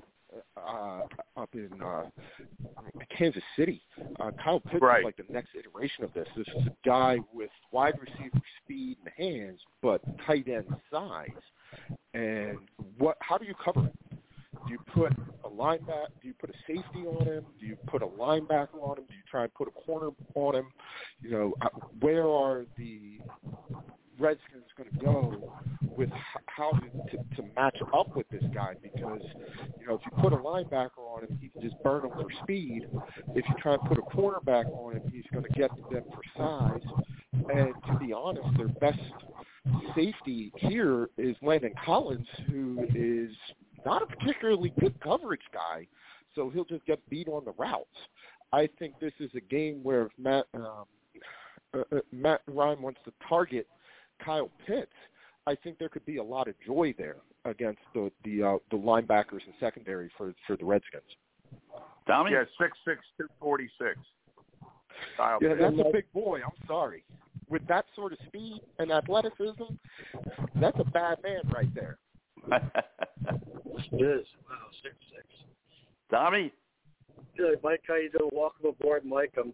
[0.68, 1.02] uh,
[1.42, 2.04] up in uh,
[3.18, 3.82] Kansas City.
[4.20, 5.00] Uh, Kyle Pitts Right.
[5.00, 6.28] is like the next iteration of this.
[6.36, 11.30] This is a guy with wide receiver speed and hands, but tight end size.
[12.14, 12.58] And
[12.98, 13.18] what?
[13.22, 14.18] How do you cover it?
[14.66, 15.12] Do you put
[15.44, 16.08] a linebacker?
[16.22, 17.46] Do you put a safety on him?
[17.60, 19.06] Do you put a linebacker on him?
[19.08, 20.68] Do you try and put a corner on him?
[21.22, 21.70] You know, uh,
[22.00, 23.20] where are the
[24.20, 25.54] Redskins going to go
[25.98, 26.10] with
[26.48, 28.76] how to, to to match up with this guy?
[28.82, 29.22] Because
[29.80, 32.28] you know, if you put a linebacker on him, he can just burn him for
[32.44, 32.88] speed.
[33.36, 36.22] If you try and put a cornerback on him, he's going to get them for
[36.38, 37.04] size.
[37.34, 39.00] And to be honest, their best
[39.96, 43.32] safety here is Landon Collins, who is
[43.86, 45.88] not a particularly good coverage guy,
[46.36, 47.88] so he'll just get beat on the routes.
[48.52, 50.86] I think this is a game where if Matt um,
[51.74, 53.68] uh, uh, Matt Ryan wants to target
[54.24, 54.92] Kyle Pitts,
[55.48, 58.78] I think there could be a lot of joy there against the the uh, the
[58.78, 61.04] linebackers and secondary for for the Redskins.
[62.08, 62.32] Tommy?
[62.32, 63.98] Yeah, six six two forty six.
[65.18, 65.62] Kyle Yeah, Pitts.
[65.62, 66.40] that's a big boy.
[66.44, 67.04] I'm sorry.
[67.50, 69.76] With that sort of speed and athleticism,
[70.56, 71.98] that's a bad man right there.
[73.92, 74.26] It is.
[74.50, 75.26] Wow, six six.
[76.10, 76.54] Tommy?
[77.36, 77.82] Good, Mike.
[77.88, 78.30] How you doing?
[78.32, 79.34] Welcome aboard, Mike.
[79.38, 79.54] I'm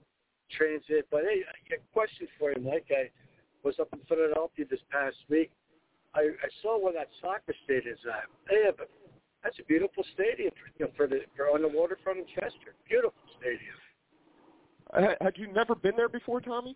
[0.52, 2.88] transit, but hey, I got a question for you, Mike.
[2.91, 3.10] I
[3.64, 5.52] was up in Philadelphia this past week.
[6.15, 8.26] I, I saw where that soccer stadium's at.
[8.49, 8.90] They have a,
[9.44, 12.73] that's a beautiful stadium for, you know, for the for on the waterfront in Chester.
[12.88, 13.77] Beautiful stadium.
[14.91, 16.76] Uh, Had you never been there before, Tommy?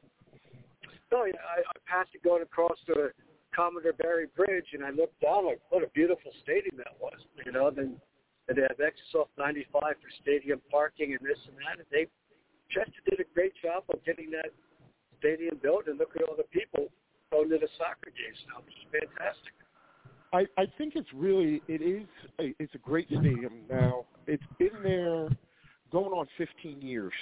[1.11, 3.11] No, yeah, I, I passed it going across the
[3.55, 7.17] Commodore Barry Bridge, and I looked down like, what a beautiful stadium that was.
[7.45, 7.97] You know, then
[8.47, 11.79] and they have Exosoft 95 for stadium parking and this and that.
[11.79, 12.07] And they
[12.67, 14.51] Chester did a great job of getting that
[15.23, 16.89] stadium built, and look at all the people
[17.31, 18.61] going to the soccer games now.
[18.67, 19.53] It's fantastic.
[20.33, 22.07] I, I think it's really it is
[22.39, 24.05] a, it's a great stadium now.
[24.27, 25.29] It's been there
[25.91, 27.13] going on 15 years.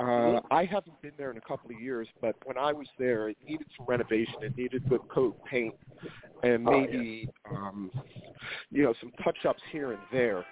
[0.00, 3.28] Uh, I haven't been there in a couple of years, but when I was there,
[3.28, 4.34] it needed some renovation.
[4.42, 5.74] It needed good coat paint,
[6.42, 6.86] and Oh, yeah.
[6.86, 7.92] maybe um,
[8.72, 10.44] you know some touch-ups here and there.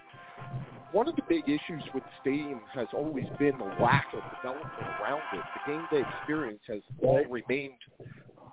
[0.92, 4.72] One of the big issues with the stadium has always been the lack of development
[5.00, 5.40] around it.
[5.66, 7.72] The game day experience has all remained.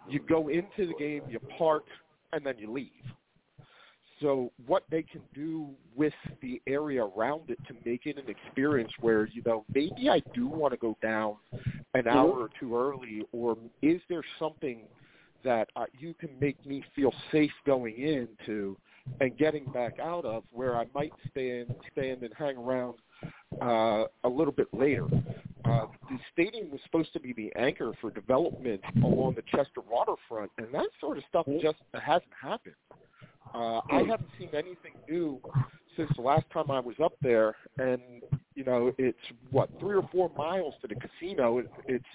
[0.07, 1.83] You go into the game, you park,
[2.31, 2.89] and then you leave.
[4.21, 8.91] So what they can do with the area around it to make it an experience
[8.99, 11.35] where, you know, maybe I do want to go down
[11.93, 14.81] an hour or two early, or is there something
[15.43, 18.77] that uh, you can make me feel safe going into
[19.19, 22.95] and getting back out of where I might stand, stand and hang around
[23.61, 25.05] uh, a little bit later.
[25.65, 30.51] Uh, the stadium was supposed to be the anchor for development along the Chester waterfront,
[30.57, 32.75] and that sort of stuff just hasn't happened.
[33.53, 35.39] Uh, I haven't seen anything new
[35.97, 38.01] since the last time I was up there, and
[38.55, 39.17] you know it's
[39.51, 41.59] what three or four miles to the casino.
[41.59, 42.05] It, it's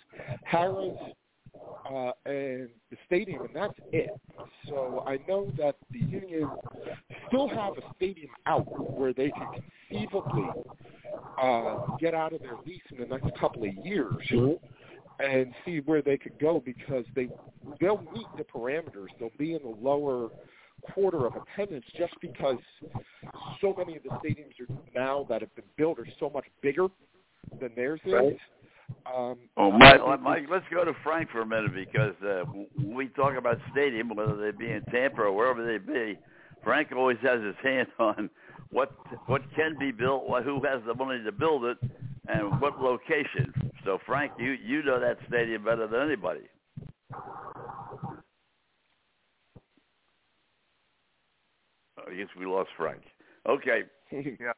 [0.50, 0.96] Harrah's
[1.90, 4.10] uh, and the stadium, and that's it.
[4.68, 6.48] So I know that the union
[7.28, 8.66] still have a stadium out
[8.98, 10.48] where they can conceivably
[11.40, 14.14] uh, get out of their lease in the next couple of years
[15.20, 17.28] and see where they could go because they
[17.80, 19.08] they'll meet the parameters.
[19.18, 20.28] They'll be in the lower
[20.92, 22.58] quarter of attendance just because
[23.60, 26.88] so many of the stadiums are now that have been built are so much bigger
[27.60, 28.12] than theirs is.
[29.06, 32.44] Um, oh, Mike, Mike, let's go to Frank for a minute because uh,
[32.84, 36.18] we talk about stadium, whether they be in Tampa or wherever they be,
[36.62, 38.30] Frank always has his hand on
[38.70, 38.92] what
[39.26, 41.78] what can be built, who has the money to build it,
[42.28, 43.52] and what location.
[43.84, 46.40] So, Frank, you you know that stadium better than anybody.
[51.98, 53.02] Oh, I guess we lost Frank.
[53.48, 53.82] Okay.
[54.10, 54.52] yeah.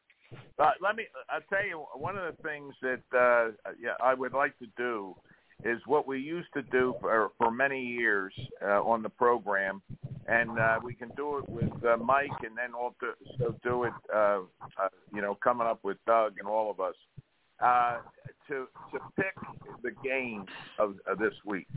[0.59, 1.03] Uh, let me.
[1.29, 5.15] I'll tell you one of the things that uh, yeah I would like to do
[5.63, 8.33] is what we used to do for for many years
[8.63, 9.81] uh, on the program,
[10.27, 13.13] and uh, we can do it with uh, Mike, and then also
[13.63, 13.93] do it.
[14.13, 14.39] Uh,
[14.81, 16.95] uh, you know, coming up with Doug and all of us
[17.59, 17.97] uh,
[18.47, 19.35] to to pick
[19.83, 20.45] the game
[20.79, 21.67] of, of this week,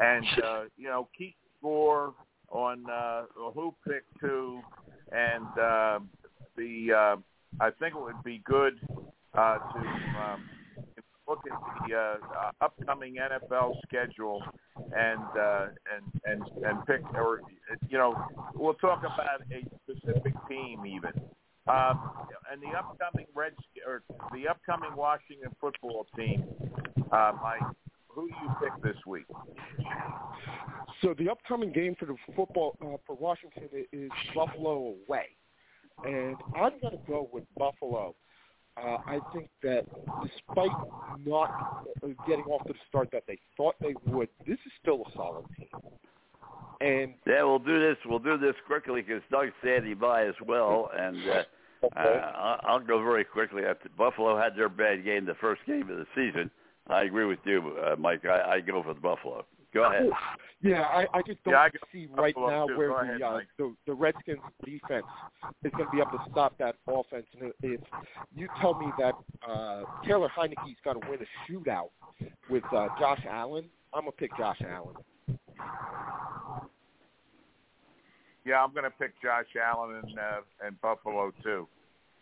[0.00, 2.14] and uh, you know keep score
[2.50, 3.22] on uh,
[3.54, 4.60] who picked who,
[5.12, 5.98] and uh,
[6.56, 6.92] the.
[6.92, 7.16] Uh,
[7.58, 8.80] I think it would be good
[9.34, 10.48] uh, to um,
[11.28, 14.42] look at the uh, uh, upcoming NFL schedule
[14.76, 17.40] and uh, and and and pick or
[17.88, 18.14] you know
[18.54, 21.12] we'll talk about a specific team even.
[21.68, 22.10] Um,
[22.50, 23.52] and the upcoming Red
[23.86, 24.02] or
[24.32, 26.44] the upcoming Washington football team,
[27.12, 27.76] uh, Mike,
[28.08, 29.26] who do you pick this week?
[31.02, 35.26] So the upcoming game for the football uh, for Washington is Buffalo away,
[36.04, 38.14] and I'm going to go with Buffalo.
[38.76, 39.84] Uh, I think that
[40.22, 40.70] despite
[41.26, 41.84] not
[42.26, 45.44] getting off to the start that they thought they would, this is still a solid
[45.56, 45.68] team.
[46.80, 47.96] And yeah, we'll do this.
[48.06, 51.42] We'll do this quickly because Doug's standing by as well, and uh,
[51.94, 53.64] uh, I'll I'll go very quickly.
[53.64, 56.50] After Buffalo had their bad game, the first game of the season.
[56.88, 58.24] I agree with you, uh, Mike.
[58.24, 59.44] I, I go for the Buffalo.
[59.72, 60.10] Go ahead.
[60.62, 62.76] Yeah, I, I just don't Yeah, I see right now too.
[62.76, 65.06] where Go the, ahead, uh, the the Redskins defense
[65.64, 67.26] is going to be able to stop that offense.
[67.40, 67.80] And if
[68.34, 69.14] you tell me that
[69.48, 71.90] uh, Taylor Heinicke's got to win a shootout
[72.50, 73.64] with uh, Josh Allen,
[73.94, 74.96] I'm gonna pick Josh Allen.
[78.44, 81.68] Yeah, I'm going to pick Josh Allen and uh, and Buffalo too.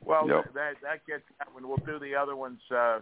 [0.04, 0.54] Well, Yep.
[0.54, 1.66] that that gets that one.
[1.66, 3.00] We'll do the other ones uh,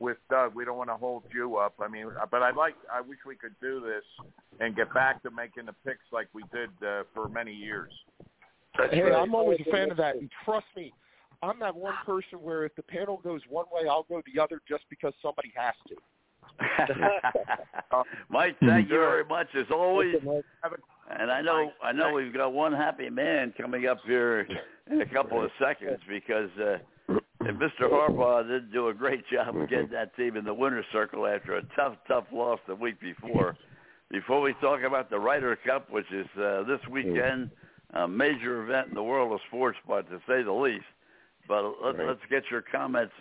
[0.00, 0.54] with Doug.
[0.54, 1.74] We don't want to hold you up.
[1.80, 2.74] I mean, uh, but I'd like.
[2.92, 4.04] I wish we could do this
[4.60, 7.92] and get back to making the picks like we did uh, for many years.
[8.90, 10.92] hey, I'm always a fan of that, and trust me,
[11.42, 14.60] I'm that one person where if the panel goes one way, I'll go the other
[14.68, 15.96] just because somebody has to.
[18.28, 20.16] Mike, thank you very much as always.
[21.10, 24.46] And I know I know we've got one happy man coming up here
[24.90, 26.78] in a couple of seconds because uh,
[27.56, 27.90] Mr.
[27.90, 31.56] Harbaugh did do a great job of getting that team in the winner's circle after
[31.56, 33.56] a tough, tough loss the week before.
[34.10, 37.50] Before we talk about the Ryder Cup, which is uh, this weekend,
[37.94, 40.84] a major event in the world of sports, but to say the least.
[41.46, 42.08] But let, Right.
[42.08, 43.12] let's get your comments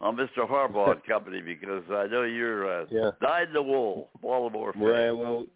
[0.00, 0.48] on Mr.
[0.48, 3.10] Harbaugh and company because I know you're uh, Yeah.
[3.20, 4.82] dyed the wool, Baltimore fan.
[4.82, 5.10] Right.
[5.12, 5.46] Well,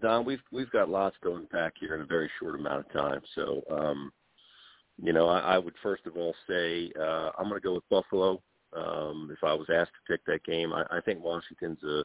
[0.00, 3.20] Don, we've we've got lots to unpack here in a very short amount of time.
[3.34, 4.12] So, um,
[5.02, 7.88] you know, I, I would first of all say uh, I'm going to go with
[7.90, 8.40] Buffalo.
[8.74, 12.04] Um, if I was asked to pick that game, I, I think Washington's a,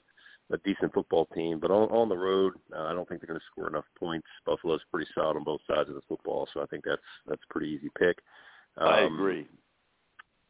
[0.53, 3.40] a decent football team, but on, on the road, uh, I don't think they're going
[3.40, 4.28] to score enough points.
[4.45, 7.53] Buffalo's pretty solid on both sides of the football, so I think that's that's a
[7.53, 8.18] pretty easy pick.
[8.78, 9.48] I Um, agree.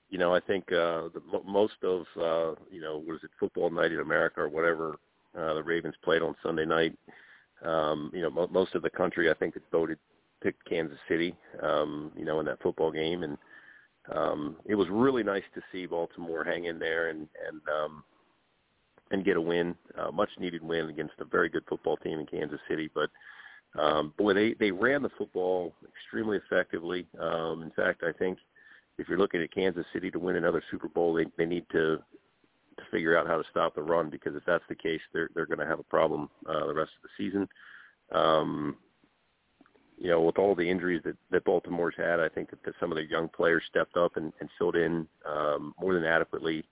[0.10, 3.70] you know, I think uh, the, mo- most of uh, you know, was it football
[3.70, 4.96] night in America or whatever
[5.38, 6.98] uh, the Ravens played on Sunday night.
[7.64, 10.00] Um, you know, mo- most of the country I think voted
[10.42, 11.36] picked Kansas City.
[11.62, 13.38] Um, you know, in that football game, and
[14.14, 18.04] um, it was really nice to see Baltimore hang in there and and um,
[19.12, 22.26] and get a win, a much needed win against a very good football team in
[22.26, 22.90] Kansas City.
[22.94, 23.10] But
[23.80, 27.08] um, boy, they they ran the football extremely effectively.
[27.20, 28.38] Um, in fact, I think
[28.98, 31.98] if you're looking at Kansas City to win another Super Bowl, they they need to
[32.78, 35.46] to figure out how to stop the run because if that's the case, they're they're
[35.46, 37.48] going to have a problem uh, the rest of the season.
[38.12, 38.78] Um,
[39.98, 42.92] you know, with all the injuries that that Baltimore's had, I think that, that some
[42.92, 46.66] of their young players stepped up and, and filled in um, more than adequately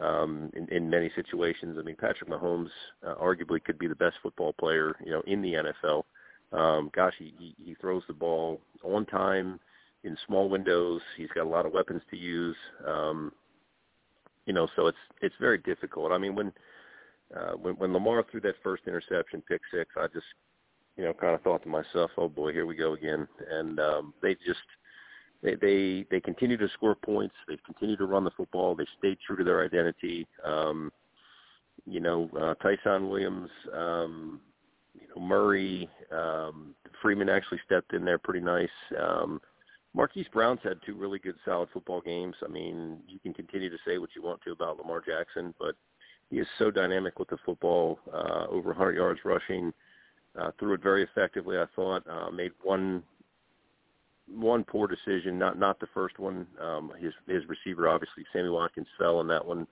[0.00, 1.76] um, in, in many situations.
[1.78, 2.70] I mean, Patrick Mahomes
[3.06, 6.04] uh, arguably could be the best football player, you know, in the NFL.
[6.52, 9.58] Um, gosh, he, he he throws the ball on time
[10.04, 11.00] in small windows.
[11.16, 12.56] He's got a lot of weapons to use.
[12.86, 13.32] Um,
[14.46, 16.12] you know, so it's it's very difficult.
[16.12, 16.52] I mean, when
[17.36, 20.26] uh, when when Lamar threw that first interception, pick six, I just
[20.96, 23.26] you know kind of thought to myself, oh boy, here we go again.
[23.50, 24.60] And um, they just
[25.42, 27.34] they they they continue to score points.
[27.48, 28.74] They've continued to run the football.
[28.74, 30.26] They stayed true to their identity.
[30.44, 30.92] Um,
[31.86, 34.40] you know, uh, Ty'Son Williams, um,
[34.94, 38.68] you know Murray, um, Freeman actually stepped in there pretty nice.
[38.98, 39.40] Um,
[39.94, 42.36] Marquise Brown's had two really good, solid football games.
[42.44, 45.74] I mean, you can continue to say what you want to about Lamar Jackson, but
[46.30, 47.98] he is so dynamic with the football.
[48.12, 49.72] Uh, over 100 yards rushing,
[50.38, 51.58] uh, threw it very effectively.
[51.58, 53.02] I thought uh, made one
[54.28, 56.46] one poor decision, not not the first one.
[56.60, 59.66] Um, his his receiver, obviously, Sammy Watkins fell on that one.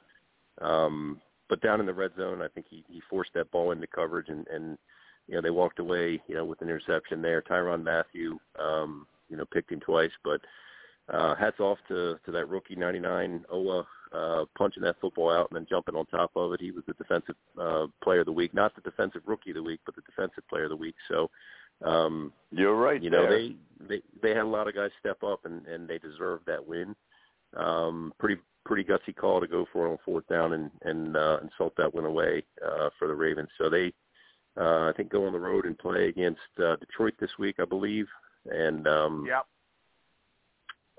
[0.61, 3.87] Um, but down in the red zone, I think he he forced that ball into
[3.87, 4.79] coverage, and and
[5.27, 7.43] you know they walked away, you know, with an interception there.
[7.43, 8.39] Tyrann Mathieu.
[8.59, 10.11] Um, you know picked him twice.
[10.25, 10.41] But
[11.13, 15.57] uh, hats off to to that rookie 99 Oweh uh, punching that football out and
[15.57, 16.61] then jumping on top of it.
[16.61, 19.63] He was the defensive uh, player of the week, not the defensive rookie of the
[19.63, 20.95] week, but the defensive player of the week.
[21.09, 21.31] So
[21.85, 23.03] um, You're right.
[23.03, 23.39] you know there.
[23.39, 23.57] they
[23.89, 26.95] they they had a lot of guys step up and and they deserved that win.
[27.57, 31.39] Um, pretty pretty gutsy call to go for it on fourth down and and uh,
[31.43, 33.49] insult that win away uh, for the Ravens.
[33.59, 33.93] So they
[34.59, 37.65] uh, I think go on the road and play against uh, Detroit this week, I
[37.65, 38.07] believe.
[38.47, 39.47] And um, Yep.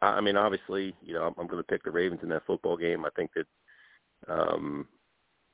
[0.02, 2.46] I I mean, obviously, you know, I'm, I'm going to pick the Ravens in that
[2.46, 3.06] football game.
[3.06, 3.48] I think that,
[4.32, 4.88] um,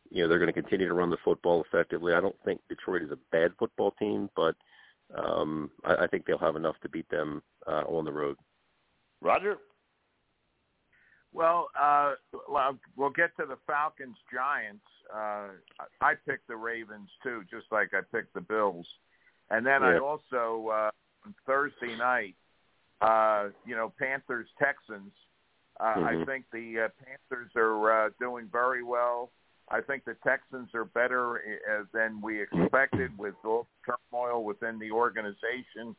[0.10, 2.14] you know, they're going to continue to run the football effectively.
[2.14, 4.56] I don't think Detroit is a bad football team, but
[5.16, 8.38] um, I, I think they'll have enough to beat them uh, on the road.
[9.22, 9.58] Roger.
[11.34, 12.14] Well, uh,
[12.48, 14.86] well, we'll get to the Falcons Giants.
[15.14, 15.50] Uh,
[16.00, 18.88] I picked the Ravens too, just like I picked the Bills.
[19.50, 20.90] And then I also uh,
[21.26, 22.36] on Thursday night,
[23.02, 25.12] uh, you know, Panthers Texans.
[25.80, 26.26] Uh, I Mhm.
[26.26, 29.32] think the uh, Panthers are uh, doing very well.
[29.70, 34.80] I think the Texans are better uh, than we expected with all the turmoil within
[34.80, 35.96] the organization.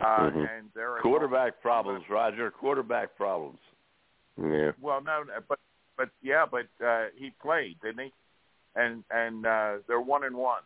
[0.00, 0.50] Uh, Mhm.
[0.50, 2.50] And they're Quarterback problems, Roger.
[2.50, 3.60] Quarterback problems.
[4.36, 4.72] Yeah.
[4.80, 5.60] Well, no, but
[5.96, 8.12] but yeah, but uh, he played, didn't he?
[8.74, 10.64] And and uh, they're one and one.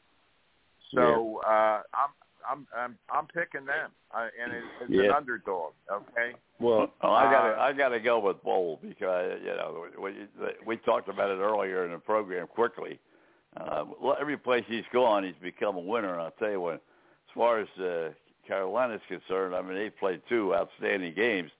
[0.94, 2.10] So uh, I'm
[2.50, 5.72] I'm I'm I'm picking them, uh, and it's, it's an underdog.
[5.90, 6.34] Okay.
[6.60, 9.86] Well, Oh, I got to Uh, I got to go with Bowl because you know
[10.00, 10.12] we,
[10.66, 12.98] we talked about it earlier in the program quickly.
[13.56, 16.12] Uh, well, every place he's gone, he's become a winner.
[16.12, 18.10] And I'll tell you what, as far as uh,
[18.46, 21.50] Carolina's concerned, I mean they've played two outstanding games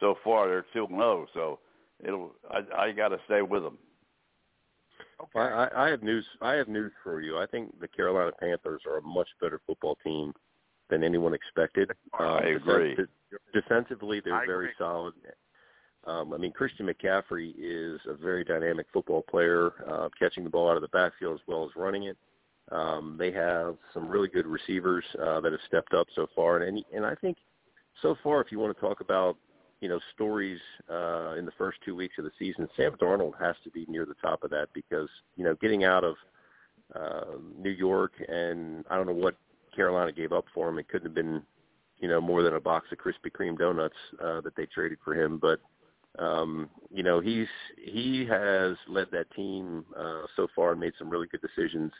[0.00, 0.48] so far.
[0.48, 1.58] They're two and zero, so
[2.04, 3.78] it'll I, I got to stay with them.
[5.20, 5.38] Okay.
[5.38, 6.24] I, I I have news.
[6.40, 7.38] I have news for you.
[7.38, 10.32] I think the Carolina Panthers are a much better football team
[10.90, 11.90] than anyone expected.
[12.18, 12.94] Um, I agree.
[12.94, 13.08] defen-
[13.52, 14.74] defensively, they're I very agree.
[14.78, 15.14] solid.
[16.06, 20.70] Um, I mean, Christian McCaffrey is a very dynamic football player, uh, catching the ball
[20.70, 22.16] out of the backfield as well as running it.
[22.70, 26.84] Um, they have some really good receivers uh, that have stepped up so far, and
[26.94, 27.36] and I think
[28.02, 29.36] so far, if you want to talk about
[29.80, 33.56] you know stories uh, in the first two weeks of the season, Sam Darnold has
[33.64, 36.14] to be near the top of that because you know getting out of
[36.94, 39.36] uh, New York and I don't know what
[39.74, 40.78] Carolina gave up for him.
[40.78, 41.42] It couldn't have been
[41.98, 45.14] you know more than a box of Krispy Kreme donuts uh, that they traded for
[45.14, 45.60] him, but
[46.18, 51.10] um, you know he's he has led that team uh, so far and made some
[51.10, 51.92] really good decisions.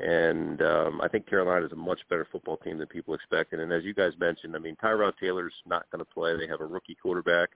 [0.00, 3.58] And um, I think Carolina is a much better football team than people expected.
[3.58, 6.36] And as you guys mentioned, I mean, Tyrod Taylor's not going to play.
[6.36, 7.50] They have a rookie quarterback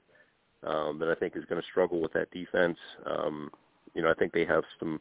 [0.67, 2.79] um, that I think is going to struggle with that defense.
[3.07, 3.51] Um,
[3.95, 5.01] you know, I think they have some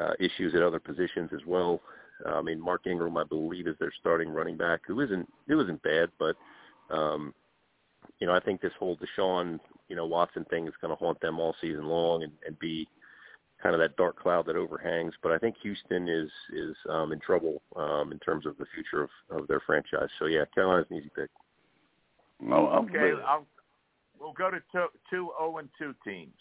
[0.00, 1.80] uh, issues at other positions as well.
[2.24, 5.60] Uh, I mean, Mark Ingram, I believe, is their starting running back, who isn't who
[5.60, 6.36] isn't bad, but
[6.90, 7.34] um,
[8.20, 9.58] you know, I think this whole Deshaun,
[9.88, 12.86] you know, Watson thing is going to haunt them all season long and, and be
[13.64, 15.14] kind of that dark cloud that overhangs.
[15.22, 19.02] But I think Houston is is um, in trouble um, in terms of the future
[19.02, 20.08] of, of their franchise.
[20.18, 21.30] So yeah, Carolina's an easy pick.
[22.40, 23.14] No, I'm Okay.
[23.26, 23.46] I'll,
[24.20, 26.34] we'll go to two, two 0 and 2 teams.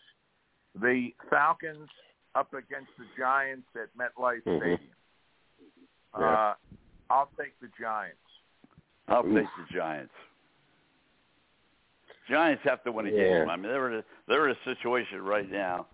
[0.82, 1.88] The Falcons
[2.36, 4.58] up against the Giants at MetLife Mhm.
[4.58, 4.80] Stadium.
[6.20, 6.26] Yeah.
[6.26, 6.54] Uh,
[7.10, 8.18] I'll take the Giants.
[9.08, 9.36] I'll Oof.
[9.36, 10.14] take the Giants.
[12.28, 13.40] Giants have to win a Yeah.
[13.40, 13.50] game.
[13.50, 15.88] I mean, they're in a, they're in a situation right now.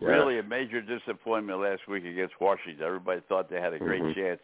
[0.00, 2.84] Really, a major disappointment last week against Washington.
[2.84, 4.14] Everybody thought they had a great Mhm.
[4.14, 4.40] chance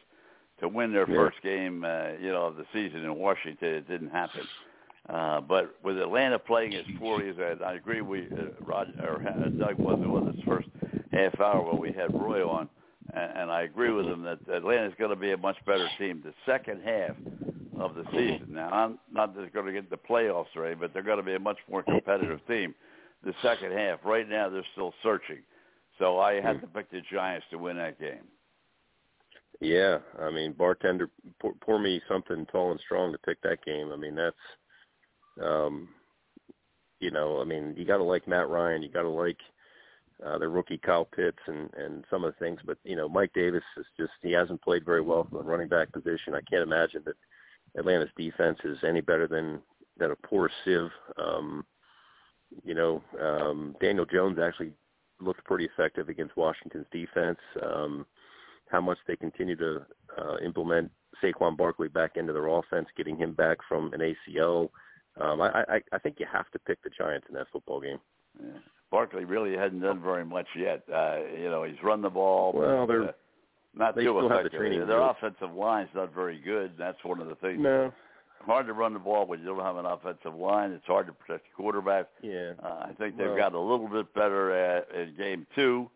[0.58, 1.16] to win their Yeah.
[1.16, 3.74] first game, uh, you know, of the season in Washington.
[3.74, 4.46] It didn't happen.
[5.08, 8.00] Uh, but with Atlanta playing as poorly as that, I agree.
[8.00, 10.68] We uh, Roger or uh, Doug wasn't with us first
[11.12, 12.68] half hour when we had Roy on,
[13.12, 16.22] and, and I agree with him that Atlanta's going to be a much better team.
[16.22, 17.16] The second half
[17.80, 18.48] of the season.
[18.50, 21.34] Now, I'm not just going to get the playoffs anything, but they're going to be
[21.34, 22.74] a much more competitive team.
[23.24, 24.00] The second half.
[24.04, 25.40] Right now, they're still searching.
[25.98, 28.24] So I had to pick the Giants to win that game.
[29.60, 33.92] Yeah, I mean, bartender, pour, pour me something tall and strong to pick that game.
[33.92, 34.36] I mean, that's,
[35.42, 35.88] um,
[36.98, 39.36] you know, I mean, you got to like Matt Ryan, you got to like
[40.24, 42.60] uh, the rookie Kyle Pitts, and and some of the things.
[42.64, 45.68] But you know, Mike Davis is just he hasn't played very well from the running
[45.68, 46.34] back position.
[46.34, 47.16] I can't imagine that
[47.78, 49.60] Atlanta's defense is any better than
[49.98, 50.90] than a poor sieve.
[51.18, 51.64] Um,
[52.64, 54.72] you know, um, Daniel Jones actually
[55.20, 57.38] looked pretty effective against Washington's defense.
[57.62, 58.06] Um,
[58.70, 59.84] how much they continue to
[60.16, 60.90] uh, implement
[61.22, 64.70] Saquon Barkley back into their offense, getting him back from an ACL.
[65.20, 67.98] Um, I, I, I think you have to pick the Giants in that football game.
[68.40, 68.50] Yeah.
[68.90, 70.82] Barkley really hasn't done very much yet.
[70.92, 72.52] Uh, you know, he's run the ball.
[72.54, 73.12] Well, but, they're- uh,
[73.72, 75.16] not they too still have the training Their wheels.
[75.16, 76.72] offensive line's not very good.
[76.76, 77.60] That's one of the things.
[77.60, 77.92] No,
[78.46, 80.70] hard to run the ball when you don't have an offensive line.
[80.72, 82.06] It's hard to protect the quarterback.
[82.22, 82.52] Yeah.
[82.62, 85.90] Uh, I think they've Well- got a little bit better at, in game two,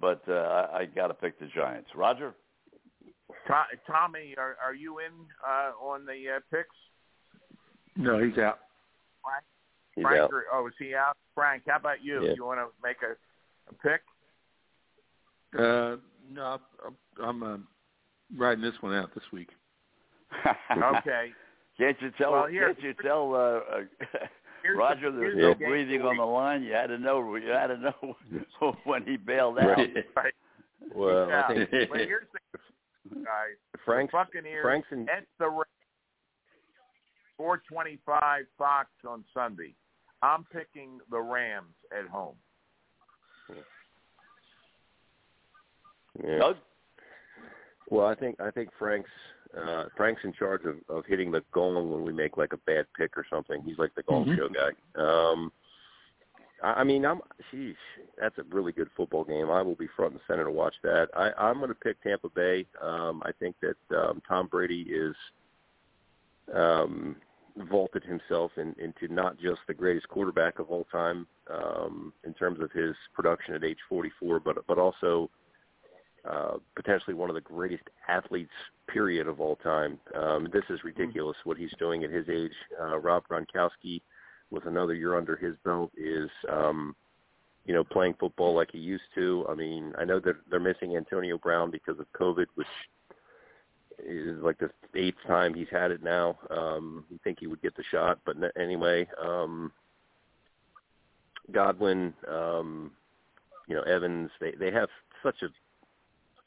[0.00, 1.90] but uh, I, I got to pick the Giants.
[1.94, 2.34] Roger.
[3.46, 5.12] To- Tommy, are are you in
[5.46, 6.74] uh, on the uh, picks?
[7.96, 8.58] No, he's out.
[9.94, 10.30] He's Frank, out.
[10.32, 11.16] or- oh, is he out?
[11.34, 12.24] Frank, how about you?
[12.24, 12.32] Yeah.
[12.36, 13.12] You want to make a,
[13.70, 14.02] a pick?
[15.56, 15.96] Uh,
[16.32, 17.56] no, I'm, I'm uh,
[18.36, 19.48] riding this one out this week.
[20.72, 21.32] Okay.
[21.78, 22.32] Can't you tell?
[22.32, 23.34] Well, here- can't you tell?
[23.34, 23.80] Uh, uh,
[24.76, 26.62] Roger, the, there's no breathing on the line.
[26.62, 27.34] You had to know.
[27.36, 28.16] You had to know
[28.84, 29.76] when he bailed out.
[30.16, 30.34] Right.
[30.94, 31.42] Well, Yeah.
[31.48, 32.26] I think But here's
[33.10, 33.56] the guys.
[33.84, 35.62] Frank's the Buccaneers Frank's in at the Ra-
[37.36, 39.74] 425 Fox on Sunday.
[40.22, 42.36] I'm picking the Rams at home.
[46.22, 46.38] yeah.
[46.38, 46.56] Doug?
[47.90, 49.10] Well, I think I think Frank's
[49.56, 52.86] uh Frank's in charge of of hitting the gong when we make like a bad
[52.96, 53.62] pick or something.
[53.62, 54.36] He's like the gong Mhm.
[54.36, 54.72] show guy.
[55.00, 55.52] Um
[56.62, 57.20] I, I mean, I'm
[57.52, 57.76] sheesh,
[58.20, 59.50] that's a really good football game.
[59.50, 61.08] I will be front and center to watch that.
[61.14, 62.66] I I'm going to pick Tampa Bay.
[62.80, 65.14] Um I think that um Tom Brady is
[66.52, 67.16] um
[67.70, 72.60] vaulted himself in, into not just the greatest quarterback of all time um in terms
[72.60, 75.30] of his production at age 44 but but also
[76.28, 78.50] uh, potentially one of the greatest athletes,
[78.88, 79.98] period, of all time.
[80.14, 82.52] Um, this is ridiculous what he's doing at his age.
[82.80, 84.00] Uh, Rob Gronkowski,
[84.50, 86.96] with another year under his belt, is um,
[87.66, 89.44] you know playing football like he used to.
[89.48, 92.66] I mean, I know that they're missing Antonio Brown because of COVID, which
[93.98, 96.38] is like the eighth time he's had it now.
[96.50, 99.72] Um, you think he would get the shot, but anyway, um,
[101.52, 102.92] Godwin, um,
[103.68, 104.88] you know Evans, they they have
[105.22, 105.48] such a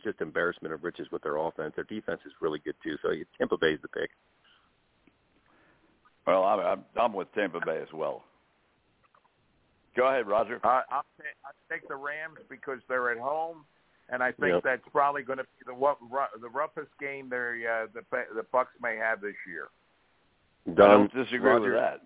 [0.03, 1.73] just embarrassment of riches with their offense.
[1.75, 2.97] Their defense is really good too.
[3.01, 4.09] So Tampa Bay's the pick.
[6.25, 8.23] Well, I'm, I'm I'm with Tampa Bay as well.
[9.95, 10.59] Go ahead, Roger.
[10.63, 13.65] Uh, I'll, ta- I'll take the Rams because they're at home,
[14.09, 14.63] and I think Yep.
[14.63, 18.03] that's probably going to be the wu- ru- the roughest game they uh, the
[18.35, 19.69] the Bucks may have this year.
[20.67, 22.01] I don't disagree Roger, with that.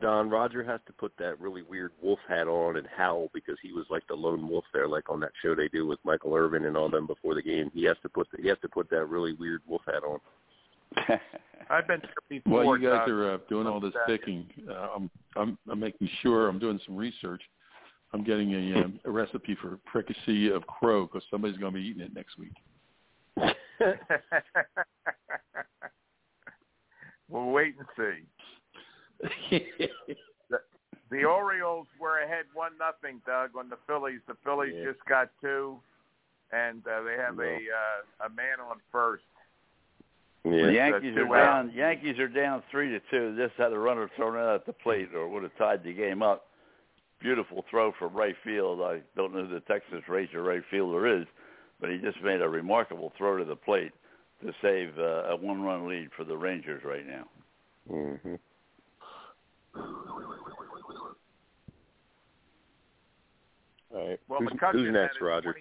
[0.00, 3.72] Don Roger has to put that really weird wolf hat on and howl because he
[3.72, 6.64] was like the lone wolf there, like on that show they do with Michael Irvin
[6.66, 7.70] and all them before the game.
[7.74, 10.20] He has to put the, he has to put that really weird wolf hat on.
[11.70, 12.64] I've been there before.
[12.64, 13.10] While you guys Doug.
[13.10, 16.96] are uh, doing all this picking, uh, I'm I'm I'm making sure I'm doing some
[16.96, 17.42] research.
[18.14, 21.84] I'm getting a, um, a recipe for fricassee of crow because somebody's going to be
[21.84, 22.54] eating it next week.
[27.28, 28.24] we'll wait and see.
[29.20, 34.20] The Orioles were ahead one nothing, Doug, on the Phillies.
[34.26, 34.92] The Phillies Yeah.
[34.92, 35.78] just got two,
[36.52, 37.42] and uh, they have No.
[37.42, 39.24] a uh, a man on first.
[40.44, 40.90] The yeah.
[40.90, 41.66] Yankees two are out.
[41.66, 41.72] down.
[41.74, 43.34] Yankees are down three to two.
[43.34, 46.22] This had a runner thrown out at the plate, or would have tied the game
[46.22, 46.46] up.
[47.20, 48.80] Beautiful throw from right field.
[48.80, 51.26] I don't know who the Texas Ranger right fielder is,
[51.80, 53.90] but he just made a remarkable throw to the plate
[54.44, 57.26] to save uh, a one-run lead for the Rangers right now.
[57.88, 58.34] hmm
[63.94, 64.20] All right.
[64.28, 65.54] Well, who's, McCutchen who's next, Roger?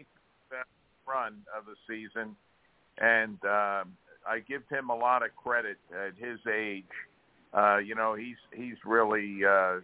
[1.08, 2.36] run of the season,
[2.98, 3.96] and um,
[4.28, 6.84] I give him a lot of credit at his age.
[7.54, 9.80] Uh, you know, he's he's really uh,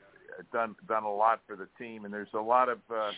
[0.52, 3.12] done done a lot for the team, and there's a lot of uh,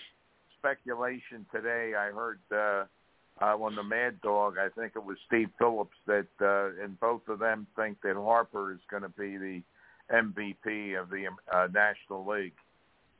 [0.59, 1.93] speculation today.
[1.97, 2.85] I heard uh,
[3.41, 7.27] uh, on the Mad Dog, I think it was Steve Phillips that, uh, and both
[7.27, 9.61] of them think that Harper is going to be the
[10.11, 12.53] MVP of the uh, National League.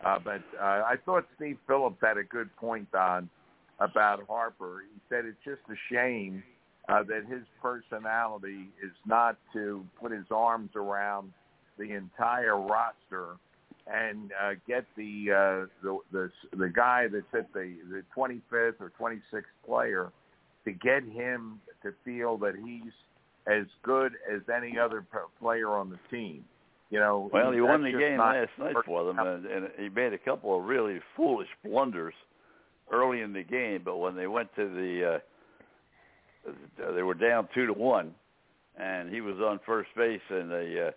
[0.04, 3.30] Uh, but uh, I thought Steve Phillips had a good point on
[3.80, 4.84] about Harper.
[4.94, 6.44] He said it's just a shame
[6.90, 11.32] uh, that his personality is not to put his arms around
[11.78, 13.38] the entire roster
[13.88, 18.92] and uh, get the, uh, the the the guy that's at the the 25th or
[19.00, 20.12] 26th player
[20.64, 22.92] to get him to feel that he's
[23.48, 25.06] as good as any other
[25.40, 26.44] player on the team.
[26.90, 30.14] You know, Well, he won the game last night for them, and, and he made
[30.14, 32.14] a couple of really foolish blunders
[32.92, 33.82] early in the game.
[33.84, 35.20] But when they went to the,
[36.48, 36.52] uh,
[36.94, 38.14] they were down two to one,
[38.78, 40.92] and he was on first base, and they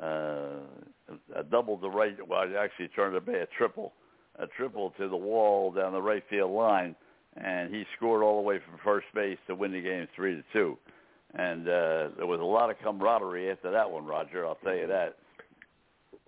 [0.00, 2.16] uh, uh, doubled the right.
[2.26, 3.94] Well, it actually turned to be a triple,
[4.38, 6.94] a triple to the wall down the right field line,
[7.36, 10.42] and he scored all the way from first base to win the game three to
[10.52, 10.78] two.
[11.34, 14.46] And uh, there was a lot of camaraderie after that one, Roger.
[14.46, 15.16] I'll tell you that.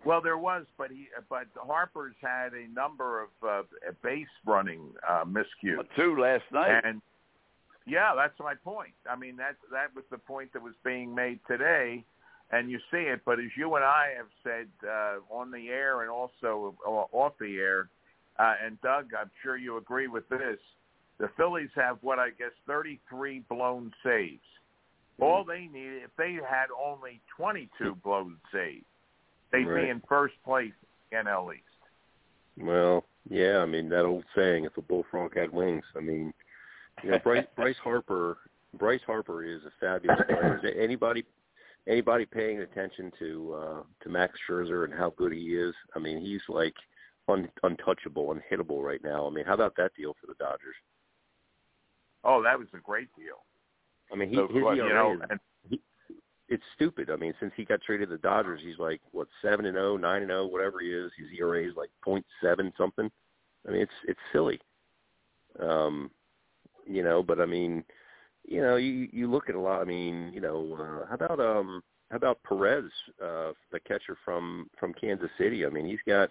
[0.04, 3.62] Well, there was, but he, but Harper's had a number of uh,
[4.02, 5.82] base running uh, miscues.
[5.96, 6.82] Two last night.
[6.84, 7.00] And
[7.86, 8.92] yeah, that's my point.
[9.10, 12.04] I mean, that that was the point that was being made today.
[12.50, 13.20] and you see it.
[13.24, 17.34] But as you and I have said uh, on the air and also uh, off
[17.40, 17.88] the air,
[18.38, 20.58] uh, and Doug, I'm sure you agree with this.
[21.18, 24.40] The Phillies have what I guess 33 blown saves.
[25.20, 28.84] All they need, if they had only 22 blown saves,
[29.50, 29.84] they'd Right.
[29.84, 30.72] be in first place
[31.10, 31.64] in NL East.
[32.56, 35.84] Well, yeah, I mean that old saying, if a bullfrog had wings.
[35.96, 36.32] I mean,
[37.02, 38.38] you know, Bryce Bryce Harper
[38.74, 40.60] Bryce Harper is a fabulous player.
[40.62, 41.24] Is anybody
[41.86, 45.74] anybody paying attention to uh to Max Scherzer and how good he is?
[45.94, 46.74] I mean, he's like
[47.28, 49.26] un, untouchable, unhittable right now.
[49.26, 50.76] I mean, how about that deal for the Dodgers?
[52.24, 53.44] Oh, that was a great deal.
[54.12, 55.80] I mean, he, So, his you ERA know, and he,
[56.48, 57.10] it's stupid.
[57.10, 59.96] I mean, since he got traded to the Dodgers, he's like what seven and zero,
[59.96, 61.10] nine and zero, whatever he is.
[61.16, 63.10] His ERA is like point seven something.
[63.66, 64.60] I mean, it's it's silly.
[65.60, 66.10] Um,
[66.86, 67.84] you know, but I mean,
[68.46, 69.80] you know, you you look at a lot.
[69.80, 72.84] I mean, you know, uh, how about um, how about Perez,
[73.22, 75.66] uh, the catcher from from Kansas City?
[75.66, 76.30] I mean, he's got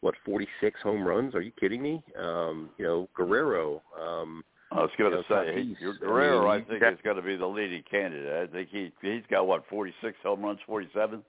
[0.00, 1.34] what forty six home runs.
[1.34, 2.02] Are you kidding me?
[2.18, 3.82] Um, you know, Guerrero.
[4.00, 7.46] Um, I was going to say, he, Guerrero, I think, is going to be the
[7.46, 8.48] leading candidate.
[8.48, 11.22] I think he he's got what 46 home runs, 47.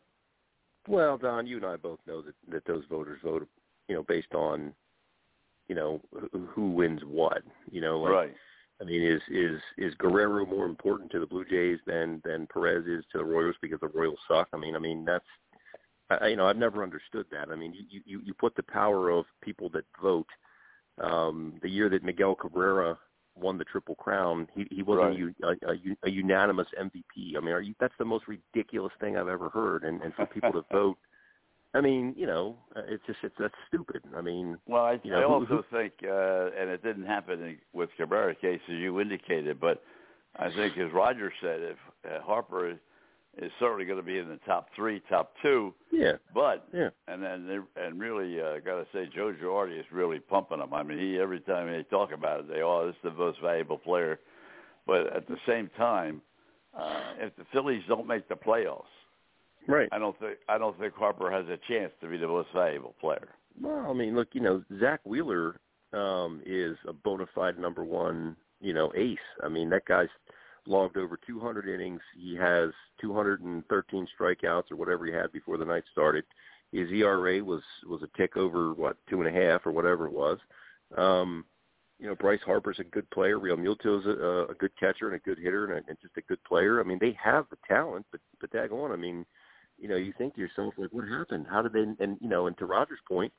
[0.87, 3.47] Well, Don, you and I both know that that those voters vote,
[3.87, 4.73] you know, based on,
[5.67, 6.01] you know,
[6.31, 7.43] who, who wins what.
[7.71, 8.35] You know, like right.
[8.81, 12.85] I mean, is is is Guerrero more important to the Blue Jays than than Perez
[12.87, 14.47] is to the Royals because the Royals suck?
[14.51, 15.25] I mean, I mean that's,
[16.09, 17.49] I, you know, I've never understood that.
[17.51, 20.27] I mean, you you you put the power of people that vote.
[20.99, 22.97] Um, the year that Miguel Cabrera
[23.39, 25.57] won the Triple Crown, he he wasn't Right.
[25.63, 27.35] a, a, a unanimous MVP.
[27.37, 27.73] I mean, are you?
[27.79, 29.83] That's the most ridiculous thing I've ever heard.
[29.83, 30.97] And and for people to vote,
[31.73, 34.01] I mean, you know, uh, it's just it's that's stupid.
[34.15, 37.41] I mean, Well, I, You know, I who- also think, uh, and it didn't happen
[37.43, 39.83] in, with Cabrera's case, as you indicated, but
[40.37, 42.79] I think, as Roger said, if uh, Harper
[43.37, 46.89] is, certainly going to be in the top three, top two, yeah, but yeah.
[47.07, 50.73] and then and really, uh, got to say, Joe Girardi is really pumping him.
[50.73, 53.39] I mean, he every time they talk about it, they oh, this is the most
[53.41, 54.19] valuable player,
[54.85, 56.21] but at the same time,
[56.77, 58.83] uh, if the Phillies don't make the playoffs,
[59.67, 59.89] Right.
[59.91, 62.95] I don't think I don't think Harper has a chance to be the most valuable
[62.99, 63.27] player.
[63.61, 65.59] Well, I mean, look, you know, Zack Wheeler
[65.93, 69.17] um, is a bona fide number one, you know, ace.
[69.43, 70.07] I mean, that guy's
[70.67, 72.01] logged over 200 innings.
[72.15, 72.71] He has
[73.01, 76.25] 213 strikeouts or whatever he had before the night started.
[76.71, 80.11] His ERA was was a tick over what two and a half or whatever it
[80.11, 80.37] was.
[80.97, 81.45] Um,
[81.99, 83.39] you know, Bryce Harper's a good player.
[83.39, 86.43] Realmuto's a, a good catcher and a good hitter and, a, and just a good
[86.43, 86.79] player.
[86.79, 89.25] I mean, they have the talent, but but daggone, I mean,
[89.79, 91.47] you know, you think to yourself like, what happened?
[91.49, 92.03] How did they?
[92.03, 93.31] And you know, and to Roger's point,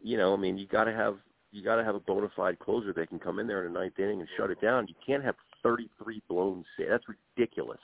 [0.00, 1.16] you know, I mean, you got to have
[1.52, 3.78] you got to have a bona fide closer that can come in there in the
[3.78, 4.86] ninth inning and shut it down.
[4.88, 6.90] You can't have 33 blown saves.
[6.90, 7.04] That's
[7.36, 7.80] ridiculous.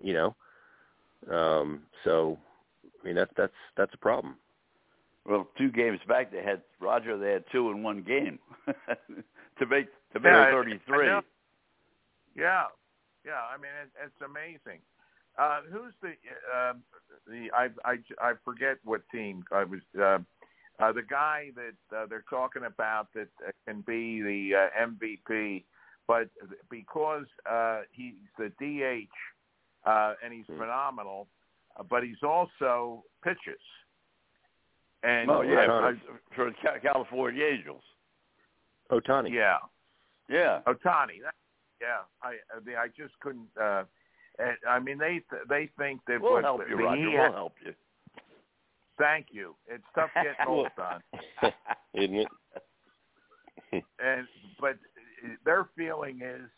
[0.00, 2.38] You know, um, so
[3.02, 4.36] I mean that's that's that's a problem.
[5.24, 7.18] Well, two games back, they had Roger.
[7.18, 11.08] They had two in one game to make to make Yeah, I- I thirty-three.
[12.36, 12.64] Yeah,
[13.24, 13.40] yeah.
[13.52, 14.80] I mean, it, it's amazing.
[15.38, 16.12] Uh, who's the
[16.54, 16.74] uh,
[17.26, 19.80] the I I I forget what team I was.
[19.98, 20.18] Uh,
[20.78, 25.64] uh, the guy that uh, they're talking about that uh, can be the uh, MVP,
[26.06, 26.28] but
[26.70, 29.08] because uh, he's the DH
[29.88, 30.58] uh, and he's Hmm.
[30.58, 31.28] phenomenal,
[31.78, 33.60] uh, but he's also pitches.
[35.02, 37.82] And oh yeah, I- for Ca- California Angels.
[38.90, 39.30] Ohtani.
[39.30, 39.58] yeah.
[40.28, 41.22] Yeah, Ohtani.
[41.22, 41.34] That,
[41.80, 42.36] yeah, I
[42.76, 43.48] I just couldn't.
[43.60, 43.84] Uh,
[44.68, 47.10] I mean, they they think that we'll what help you, Roger.
[47.10, 47.74] We'll help you.
[48.98, 49.54] Thank you.
[49.68, 51.00] It's tough getting old, Don.
[51.94, 52.28] Isn't it?
[54.00, 54.26] And
[54.60, 54.76] but
[55.44, 56.48] their feeling is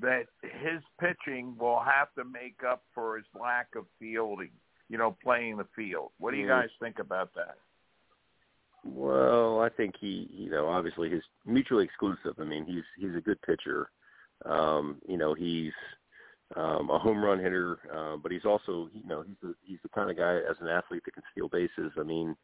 [0.00, 4.50] that his pitching will have to make up for his lack of fielding.
[4.88, 6.12] You know, playing the field.
[6.18, 7.56] What do you guys think about that?
[8.84, 12.34] Well, I think he, you know, obviously he's mutually exclusive.
[12.38, 13.90] I mean, he's he's a good pitcher.
[14.44, 15.72] Um, you know, he's
[16.54, 19.88] um, a home run hitter, uh, but he's also, you know, he's the he's the
[19.88, 21.90] kind of guy as an athlete that can steal bases.
[21.98, 22.36] I mean,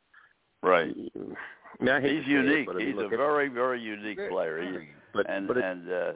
[0.62, 0.94] Right.
[0.97, 2.66] he- I mean, I He's it, unique.
[2.66, 4.60] but I mean, He's a look, very, very unique player.
[4.62, 6.12] He, but and but it's, and uh,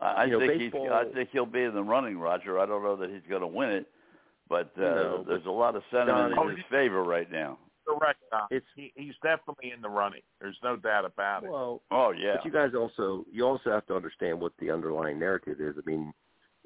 [0.00, 0.72] I, I You know, think he's.
[0.74, 2.58] I think he'll be in the running, Roger.
[2.58, 3.86] I don't know that he's going to win it,
[4.48, 7.58] but uh, No, there's but a lot of sentiment Don- in his favor right now.
[7.86, 8.20] Correct,
[8.50, 10.22] It's- He, he's definitely in the running.
[10.40, 11.50] There's no doubt about it.
[11.50, 12.36] well, Oh yeah.
[12.36, 15.74] But you guys also you also have to understand what the underlying narrative is.
[15.76, 16.12] I mean,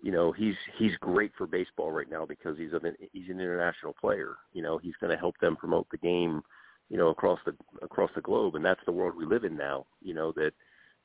[0.02, 3.94] you know, he's he's great for baseball right now because he's an he's an international
[3.98, 4.36] player.
[4.52, 6.42] You know, he's going to help them promote the game,
[6.90, 9.86] you know, across the across the globe, and that's the world we live in now.
[10.02, 10.52] You know that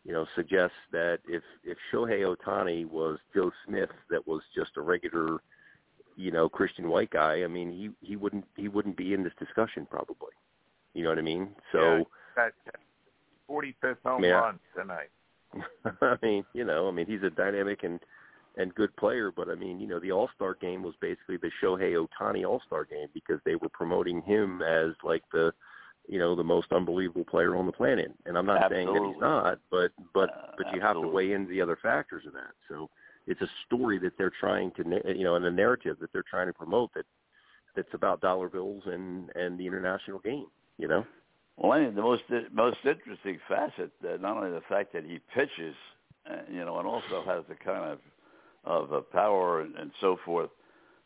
[0.04, 4.82] you know suggests that if if Shohei Ohtani was Joe Smith, that was just a
[4.82, 5.40] regular
[6.16, 9.34] you know, Christian White guy, I mean, he he wouldn't he wouldn't be in this
[9.40, 10.34] discussion probably.
[10.94, 11.56] You know what I mean?
[11.72, 12.04] So Yeah,
[12.36, 12.54] that
[13.50, 14.40] 45th home Yeah.
[14.40, 15.10] run tonight.
[16.02, 18.00] I mean, you know, I mean, he's a dynamic and
[18.58, 21.52] and good player, but I mean, you know, the All Star game was basically the
[21.62, 25.54] Shohei Ohtani All Star game because they were promoting him as like the,
[26.12, 28.12] you know, the most unbelievable player on the planet.
[28.26, 31.32] And I'm not saying that he's not, but but Uh, but you have to weigh
[31.32, 32.52] into the other factors of that.
[32.68, 32.90] So
[33.28, 34.84] it's a story that they're trying to,
[35.16, 37.06] you know, and a narrative that they're trying to promote that
[37.76, 40.48] that's about dollar bills and and the international game.
[40.78, 41.06] You know.
[41.56, 45.20] Well, I think the most most interesting facet, uh, not only the fact that he
[45.34, 45.76] pitches,
[46.30, 48.00] uh, you know, and also has the kind of
[48.66, 50.50] of uh, power and, and so forth,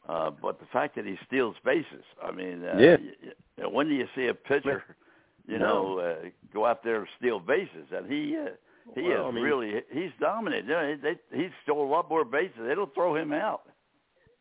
[0.07, 2.03] uh, but the fact that he steals bases.
[2.23, 2.97] I mean, uh, Yeah.
[2.99, 4.83] y- y- when do you see a pitcher,
[5.47, 5.97] you No.
[5.97, 6.15] know, uh,
[6.53, 7.87] go out there and steal bases?
[7.91, 8.49] And he uh,
[8.93, 10.67] he Well, is I mean- really he's dominated.
[10.67, 12.57] You know, they, he stole a lot more bases.
[12.59, 13.63] They don't throw him out.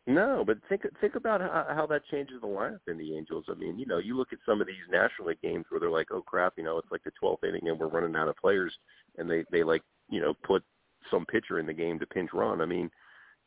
[0.07, 3.47] No, but think think about how, how that changes the lineup in the Angels.
[3.49, 5.89] I mean, you know, you look at some of these National League games where they're
[5.91, 8.37] like, "Oh crap," you know, it's like the 12th inning and we're running out of
[8.37, 8.77] players,
[9.17, 10.63] and they they like you know put
[11.11, 12.61] some pitcher in the game to pinch run.
[12.61, 12.91] I mean,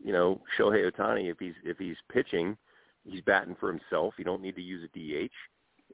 [0.03, 2.57] you know, Shohei Ohtani, if he's if he's pitching,
[3.03, 4.13] he's batting for himself.
[4.17, 5.31] You don't need to use a DH.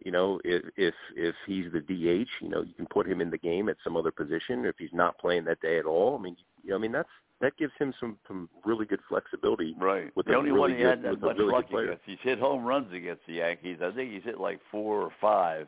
[0.05, 3.29] You know, if if if he's the DH, you know, you can put him in
[3.29, 4.65] the game at some other position.
[4.65, 7.09] If he's not playing that day at all, I mean, you know, I mean that's
[7.41, 9.75] that gives him some some really good flexibility.
[9.79, 10.11] Right.
[10.15, 12.01] With the only really one he good- had that much really luck against.
[12.05, 13.77] He's hit home runs against the Yankees.
[13.83, 15.67] I think he's hit like four or five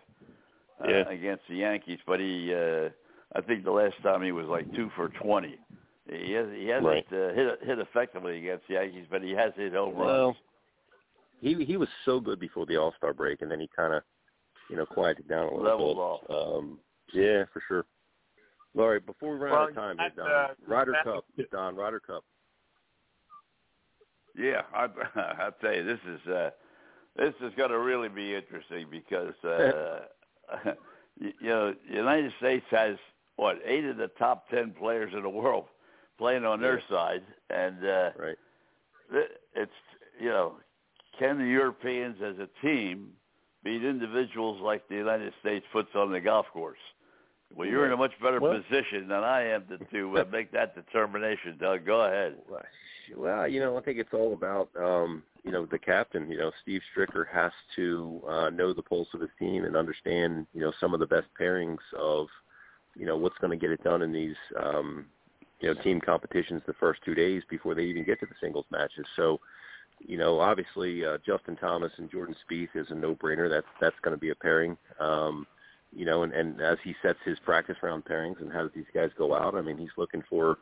[0.84, 1.08] uh, Yeah.
[1.10, 2.00] against the Yankees.
[2.06, 2.90] But he, uh,
[3.36, 5.58] I think the last time he was like two for twenty.
[6.10, 7.06] He has he hasn't Right.
[7.12, 10.38] uh, hit hit effectively against the Yankees, but he has hit home Well, runs.
[11.42, 14.04] he he was so good before the All Star break, and then he kind of,
[14.70, 16.38] you know, quieted down a little Leveled bit.
[16.38, 16.80] Um,
[17.14, 17.86] yeah, for sure.
[18.78, 21.76] All right, before we run out of time, that, Don, uh, Ryder that- Cup, Don
[21.76, 22.24] Ryder Cup.
[24.38, 26.50] Yeah, I I tell you, this is uh,
[27.16, 30.02] this is going to really be interesting because uh,
[31.20, 32.98] you, you know the United States has
[33.38, 35.66] what eight of the top ten players in the world
[36.18, 38.38] playing on their side, and uh, Right.
[39.56, 39.72] it's
[40.20, 40.56] you know
[41.20, 43.12] can the Europeans as a team
[43.64, 46.78] beat individuals like the United States puts on the golf course?
[47.56, 50.52] Well, you're in a much better Well- position than I am to, to uh, make
[50.52, 51.86] that determination, Doug.
[51.86, 52.38] Go ahead.
[53.16, 56.30] Well, you know, I think it's all about um, you know the captain.
[56.30, 60.48] You know, Steve Stricker has to uh, know the pulse of his team and understand
[60.54, 62.28] you know some of the best pairings of
[62.96, 65.06] you know what's going to get it done in these um,
[65.60, 68.66] you know team competitions the first two days before they even get to the singles
[68.72, 69.06] matches.
[69.16, 69.40] So,
[70.00, 73.50] you know, obviously uh, Justin Thomas and Jordan Spieth is a no-brainer.
[73.50, 74.78] That's that's going to be a pairing.
[75.00, 75.48] Um,
[75.94, 79.12] you know, and, and as he sets his practice round pairings and has these guys
[79.18, 80.58] go out, I mean, he's looking for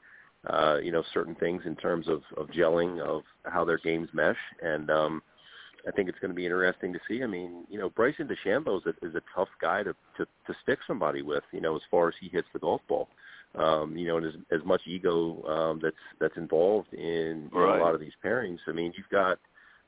[0.50, 4.38] uh, you know, certain things in terms of, of gelling, of how their games mesh.
[4.62, 5.24] And um,
[5.88, 7.24] I think it's going to be interesting to see.
[7.24, 10.54] I mean, you know, Bryson DeChambeau is a, is a tough guy to, to, to
[10.62, 13.08] stick somebody with, you know, as far as he hits the golf ball.
[13.56, 17.76] Um, you know, and as, as much ego um, that's that's involved in you know,
[17.76, 18.58] a lot of these pairings.
[18.68, 19.38] I mean, you've got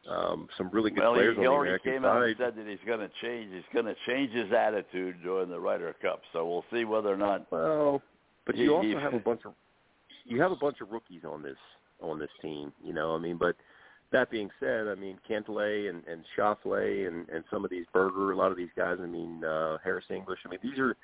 [0.09, 2.07] um, some really good well, he, players he on the already American came side.
[2.07, 3.51] out and said that he's going to change.
[3.51, 6.21] He's going to change his attitude during the Ryder Cup.
[6.31, 7.51] So we'll see whether or not.
[7.51, 8.01] Well,
[8.45, 9.53] but He- you also he- have a bunch of
[10.25, 11.57] you have a bunch of rookies on this
[12.01, 12.71] on this team.
[12.83, 13.55] You know, I mean, but
[14.11, 18.31] that being said, I mean Cantlay and and Schauffele and and some of these Berger,
[18.31, 18.97] a lot of these guys.
[19.01, 20.39] I mean uh, Harris English.
[20.45, 20.95] I mean, these they're,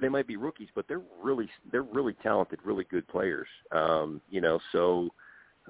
[0.00, 3.48] they might be rookies, but they're really they're really talented, really good players.
[3.72, 5.10] Um, you know, so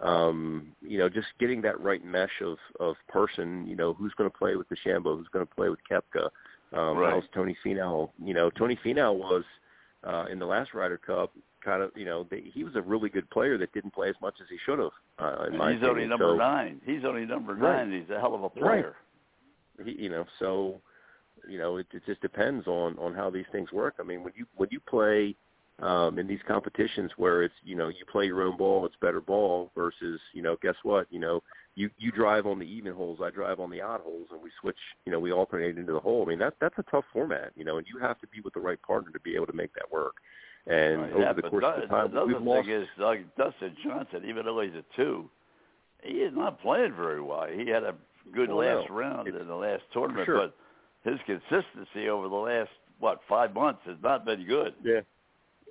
[0.03, 3.67] um, you know, just getting that right mesh of of person.
[3.67, 6.29] You know, who's going to play with DeChambeau, who's going to play with Koepka.
[6.73, 7.13] Um, Right.
[7.13, 8.11] How's Tony Finau?
[8.23, 9.45] You know, Tony Finau was
[10.05, 11.33] uh, in the last Ryder Cup.
[11.65, 14.15] Kind of, you know, they, he was a really good player that didn't play as
[14.21, 14.91] much as he should have.
[15.19, 16.81] Uh, in my he's only number so, nine.
[16.85, 17.87] He's only number Right.
[17.87, 18.01] nine.
[18.01, 18.85] He's a hell of a Right.
[18.85, 18.97] player.
[19.85, 20.81] he, you know, so
[21.49, 23.95] you know, it, it just depends on on how these things work.
[24.01, 25.35] I mean, when you when you play
[25.81, 29.21] um, in these competitions where it's you know you play your own ball, it's better
[29.21, 31.43] ball versus you know guess what you know
[31.75, 34.51] you you drive on the even holes, I drive on the odd holes, and we
[34.61, 36.23] switch you know we alternate into the hole.
[36.25, 38.55] I mean that that's a tough format, you know, and you have to be with
[38.55, 40.15] the right partner to be able to make that work.
[40.67, 42.67] And Right, over yeah, the course the, of the time, the other we've lost.
[42.67, 45.31] thing is, Doug, Dustin Johnson, even though he's a two,
[46.03, 47.47] he is not playing very well.
[47.47, 47.95] He had a
[48.35, 50.39] good Well, last no, round in the last tournament, sure.
[50.49, 50.57] but
[51.07, 54.75] his consistency over the last what five months has not been good.
[54.83, 55.01] Yeah.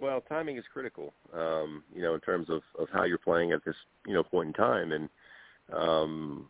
[0.01, 3.63] Well, timing is critical, um, you know, in terms of, of how you're playing at
[3.63, 3.75] this,
[4.05, 4.91] you know, point in time.
[4.91, 5.09] And
[5.73, 6.49] um,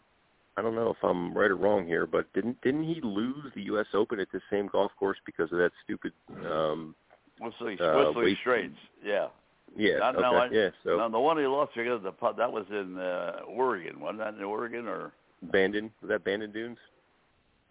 [0.58, 3.62] I don't know if I'm right or wrong here, but didn't didn't he lose the
[3.64, 3.86] U.S.
[3.94, 6.12] Open at the same golf course because of that stupid?
[6.46, 6.96] Um,
[7.40, 9.28] Whistling, Uh, Whistling Straits, yeah.
[9.76, 9.98] Yeah.
[10.00, 10.22] Not- okay.
[10.22, 10.70] no, I- yeah.
[10.84, 14.00] So No, the one he lost because the putt that was in uh, Oregon.
[14.00, 15.14] Wasn't that in Oregon or?
[15.44, 16.78] Bandon was that Bandon Dunes?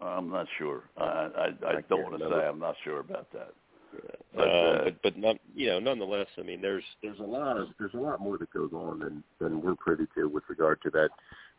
[0.01, 0.83] I'm not sure.
[0.97, 3.53] I I, I, I don't want to say I'm not sure about that.
[3.95, 7.23] But, But, uh, uh, but but not, you know, nonetheless, I mean, there's there's a
[7.23, 10.43] lot of there's a lot more that goes on than than we're privy to with
[10.49, 11.09] regard to that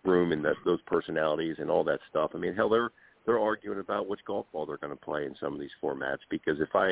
[0.04, 2.32] room and that those personalities and all that stuff.
[2.34, 2.90] I mean, hell, they're
[3.24, 6.20] they're arguing about which golf ball they're going to play in some of these formats
[6.30, 6.90] because if I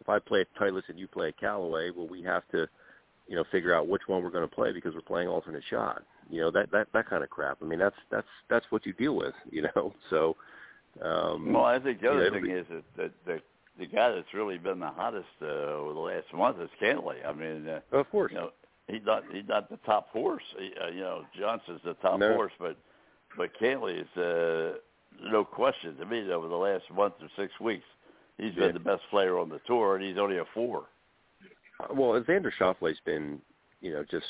[0.00, 2.66] if I play at Titleist and you play at Callaway, well, we have to
[3.28, 6.02] you know figure out which one we're going to play because we're playing alternate shot.
[6.30, 7.58] You know that that that kind of crap.
[7.62, 9.34] I mean, that's that's that's what you deal with.
[9.50, 10.36] You know, so.
[11.02, 13.42] Um, well, I think the you know, other thing is that, that that
[13.78, 17.26] the guy that's really been the hottest uh, over the last month is Cantlay.
[17.26, 18.32] I mean, uh, of course.
[18.32, 18.50] you know,
[18.88, 20.42] he's not he's not the top horse.
[20.58, 22.32] He, uh, you know, Johnson's the top No.
[22.34, 22.76] horse, but
[23.36, 24.78] but Cantlay is uh,
[25.30, 27.84] no question to me that over the last month or six weeks.
[28.38, 30.84] He's been the best player on the tour, and he's only a four.
[31.80, 33.40] Uh, Well, Xander Schauffele's been,
[33.80, 34.26] you know, just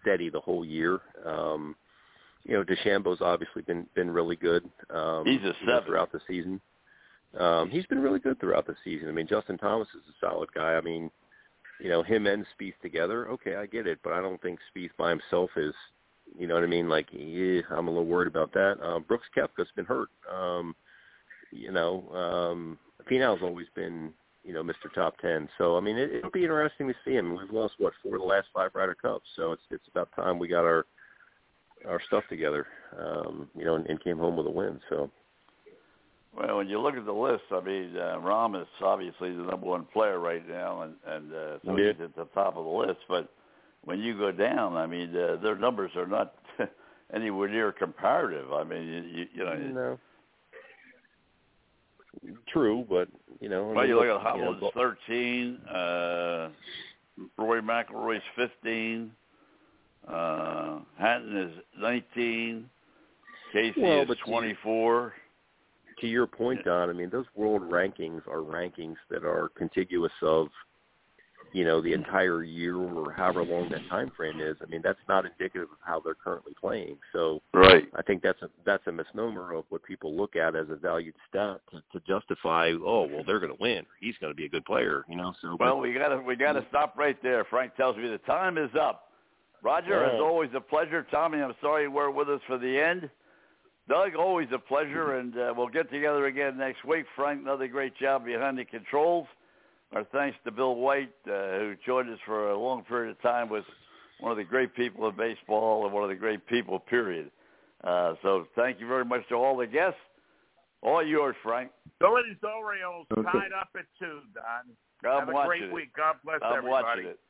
[0.00, 1.00] steady the whole year.
[1.24, 1.76] Um,
[2.44, 4.68] you know, DeChambeau's obviously been been really good.
[4.90, 5.84] Um, He's a seven.
[5.86, 6.60] throughout the season.
[7.38, 9.08] Um, he's been really good throughout the season.
[9.08, 10.74] I mean, Justin Thomas is a solid guy.
[10.74, 11.10] I mean,
[11.80, 14.90] you know, him and Spieth together, okay, I get it, but I don't think Spieth
[14.98, 15.72] by himself is,
[16.38, 16.88] you know what I mean?
[16.90, 18.76] Like, yeah, I'm a little worried about that.
[18.82, 20.10] Um, Brooks Koepka's been hurt.
[20.30, 20.76] Um,
[21.50, 22.78] you know, um,
[23.10, 24.12] Finau's always been,
[24.44, 24.92] you know, Mr.
[24.94, 25.48] Top Ten.
[25.58, 27.36] So I mean, it, it'll be interesting to see him.
[27.36, 30.38] We've lost what four of the last five Ryder Cups, so it's it's about time
[30.38, 30.86] we got our
[31.88, 32.66] our stuff together,
[32.98, 34.80] um, you know, and, and came home with a win.
[34.88, 35.10] So
[36.36, 39.66] Well, when you look at the list, I mean, uh, Rahm is obviously the number
[39.66, 41.92] one player right now, and and uh, so Yeah.
[41.92, 43.00] he's at the top of the list.
[43.08, 43.32] But
[43.82, 46.34] when you go down, I mean, uh, their numbers are not
[47.14, 48.52] anywhere near comparative.
[48.52, 49.98] I mean, you, you, you know, no,
[52.48, 53.08] true, but
[53.40, 56.50] you know, I well, mean, you look at you know, thirteen, uh,
[57.38, 59.12] Roy McIlroy's fifteen,
[60.08, 62.68] uh, Hatton is nineteen,
[63.52, 65.12] Casey Well, is but twenty-four.
[66.00, 70.48] to your point, Don, I mean, those world rankings are rankings that are contiguous of,
[71.52, 74.56] you know, the entire year or however long that time frame is.
[74.62, 76.96] I mean, that's not indicative of how they're currently playing.
[77.12, 77.88] So Right.
[77.94, 81.14] I think that's a that's a misnomer of what people look at as a valued
[81.28, 82.72] stat to, to justify.
[82.72, 83.84] Oh, well, they're going to win.
[84.00, 85.34] He's going to be a good player, you know.
[85.42, 87.44] So Well, we gotta we gotta stop right there.
[87.44, 89.11] Frank tells me the time is up.
[89.62, 91.06] Roger, All as always, a pleasure.
[91.10, 93.08] Tommy, I'm sorry you weren't with us for the end.
[93.88, 97.04] Doug, always a pleasure, and uh, we'll get together again next week.
[97.16, 99.26] Frank, another great job behind the controls.
[99.92, 103.48] Our thanks to Bill White, uh, who joined us for a long period of time,
[103.50, 103.62] was
[104.20, 107.30] one of the great people in baseball and one of the great people, period.
[107.84, 109.98] Uh, so thank you very much to all the guests.
[110.82, 111.70] All yours, Frank.
[112.00, 113.22] Phillies Orioles Okay.
[113.30, 114.74] tied up at two, Don.
[115.04, 115.72] I'm Have a watching great it.
[115.72, 115.92] week.
[115.94, 116.84] God bless I'm everybody.
[116.84, 117.20] watching it.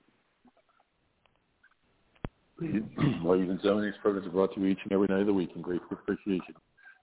[2.63, 5.33] Ladies and gentlemen, these programs are brought to you each and every night of the
[5.33, 6.55] week in grateful appreciation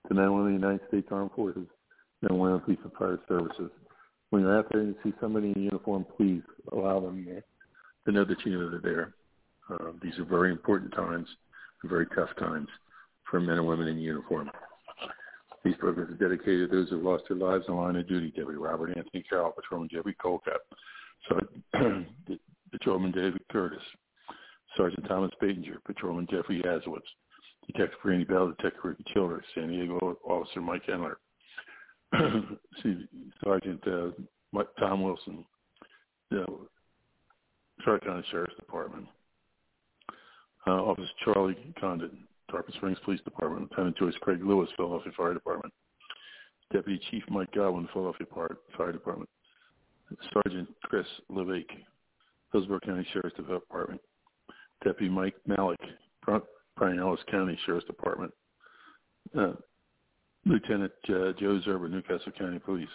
[0.07, 1.67] to women of the United States Armed Forces
[2.21, 3.69] and women of police and fire services.
[4.29, 7.25] When you're out there and you see somebody in uniform, please allow them
[8.05, 9.13] to know that you know they're there.
[9.69, 11.27] Uh, these are very important times,
[11.83, 12.69] very tough times
[13.29, 14.49] for men and women in uniform.
[15.65, 18.27] These programs are dedicated to those who lost their lives in the line of duty.
[18.29, 20.61] Deputy Robert Anthony Carroll, Patrolman Jeffrey Colcott,
[21.27, 22.07] Sergeant
[22.71, 23.83] Patrolman David Curtis,
[24.79, 27.01] Sergeant Thomas Batinger, Patrolman Jeffrey Aswitz,
[27.67, 31.15] Detective Randy Bell, Detective Ricky Childers, San Diego Officer Mike Endler,
[33.43, 34.11] Sergeant uh,
[34.53, 35.43] Mike, Tom Wilson,
[36.33, 36.45] uh,
[37.83, 39.05] Charlotte County Sheriff's Department,
[40.65, 45.73] uh, Officer Charlie Condon, Tarpon Springs Police Department, Lieutenant Joyce Craig Lewis, Philadelphia Fire Department,
[46.71, 48.27] Deputy Chief Mike Godwin, Philadelphia
[48.77, 49.29] Fire Department,
[50.33, 51.83] Sergeant Chris Levake,
[52.53, 53.99] Hillsborough County Sheriff's Department,
[54.83, 55.79] Deputy Mike Malik,
[56.25, 58.31] Bryan Ellis County Sheriff's Department,
[59.37, 59.53] uh,
[60.45, 62.87] Lieutenant uh, Joe Zerber, Newcastle County Police,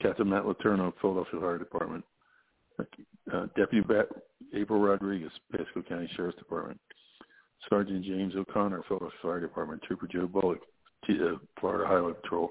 [0.00, 2.04] Captain Matt Laterno, Philadelphia Fire Department,
[2.80, 4.08] uh, Deputy Bat-
[4.54, 6.80] April Rodriguez, Pasco County Sheriff's Department,
[7.68, 10.60] Sergeant James O'Connor, Philadelphia Fire Department, Trooper Joe Bullock,
[11.06, 12.50] T- uh, Florida Highway Patrol,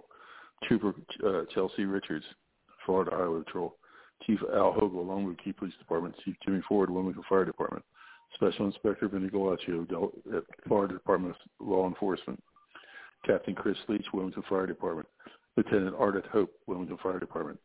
[0.65, 0.93] Trooper
[1.25, 2.25] uh, Chelsea Richards,
[2.85, 3.75] Florida Highway Patrol,
[4.25, 7.83] Chief Al Hogle, with Key Police Department, Chief Jimmy Ford, Wilmington Fire Department,
[8.35, 9.83] Special Inspector Vinny Galaccio,
[10.35, 12.41] at Florida Department of Law Enforcement,
[13.25, 15.07] Captain Chris Leach, Wilmington Fire Department,
[15.57, 17.59] Lieutenant Ardeth Hope, Wilmington Fire Department,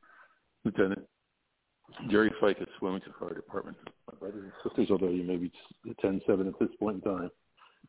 [0.65, 1.03] Lieutenant
[2.11, 3.77] Jerry Ficus, Wilmington Fire Department.
[4.11, 5.53] My brothers and sisters, although you may be
[6.03, 7.31] 10-7 at this point in time,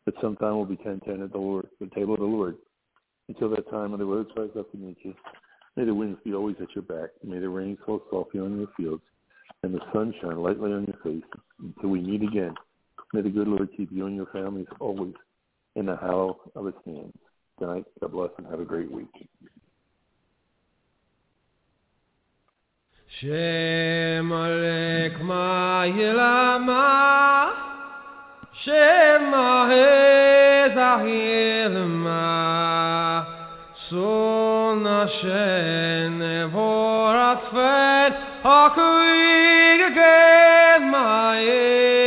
[0.04, 2.58] but sometime we'll be 10-10 at the Lord, the table of the Lord.
[3.28, 5.16] Until that time, on the road rise up to meet you.
[5.76, 7.10] May the winds be always at your back.
[7.24, 9.04] May the rain fall softly on your fields
[9.64, 11.28] and the sun shine lightly on your face
[11.60, 12.54] until we meet again.
[13.14, 15.14] May the good Lord keep you and your families always
[15.76, 17.14] in the hollow of his hands.
[17.60, 17.86] Good night.
[18.00, 19.08] God bless and have a great week.
[23.20, 25.22] Shem Alek
[33.86, 38.14] Ahezahilma Son Hashem Nevorat Fet
[38.44, 42.05] Hakuig Again Ma'ilma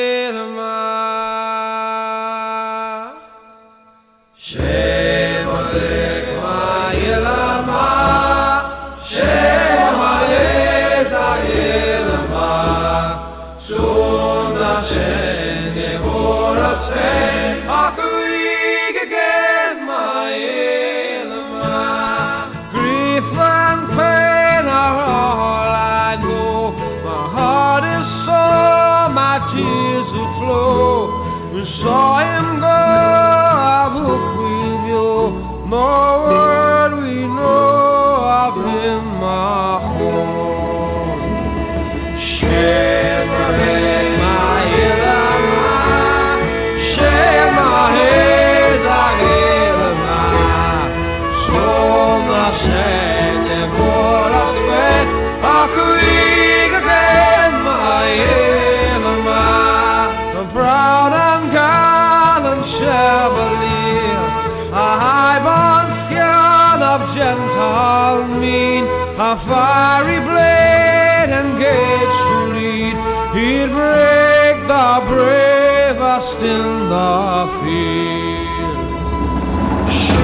[62.79, 64.23] Chevalier
[64.71, 68.85] A high-born scion of gentle mien
[69.19, 72.97] A fiery blade engaged to lead.
[73.35, 77.19] He'd break the bravest in the
[77.61, 77.99] field.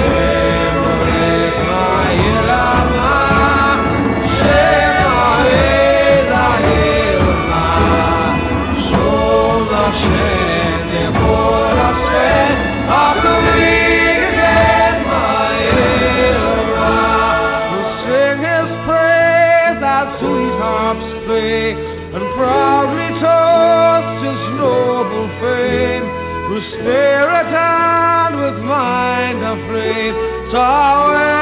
[0.05, 0.34] And
[26.55, 30.15] fame with spirit and with mind afraid,
[30.53, 31.34] Tawish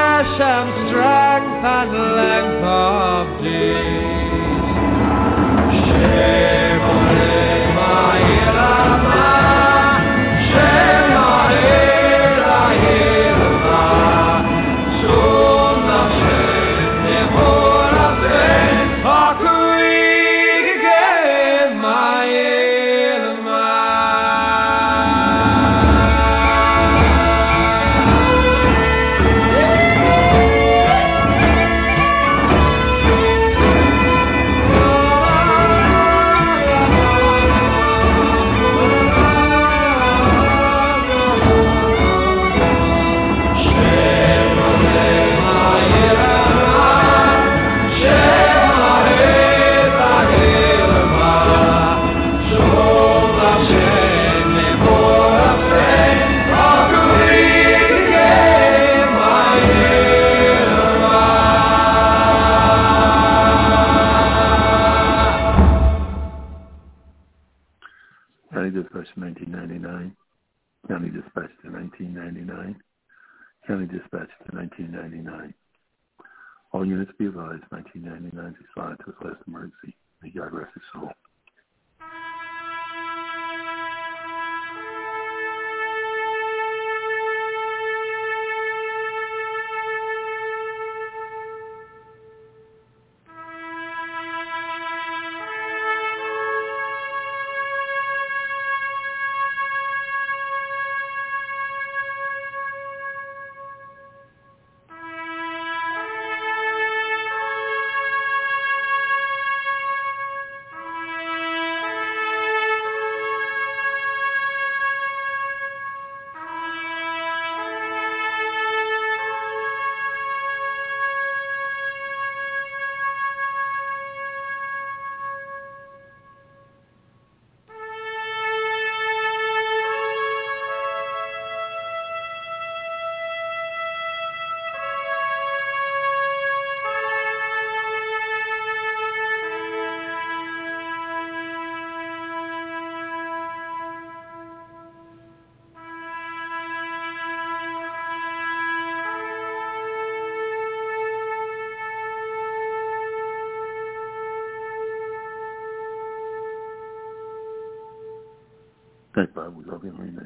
[159.82, 160.21] We love